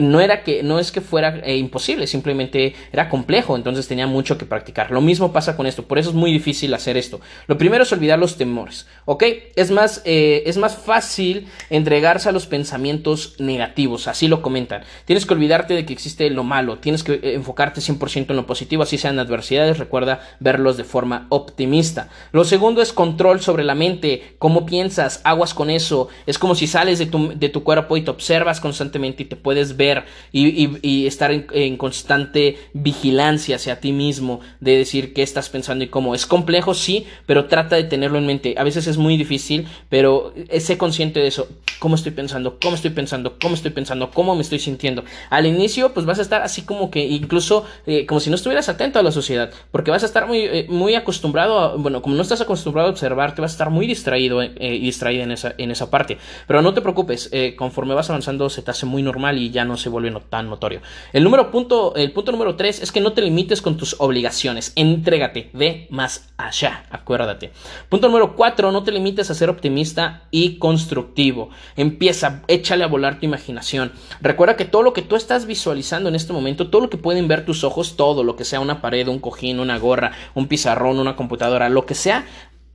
No 0.01 0.21
era 0.21 0.43
que 0.43 0.63
no 0.63 0.79
es 0.79 0.91
que 0.91 1.01
fuera 1.01 1.39
eh, 1.43 1.57
imposible, 1.57 2.07
simplemente 2.07 2.75
era 2.91 3.09
complejo, 3.09 3.55
entonces 3.55 3.87
tenía 3.87 4.07
mucho 4.07 4.37
que 4.37 4.45
practicar. 4.45 4.91
Lo 4.91 5.01
mismo 5.01 5.31
pasa 5.31 5.55
con 5.55 5.67
esto, 5.67 5.83
por 5.83 5.99
eso 5.99 6.09
es 6.09 6.15
muy 6.15 6.31
difícil 6.31 6.73
hacer 6.73 6.97
esto. 6.97 7.19
Lo 7.47 7.57
primero 7.57 7.83
es 7.83 7.91
olvidar 7.91 8.17
los 8.17 8.37
temores, 8.37 8.87
¿ok? 9.05 9.23
Es 9.55 9.71
más 9.71 10.01
eh, 10.05 10.43
es 10.45 10.57
más 10.57 10.75
fácil 10.75 11.47
entre 11.69 11.98
a 12.05 12.31
los 12.31 12.45
pensamientos 12.47 13.35
negativos, 13.39 14.07
así 14.07 14.27
lo 14.27 14.41
comentan. 14.41 14.83
Tienes 15.05 15.25
que 15.25 15.33
olvidarte 15.33 15.73
de 15.73 15.85
que 15.85 15.93
existe 15.93 16.29
lo 16.29 16.43
malo, 16.43 16.77
tienes 16.77 17.03
que 17.03 17.13
eh, 17.13 17.33
enfocarte 17.33 17.81
100% 17.81 18.29
en 18.29 18.35
lo 18.35 18.45
positivo, 18.45 18.83
así 18.83 18.97
sean 18.97 19.19
adversidades, 19.19 19.77
recuerda 19.77 20.21
verlos 20.39 20.77
de 20.77 20.85
forma 20.85 21.27
optimista. 21.29 22.09
Lo 22.31 22.45
segundo 22.45 22.81
es 22.81 22.93
control 22.93 23.41
sobre 23.41 23.63
la 23.63 23.75
mente, 23.75 24.35
cómo 24.39 24.65
piensas, 24.65 25.19
aguas 25.23 25.53
con 25.53 25.69
eso, 25.69 26.07
es 26.25 26.39
como 26.39 26.55
si 26.55 26.67
sales 26.67 26.99
de 26.99 27.05
tu, 27.05 27.33
de 27.35 27.49
tu 27.49 27.63
cuerpo 27.63 27.97
y 27.97 28.01
te 28.01 28.11
observas 28.11 28.61
constantemente 28.61 29.23
y 29.23 29.25
te 29.25 29.35
puedes 29.35 29.75
ver 29.75 30.05
y, 30.31 31.05
estar 31.05 31.31
en, 31.31 31.47
en, 31.51 31.77
constante 31.77 32.57
vigilancia 32.73 33.57
hacia 33.57 33.79
ti 33.79 33.91
mismo, 33.91 34.39
de 34.59 34.77
decir 34.77 35.13
qué 35.13 35.21
estás 35.21 35.49
pensando 35.49 35.83
y 35.83 35.87
cómo. 35.87 36.15
Es 36.15 36.25
complejo, 36.25 36.73
sí, 36.73 37.07
pero 37.25 37.45
trata 37.45 37.75
de 37.75 37.83
tenerlo 37.83 38.17
en 38.17 38.25
mente. 38.25 38.55
A 38.57 38.63
veces 38.63 38.87
es 38.87 38.97
muy 38.97 39.17
difícil, 39.17 39.67
pero 39.89 40.33
eh, 40.35 40.59
sé 40.59 40.77
consciente 40.77 41.19
de 41.19 41.27
eso 41.27 41.47
cómo 41.89 41.95
estoy 41.95 42.11
pensando, 42.11 42.59
cómo 42.61 42.75
estoy 42.75 42.91
pensando, 42.91 43.39
cómo 43.41 43.55
estoy 43.55 43.71
pensando, 43.71 44.11
cómo 44.11 44.35
me 44.35 44.43
estoy 44.43 44.59
sintiendo. 44.59 45.03
Al 45.31 45.47
inicio, 45.47 45.91
pues 45.91 46.05
vas 46.05 46.19
a 46.19 46.21
estar 46.21 46.43
así 46.43 46.61
como 46.61 46.91
que 46.91 47.03
incluso 47.03 47.65
eh, 47.87 48.05
como 48.05 48.19
si 48.19 48.29
no 48.29 48.35
estuvieras 48.35 48.69
atento 48.69 48.99
a 48.99 49.01
la 49.01 49.11
sociedad, 49.11 49.49
porque 49.71 49.89
vas 49.89 50.03
a 50.03 50.05
estar 50.05 50.27
muy, 50.27 50.41
eh, 50.41 50.67
muy 50.69 50.93
acostumbrado, 50.93 51.79
bueno, 51.79 52.03
como 52.03 52.15
no 52.15 52.21
estás 52.21 52.41
acostumbrado 52.41 52.89
a 52.89 52.91
observar, 52.91 53.33
te 53.33 53.41
vas 53.41 53.53
a 53.53 53.55
estar 53.55 53.71
muy 53.71 53.87
distraído 53.87 54.43
eh, 54.43 54.53
y 54.59 54.81
distraída 54.81 55.23
en 55.23 55.31
esa, 55.31 55.55
en 55.57 55.71
esa 55.71 55.89
parte. 55.89 56.19
Pero 56.45 56.61
no 56.61 56.75
te 56.75 56.81
preocupes, 56.81 57.31
conforme 57.57 57.95
vas 57.95 58.07
avanzando 58.11 58.51
se 58.51 58.61
te 58.61 58.69
hace 58.69 58.85
muy 58.85 59.01
normal 59.01 59.39
y 59.39 59.49
ya 59.49 59.65
no 59.65 59.75
se 59.75 59.89
vuelve 59.89 60.13
tan 60.29 60.47
notorio. 60.47 60.81
El 61.11 61.23
número 61.23 61.49
punto, 61.49 61.95
el 61.95 62.11
punto 62.11 62.31
número 62.31 62.55
tres 62.55 62.83
es 62.83 62.91
que 62.91 63.01
no 63.01 63.13
te 63.13 63.23
limites 63.23 63.63
con 63.63 63.77
tus 63.77 63.95
obligaciones, 63.97 64.73
entrégate, 64.75 65.49
ve 65.53 65.87
más 65.89 66.29
allá, 66.37 66.85
acuérdate. 66.91 67.51
Punto 67.89 68.07
número 68.07 68.35
cuatro, 68.35 68.71
no 68.71 68.83
te 68.83 68.91
limites 68.91 69.31
a 69.31 69.33
ser 69.33 69.49
optimista 69.49 70.27
y 70.29 70.59
constructivo. 70.59 71.49
Empieza, 71.79 72.43
échale 72.49 72.83
a 72.83 72.87
volar 72.87 73.21
tu 73.21 73.25
imaginación. 73.25 73.93
Recuerda 74.19 74.57
que 74.57 74.65
todo 74.65 74.83
lo 74.83 74.91
que 74.91 75.01
tú 75.01 75.15
estás 75.15 75.45
visualizando 75.45 76.09
en 76.09 76.15
este 76.15 76.33
momento, 76.33 76.69
todo 76.69 76.81
lo 76.81 76.89
que 76.89 76.97
pueden 76.97 77.29
ver 77.29 77.45
tus 77.45 77.63
ojos, 77.63 77.95
todo 77.95 78.25
lo 78.25 78.35
que 78.35 78.43
sea 78.43 78.59
una 78.59 78.81
pared, 78.81 79.07
un 79.07 79.19
cojín, 79.19 79.61
una 79.61 79.79
gorra, 79.79 80.11
un 80.35 80.49
pizarrón, 80.49 80.99
una 80.99 81.15
computadora, 81.15 81.69
lo 81.69 81.85
que 81.85 81.95
sea, 81.95 82.25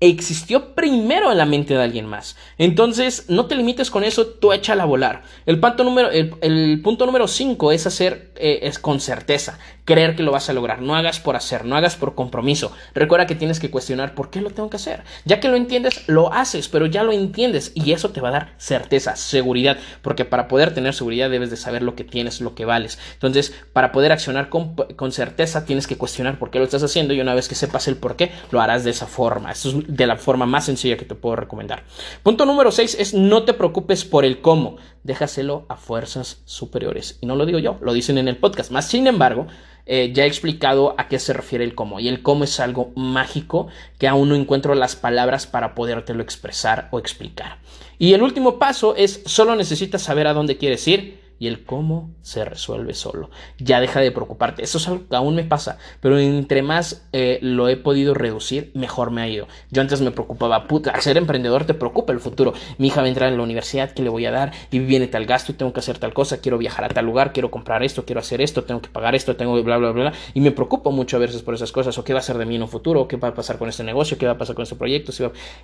existió 0.01 0.75
primero 0.75 1.31
en 1.31 1.37
la 1.39 1.45
mente 1.45 1.75
de 1.75 1.83
alguien 1.83 2.07
más. 2.07 2.37
Entonces, 2.57 3.27
no 3.29 3.45
te 3.45 3.57
limites 3.57 3.91
con 3.91 4.05
eso, 4.05 4.27
tú 4.27 4.55
échala 4.55 4.85
a 4.85 4.87
volar. 4.87 5.23
El, 5.45 5.61
punto 5.61 5.85
número, 5.85 6.11
el, 6.11 6.81
punto 6.83 7.05
número 7.05 7.29
5 7.29 7.73
es 7.73 7.87
hacer 7.87 8.33
eh, 8.37 8.61
es 8.63 8.79
con 8.79 9.01
certeza, 9.01 9.59
creer 9.85 10.17
que 10.17 10.23
lo 10.23 10.33
vas 10.33 10.49
a 10.49 10.53
lograr. 10.53 10.83
No 10.83 10.97
hagas 10.97 11.21
por 11.21 11.37
hacer, 11.37 11.65
no 11.65 11.77
hagas 11.77 11.97
por 11.97 12.15
compromiso. 12.15 12.73
Recuerda 12.95 13.27
que 13.27 13.35
tienes 13.35 13.61
que 13.61 13.71
cuestionar 13.71 14.15
por 14.15 14.31
qué 14.31 14.41
lo 14.41 14.51
tengo 14.51 14.71
que 14.71 14.77
hacer. 14.77 15.03
Ya 15.25 15.41
que 15.41 15.49
lo 15.49 15.57
entiendes, 15.57 16.09
lo 16.09 16.33
haces, 16.33 16.69
pero 16.69 16.87
ya 16.87 17.03
lo 17.03 17.13
entiendes 17.13 17.73
y 17.75 17.93
eso 17.93 18.11
te 18.11 18.21
va 18.21 18.29
a 18.29 18.33
dar 18.33 18.55
certeza, 18.59 19.17
seguridad, 19.17 19.79
porque 20.03 20.25
para 20.25 20.49
poder 20.49 20.75
tener 20.75 20.95
seguridad 20.95 21.31
debes 21.31 21.51
de 21.51 21.57
saber 21.57 21.83
lo 21.83 21.95
que 21.95 22.05
tienes, 22.05 22.41
lo 22.41 22.55
que 22.55 22.65
vales. 22.65 22.99
Entonces, 23.15 23.55
para 23.73 23.93
poder 23.93 24.13
accionar 24.13 24.49
con, 24.49 24.75
con 24.75 25.13
certeza, 25.13 25.65
tienes 25.65 25.87
que 25.87 25.97
cuestionar 25.97 26.39
por 26.39 26.51
qué 26.51 26.59
lo 26.59 26.65
estás 26.65 26.83
haciendo 26.83 27.15
y 27.15 27.21
una 27.21 27.35
vez 27.35 27.49
que 27.49 27.55
sepas 27.55 27.89
el 27.89 27.97
por 27.97 28.17
qué, 28.17 28.33
lo 28.51 28.61
harás 28.61 28.85
de 28.85 28.91
esa 28.91 29.07
forma. 29.07 29.53
Eso 29.53 29.71
es 29.71 29.77
de 29.87 30.07
la 30.07 30.17
forma 30.17 30.47
más 30.47 30.65
sencilla 30.67 30.97
que 30.97 31.05
te 31.05 31.15
puedo 31.15 31.37
recomendar. 31.37 31.85
Punto 32.23 32.47
número 32.47 32.71
6 32.71 32.97
es 32.99 33.15
no 33.15 33.45
te 33.45 33.55
preocupes 33.55 34.05
por 34.05 34.25
el 34.25 34.41
cómo, 34.41 34.77
déjaselo 35.03 35.67
a 35.69 35.77
fuerzas 35.77 36.43
superiores. 36.45 37.19
Y 37.21 37.27
no 37.27 37.37
lo 37.37 37.47
digo 37.47 37.59
yo, 37.59 37.79
lo 37.81 37.93
dicen 37.93 38.19
en 38.19 38.29
el 38.29 38.37
podcast. 38.37 38.71
Más 38.71 38.89
sin 38.89 39.07
embargo, 39.07 39.47
eh, 39.87 40.13
ya 40.15 40.25
he 40.25 40.27
explicado 40.27 40.95
a 40.99 41.09
qué 41.09 41.19
se 41.19 41.33
refiere 41.33 41.65
el 41.65 41.75
cómo. 41.75 42.01
Y 42.01 42.09
el 42.09 42.23
cómo 42.23 42.45
es 42.45 42.61
algo 42.61 42.93
mágico 42.97 43.69
que 43.99 44.09
aún 44.09 44.29
no 44.29 44.35
encuentro 44.35 44.75
las 44.75 44.97
palabras 44.97 45.47
para 45.47 45.75
podértelo 45.75 46.23
expresar 46.23 46.89
o 46.91 46.99
explicar. 46.99 47.59
Y 47.99 48.13
el 48.13 48.23
último 48.23 48.59
paso 48.59 48.97
es 48.97 49.23
solo 49.27 49.57
necesitas 49.57 50.03
saber 50.03 50.27
a 50.27 50.35
dónde 50.35 50.57
quieres 50.57 50.87
ir 50.89 51.24
y 51.39 51.47
el 51.47 51.65
cómo 51.65 52.11
se 52.23 52.45
resuelve 52.45 52.95
solo. 52.95 53.31
Ya 53.59 53.81
deja 53.81 54.01
de 54.01 54.11
preocuparte. 54.11 54.63
Eso 54.63 54.79
es 54.79 54.89
algo 54.89 55.09
que 55.09 55.17
aún 55.17 55.35
me 55.35 55.45
pasa, 55.45 55.79
pero 56.01 56.19
entre 56.19 56.63
más 56.63 57.07
eh, 57.13 57.39
lo 57.43 57.69
he 57.69 57.77
podido 57.77 58.15
reducir, 58.15 58.71
mejor 58.75 59.11
me 59.11 59.23
ha 59.23 59.29
ido. 59.29 59.49
Yo 59.71 59.83
antes 59.83 60.01
me 60.01 60.11
preocupaba, 60.11 60.67
puta, 60.67 60.91
al 60.91 61.01
ser 61.01 61.17
emprendedor 61.17 61.65
te 61.65 61.75
preocupa 61.75 62.13
el 62.13 62.21
futuro. 62.21 62.55
Mi 62.79 62.89
hija 62.89 63.01
va 63.01 63.07
a 63.07 63.09
entrar 63.09 63.31
en 63.31 63.37
la 63.37 63.43
universidad, 63.43 63.93
¿qué 63.93 64.03
le 64.03 64.09
voy 64.09 64.27
a 64.27 64.31
dar? 64.31 64.53
Y 64.71 64.79
viene 64.79 65.07
tal 65.07 65.27
gasto 65.27 65.53
y 65.53 65.55
tengo 65.55 65.73
que 65.73 65.81
hacer 65.81 65.99
tal 65.99 66.15
cosa, 66.15 66.41
quiero 66.41 66.59
viajar 66.59 66.85
a 66.85 66.89
tal 66.89 67.05
lugar, 67.05 67.33
quiero 67.33 67.51
comprar 67.51 67.83
esto, 67.83 68.05
quiero 68.05 68.21
hacer 68.21 68.41
esto, 68.41 68.65
tengo 68.65 68.81
que 68.81 68.89
pagar 68.89 69.15
esto, 69.15 69.37
tengo 69.37 69.55
bla, 69.63 69.79
bla, 69.79 69.91
bla, 69.91 70.11
bla. 70.11 70.13
Y 70.35 70.41
me 70.41 70.51
preocupo 70.51 70.91
mucho 70.93 71.17
a 71.17 71.21
veces 71.21 71.43
por 71.43 71.55
esas 71.55 71.73
cosas, 71.73 71.97
o 71.99 72.05
qué 72.05 72.13
va 72.13 72.21
a 72.21 72.23
ser 72.23 72.39
de 72.39 72.47
mí 72.47 72.57
en 72.57 72.63
un 72.63 72.69
futuro, 72.69 73.03
o 73.03 73.09
qué 73.09 73.17
va 73.17 73.29
a 73.29 73.35
pasar 73.35 73.59
con 73.59 73.69
este 73.69 73.85
negocio, 73.85 74.19
qué 74.19 74.27
va 74.27 74.33
a 74.33 74.39
pasar 74.39 74.55
con 74.55 74.63
este 74.63 74.77
proyecto. 74.77 75.13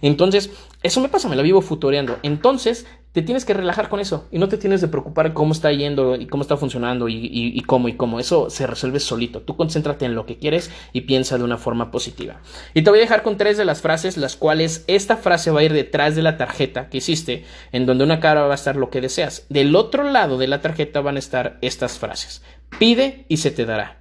Entonces, 0.02 0.50
eso 0.82 1.00
me 1.00 1.08
pasa, 1.08 1.28
me 1.28 1.36
la 1.36 1.42
vivo 1.42 1.60
futureando. 1.60 2.18
Entonces, 2.22 2.86
te 3.12 3.22
tienes 3.22 3.44
que 3.44 3.54
relajar 3.54 3.88
con 3.88 4.00
eso 4.00 4.28
y 4.30 4.38
no 4.38 4.48
te 4.48 4.56
tienes 4.56 4.80
de 4.80 4.88
preocupar 4.88 5.32
cómo 5.32 5.52
está 5.52 5.69
yendo 5.72 6.16
y 6.16 6.26
cómo 6.26 6.42
está 6.42 6.56
funcionando 6.56 7.08
y, 7.08 7.62
cómo 7.66 7.88
y 7.88 7.94
cómo. 7.94 8.20
Eso 8.20 8.50
se 8.50 8.66
resuelve 8.66 9.00
solito. 9.00 9.42
Tú 9.42 9.56
concéntrate 9.56 10.04
en 10.04 10.14
lo 10.14 10.26
que 10.26 10.38
quieres 10.38 10.70
y 10.92 11.02
piensa 11.02 11.38
de 11.38 11.44
una 11.44 11.58
forma 11.58 11.90
positiva. 11.90 12.40
Y 12.74 12.82
te 12.82 12.90
voy 12.90 12.98
a 12.98 13.02
dejar 13.02 13.22
con 13.22 13.36
tres 13.36 13.56
de 13.56 13.64
las 13.64 13.80
frases, 13.80 14.16
las 14.16 14.36
cuales 14.36 14.84
esta 14.86 15.16
frase 15.16 15.50
va 15.50 15.60
a 15.60 15.64
ir 15.64 15.72
detrás 15.72 16.16
de 16.16 16.22
la 16.22 16.36
tarjeta 16.36 16.88
que 16.88 16.98
hiciste, 16.98 17.44
en 17.72 17.86
donde 17.86 18.04
una 18.04 18.20
cara 18.20 18.42
va 18.42 18.52
a 18.52 18.54
estar 18.54 18.76
lo 18.76 18.90
que 18.90 19.00
deseas. 19.00 19.46
Del 19.48 19.76
otro 19.76 20.04
lado 20.04 20.38
de 20.38 20.48
la 20.48 20.60
tarjeta 20.60 21.00
van 21.00 21.16
a 21.16 21.20
estar 21.20 21.58
estas 21.60 21.98
frases. 21.98 22.42
Pide 22.78 23.24
y 23.28 23.38
se 23.38 23.50
te 23.50 23.66
dará. 23.66 24.00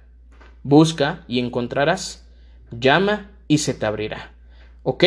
Busca 0.62 1.24
y 1.28 1.38
encontrarás. 1.38 2.26
Llama 2.70 3.30
y 3.48 3.58
se 3.58 3.74
te 3.74 3.86
abrirá. 3.86 4.32
¿Ok? 4.82 5.04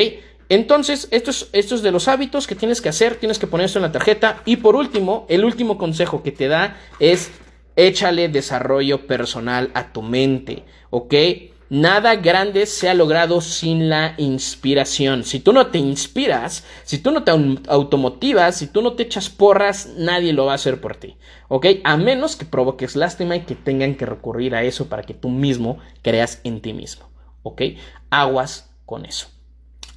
Entonces, 0.49 1.07
esto 1.11 1.31
es, 1.31 1.81
de 1.81 1.91
los 1.91 2.07
hábitos 2.07 2.47
que 2.47 2.55
tienes 2.55 2.81
que 2.81 2.89
hacer, 2.89 3.15
tienes 3.15 3.39
que 3.39 3.47
poner 3.47 3.65
esto 3.65 3.79
en 3.79 3.83
la 3.83 3.91
tarjeta. 3.91 4.41
Y 4.45 4.57
por 4.57 4.75
último, 4.75 5.25
el 5.29 5.45
último 5.45 5.77
consejo 5.77 6.23
que 6.23 6.31
te 6.31 6.47
da 6.47 6.77
es 6.99 7.31
échale 7.75 8.29
desarrollo 8.29 9.07
personal 9.07 9.71
a 9.73 9.91
tu 9.93 10.01
mente, 10.01 10.63
¿ok? 10.89 11.13
Nada 11.69 12.17
grande 12.17 12.67
se 12.67 12.87
ha 12.87 12.93
logrado 12.93 13.41
sin 13.41 13.89
la 13.89 14.13
inspiración. 14.17 15.23
Si 15.23 15.39
tú 15.39 15.53
no 15.53 15.67
te 15.67 15.79
inspiras, 15.79 16.63
si 16.83 16.99
tú 16.99 17.09
no 17.09 17.23
te 17.23 17.31
automotivas, 17.31 18.57
si 18.57 18.67
tú 18.67 18.83
no 18.83 18.93
te 18.93 19.01
echas 19.01 19.31
porras, 19.31 19.89
nadie 19.97 20.33
lo 20.33 20.45
va 20.45 20.51
a 20.51 20.55
hacer 20.55 20.79
por 20.79 20.97
ti. 20.97 21.17
¿Ok? 21.47 21.65
A 21.83 21.97
menos 21.97 22.35
que 22.35 22.45
provoques 22.45 22.95
lástima 22.95 23.37
y 23.37 23.41
que 23.41 23.55
tengan 23.55 23.95
que 23.95 24.05
recurrir 24.05 24.53
a 24.53 24.61
eso 24.61 24.87
para 24.87 25.01
que 25.01 25.15
tú 25.15 25.29
mismo 25.29 25.79
creas 26.03 26.41
en 26.43 26.61
ti 26.61 26.73
mismo. 26.73 27.09
¿Ok? 27.41 27.63
Aguas 28.11 28.69
con 28.85 29.07
eso. 29.07 29.32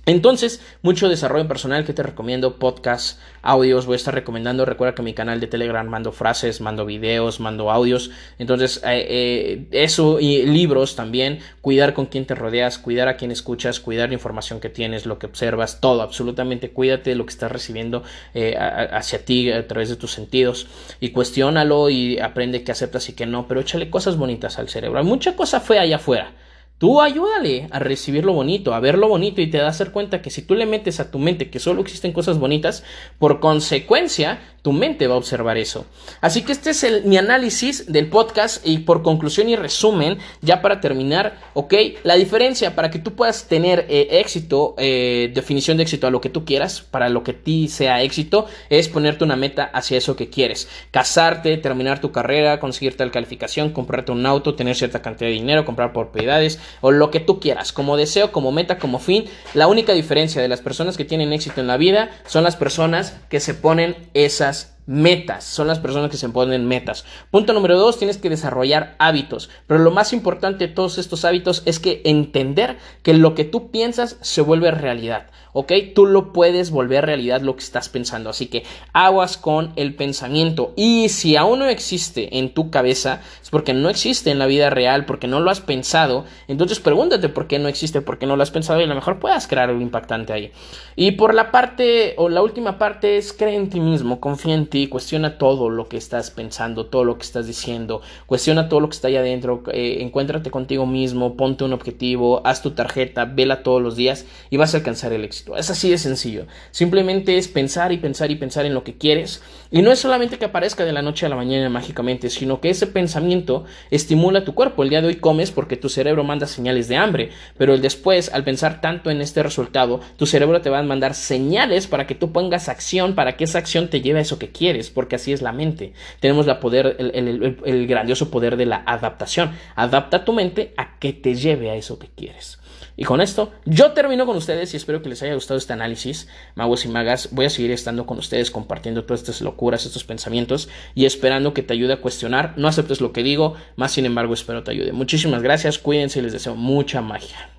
Entonces, 0.09 0.61
mucho 0.83 1.09
desarrollo 1.09 1.49
personal 1.49 1.85
que 1.85 1.93
te 1.93 2.05
recomiendo, 2.05 2.61
podcasts, 2.61 3.19
audios, 3.43 3.87
voy 3.87 3.95
a 3.95 3.97
estar 3.97 4.15
recomendando. 4.15 4.65
Recuerda 4.65 4.95
que 4.95 5.03
mi 5.03 5.15
canal 5.15 5.41
de 5.41 5.49
Telegram 5.49 5.85
mando 5.85 6.13
frases, 6.13 6.61
mando 6.61 6.87
videos, 6.87 7.41
mando 7.41 7.73
audios. 7.73 8.13
Entonces, 8.39 8.81
eh, 8.85 9.05
eh, 9.09 9.67
eso 9.73 10.21
y 10.21 10.47
libros 10.47 10.95
también. 10.95 11.41
Cuidar 11.61 11.93
con 11.93 12.07
quién 12.07 12.25
te 12.25 12.37
rodeas, 12.37 12.79
cuidar 12.79 13.09
a 13.09 13.17
quién 13.17 13.33
escuchas, 13.33 13.81
cuidar 13.81 14.11
la 14.11 14.15
información 14.15 14.61
que 14.61 14.69
tienes, 14.69 15.07
lo 15.07 15.19
que 15.19 15.27
observas, 15.27 15.81
todo, 15.81 16.03
absolutamente. 16.03 16.71
Cuídate 16.71 17.11
de 17.11 17.17
lo 17.17 17.27
que 17.27 17.33
estás 17.33 17.51
recibiendo 17.51 18.05
eh, 18.33 18.57
hacia 18.57 19.25
ti 19.25 19.51
a 19.51 19.67
través 19.67 19.89
de 19.89 19.97
tus 19.97 20.13
sentidos 20.13 20.69
y 21.01 21.11
cuestiónalo 21.11 21.91
y 21.91 22.21
aprende 22.21 22.63
qué 22.63 22.71
aceptas 22.71 23.09
y 23.09 23.15
qué 23.15 23.27
no, 23.27 23.49
pero 23.49 23.61
échale 23.61 23.91
cosas 23.91 24.17
bonitas 24.17 24.61
al 24.61 24.69
cerebro. 24.69 25.01
Hay 25.01 25.05
mucha 25.05 25.35
cosa 25.35 25.59
fea 25.59 25.81
allá 25.83 25.97
afuera 25.97 26.31
Tú 26.79 27.01
ayúdale 27.01 27.69
a 27.71 27.79
recibir 27.79 28.27
lo 28.27 28.35
bonito, 28.35 28.75
a 28.75 28.81
ver 28.81 28.99
lo 28.99 29.09
bonito 29.09 29.41
y 29.41 29.47
te 29.47 29.57
das 29.57 29.83
cuenta 29.93 30.21
que 30.21 30.29
si 30.29 30.43
tú 30.43 30.55
le 30.55 30.67
metes 30.67 31.01
a 31.01 31.11
tu 31.11 31.19
mente 31.19 31.49
que 31.49 31.59
solo 31.59 31.81
existen 31.81 32.13
cosas 32.13 32.39
bonitas, 32.39 32.85
por 33.19 33.41
consecuencia 33.41 34.41
tu 34.67 34.73
mente 34.73 35.07
va 35.07 35.15
a 35.15 35.19
observar 35.19 35.59
eso. 35.59 35.87
Así 36.21 36.43
que 36.43 36.51
este 36.51 36.71
es 36.71 36.83
el, 36.83 37.05
mi 37.05 37.17
análisis 37.17 37.87
del 37.87 38.09
podcast 38.09 38.67
y 38.67 38.79
por 38.79 39.05
conclusión 39.05 39.49
y 39.49 39.55
resumen, 39.55 40.19
ya 40.43 40.61
para 40.61 40.81
terminar, 40.81 41.39
ok, 41.55 41.73
la 42.03 42.17
diferencia 42.17 42.75
para 42.75 42.91
que 42.91 42.99
tú 42.99 43.15
puedas 43.15 43.47
tener 43.47 43.87
eh, 43.89 44.09
éxito, 44.19 44.75
eh, 44.77 45.31
definición 45.33 45.77
de 45.77 45.85
éxito 45.85 46.09
a 46.09 46.11
lo 46.11 46.21
que 46.21 46.31
tú 46.31 46.45
quieras, 46.45 46.81
para 46.81 47.09
lo 47.09 47.23
que 47.23 47.33
ti 47.33 47.69
sea 47.69 48.03
éxito, 48.03 48.47
es 48.69 48.89
ponerte 48.89 49.23
una 49.23 49.37
meta 49.37 49.71
hacia 49.73 49.99
eso 49.99 50.17
que 50.17 50.31
quieres. 50.31 50.69
Casarte, 50.91 51.57
terminar 51.59 52.01
tu 52.01 52.11
carrera, 52.11 52.59
conseguir 52.59 52.97
tal 52.97 53.13
calificación, 53.13 53.71
comprarte 53.71 54.11
un 54.11 54.27
auto, 54.27 54.57
tener 54.57 54.75
cierta 54.75 55.01
cantidad 55.01 55.31
de 55.31 55.35
dinero, 55.35 55.65
comprar 55.65 55.93
propiedades 55.93 56.59
o 56.81 56.91
lo 56.91 57.13
que 57.13 57.21
tú 57.21 57.39
quieras, 57.39 57.73
como 57.73 57.97
deseo, 57.97 58.33
como 58.33 58.51
meta, 58.51 58.79
como 58.79 58.99
fin. 58.99 59.27
La 59.55 59.69
única 59.69 59.93
diferencia 59.93 60.43
de 60.43 60.49
las 60.49 60.61
personas 60.61 60.97
que 60.97 61.05
tienen 61.05 61.33
éxito 61.33 61.61
en 61.61 61.69
la 61.69 61.77
vida 61.77 62.11
son 62.27 62.43
las 62.43 62.57
personas 62.57 63.17
que 63.31 63.39
se 63.39 63.55
ponen 63.55 63.95
esas 64.13 64.56
Yes. 64.57 64.76
Metas, 64.87 65.45
son 65.45 65.67
las 65.67 65.81
personas 65.81 66.11
que 66.11 66.17
se 66.17 66.29
ponen 66.29 66.67
metas. 66.67 67.05
Punto 67.31 67.53
número 67.53 67.77
dos, 67.77 67.99
tienes 67.99 68.19
que 68.19 68.31
desarrollar 68.31 68.95
hábitos, 68.99 69.51
pero 69.67 69.81
lo 69.81 69.91
más 69.91 70.13
importante 70.13 70.69
de 70.69 70.73
todos 70.73 70.99
estos 70.99 71.25
hábitos 71.25 71.63
es 71.67 71.81
que 71.81 72.03
entender 72.05 72.79
que 73.03 73.15
lo 73.15 73.35
que 73.35 73.45
tú 73.45 73.71
piensas 73.71 74.17
se 74.21 74.43
vuelve 74.43 74.71
realidad, 74.71 75.27
¿ok? 75.53 75.73
Tú 75.95 76.07
lo 76.07 76.33
puedes 76.33 76.71
volver 76.71 77.05
realidad 77.05 77.41
lo 77.41 77.57
que 77.57 77.65
estás 77.65 77.89
pensando, 77.89 78.31
así 78.31 78.47
que 78.47 78.63
aguas 78.93 79.37
con 79.37 79.73
el 79.77 79.95
pensamiento 79.95 80.73
y 80.77 81.09
si 81.09 81.35
aún 81.35 81.59
no 81.59 81.67
existe 81.67 82.39
en 82.39 82.55
tu 82.55 82.71
cabeza, 82.71 83.23
es 83.43 83.51
porque 83.51 83.75
no 83.75 83.89
existe 83.89 84.31
en 84.31 84.39
la 84.39 84.47
vida 84.47 84.71
real, 84.71 85.05
porque 85.05 85.27
no 85.27 85.41
lo 85.41 85.51
has 85.51 85.61
pensado, 85.61 86.25
entonces 86.47 86.79
pregúntate 86.79 87.29
por 87.29 87.49
qué 87.49 87.59
no 87.59 87.69
existe, 87.69 88.03
por 88.03 88.19
qué 88.19 88.27
no 88.27 88.37
lo 88.37 88.43
has 88.45 88.51
pensado 88.53 88.81
y 88.81 88.85
a 88.85 88.89
lo 88.89 88.95
mejor 88.95 89.19
puedas 89.19 89.49
crear 89.49 89.69
algo 89.69 89.81
impactante 89.81 90.33
ahí. 90.33 90.53
Y 90.95 91.13
por 91.13 91.35
la 91.35 91.51
parte, 91.51 92.15
o 92.19 92.29
la 92.29 92.43
última 92.43 92.79
parte 92.79 93.17
es 93.17 93.33
cree 93.33 93.57
en 93.57 93.69
ti 93.69 93.81
mismo, 93.81 94.21
confía 94.21 94.55
en 94.55 94.67
ti 94.67 94.76
ti, 94.77 94.89
cuestiona 94.89 95.39
todo 95.39 95.71
lo 95.71 95.89
que 95.89 95.97
estás 95.97 96.31
pensando, 96.31 96.85
todo 96.85 97.03
lo 97.03 97.17
que 97.17 97.23
estás 97.23 97.47
diciendo, 97.47 98.03
cuestiona 98.27 98.69
todo 98.69 98.81
lo 98.81 98.91
que 98.91 98.97
está 98.97 99.09
ahí 99.09 99.17
adentro, 99.17 99.63
eh, 99.73 99.99
encuéntrate 100.01 100.51
contigo 100.51 100.85
mismo, 100.85 101.35
ponte 101.35 101.65
un 101.65 101.73
objetivo, 101.73 102.43
haz 102.45 102.61
tu 102.61 102.73
tarjeta, 102.73 103.25
vela 103.25 103.63
todos 103.63 103.81
los 103.81 103.97
días 103.97 104.27
y 104.51 104.59
vas 104.59 104.75
a 104.75 104.79
alcanzar 104.79 105.15
el 105.15 105.25
éxito. 105.25 105.57
Es 105.57 105.71
así 105.71 105.89
de 105.89 105.97
sencillo. 105.97 106.47
Simplemente 106.73 107.39
es 107.39 107.49
pensar 107.49 107.91
y 107.93 107.97
pensar 107.97 108.31
y 108.31 108.37
pensar 108.37 108.67
en 108.67 108.75
lo 108.75 108.85
que 108.85 108.99
quieres 108.99 109.41
y 109.71 109.83
no 109.83 109.91
es 109.91 109.99
solamente 109.99 110.39
que 110.39 110.45
aparezca 110.45 110.85
de 110.85 110.93
la 110.93 111.03
noche 111.03 111.27
a 111.27 111.29
la 111.29 111.37
mañana 111.37 111.69
mágicamente, 111.69 112.31
sino 112.31 112.61
que 112.61 112.71
ese 112.71 112.87
pensamiento 112.87 113.65
estimula 113.91 114.45
tu 114.45 114.55
cuerpo. 114.55 114.83
El 114.83 114.91
día 114.91 115.01
de 115.01 115.09
hoy 115.09 115.17
comes 115.17 115.51
porque 115.51 115.77
tu 115.77 115.89
cerebro 115.89 116.23
manda 116.23 116.47
señales 116.47 116.87
de 116.89 116.97
hambre, 116.97 117.31
pero 117.59 117.75
el 117.75 117.83
después, 117.83 118.33
al 118.33 118.45
pensar 118.45 118.81
tanto 118.81 119.11
en 119.11 119.21
este 119.21 119.43
resultado, 119.43 120.01
tu 120.17 120.27
cerebro 120.27 120.61
te 120.61 120.71
va 120.71 120.79
a 120.79 120.83
mandar 120.83 121.15
señales 121.15 121.87
para 121.87 122.07
que 122.07 122.15
tú 122.15 122.31
pongas 122.31 122.69
acción, 122.69 123.15
para 123.15 123.37
que 123.37 123.45
esa 123.45 123.59
acción 123.59 123.89
te 123.89 124.01
lleve 124.01 124.21
a 124.21 124.23
eso 124.23 124.39
que 124.39 124.51
quieres, 124.51 124.66
porque 124.93 125.17
así 125.17 125.33
es 125.33 125.43
la 125.43 125.53
mente. 125.53 125.93
Tenemos 126.21 126.47
poder, 126.59 126.97
el, 126.99 127.87
grandioso 127.87 128.31
poder 128.31 128.57
de 128.57 128.67
la 128.67 128.83
adaptación. 128.87 129.53
Adapta 129.75 130.25
tu 130.25 130.33
mente 130.33 130.75
a 130.77 130.99
que 130.99 131.13
te 131.13 131.35
lleve 131.35 131.71
a 131.71 131.75
eso 131.75 131.99
que 131.99 132.09
quieres. 132.09 132.59
Y 132.99 133.05
con 133.05 133.21
esto, 133.21 133.53
yo 133.67 133.93
termino 133.93 134.25
con 134.25 134.37
ustedes 134.37 134.73
y 134.73 134.79
espero 134.79 135.03
que 135.03 135.11
les 135.11 135.23
haya 135.23 135.35
gustado 135.35 135.59
este 135.59 135.75
análisis, 135.75 136.29
magos 136.55 136.87
y 136.87 136.89
magas. 136.89 137.29
Voy 137.33 137.45
a 137.45 137.51
seguir 137.51 137.71
estando 137.71 138.07
con 138.07 138.19
ustedes 138.19 138.51
compartiendo 138.51 139.05
todas 139.05 139.21
estas 139.21 139.43
locuras, 139.43 139.85
estos 139.85 140.05
pensamientos 140.05 140.71
y 140.95 141.05
esperando 141.05 141.53
que 141.53 141.63
te 141.63 141.75
ayude 141.75 141.95
a 141.95 142.01
cuestionar. 142.01 142.55
No 142.57 142.69
aceptes 142.69 143.03
lo 143.03 143.13
que 143.13 143.23
digo, 143.23 143.55
más 143.77 143.93
sin 143.93 144.07
embargo 144.07 144.33
espero 144.33 144.65
te 144.65 144.71
ayude. 144.71 144.93
Muchísimas 144.93 145.43
gracias, 145.43 145.79
cuídense 145.79 146.21
y 146.21 146.23
les 146.23 146.33
deseo 146.33 146.55
mucha 146.55 147.03
magia. 147.03 147.51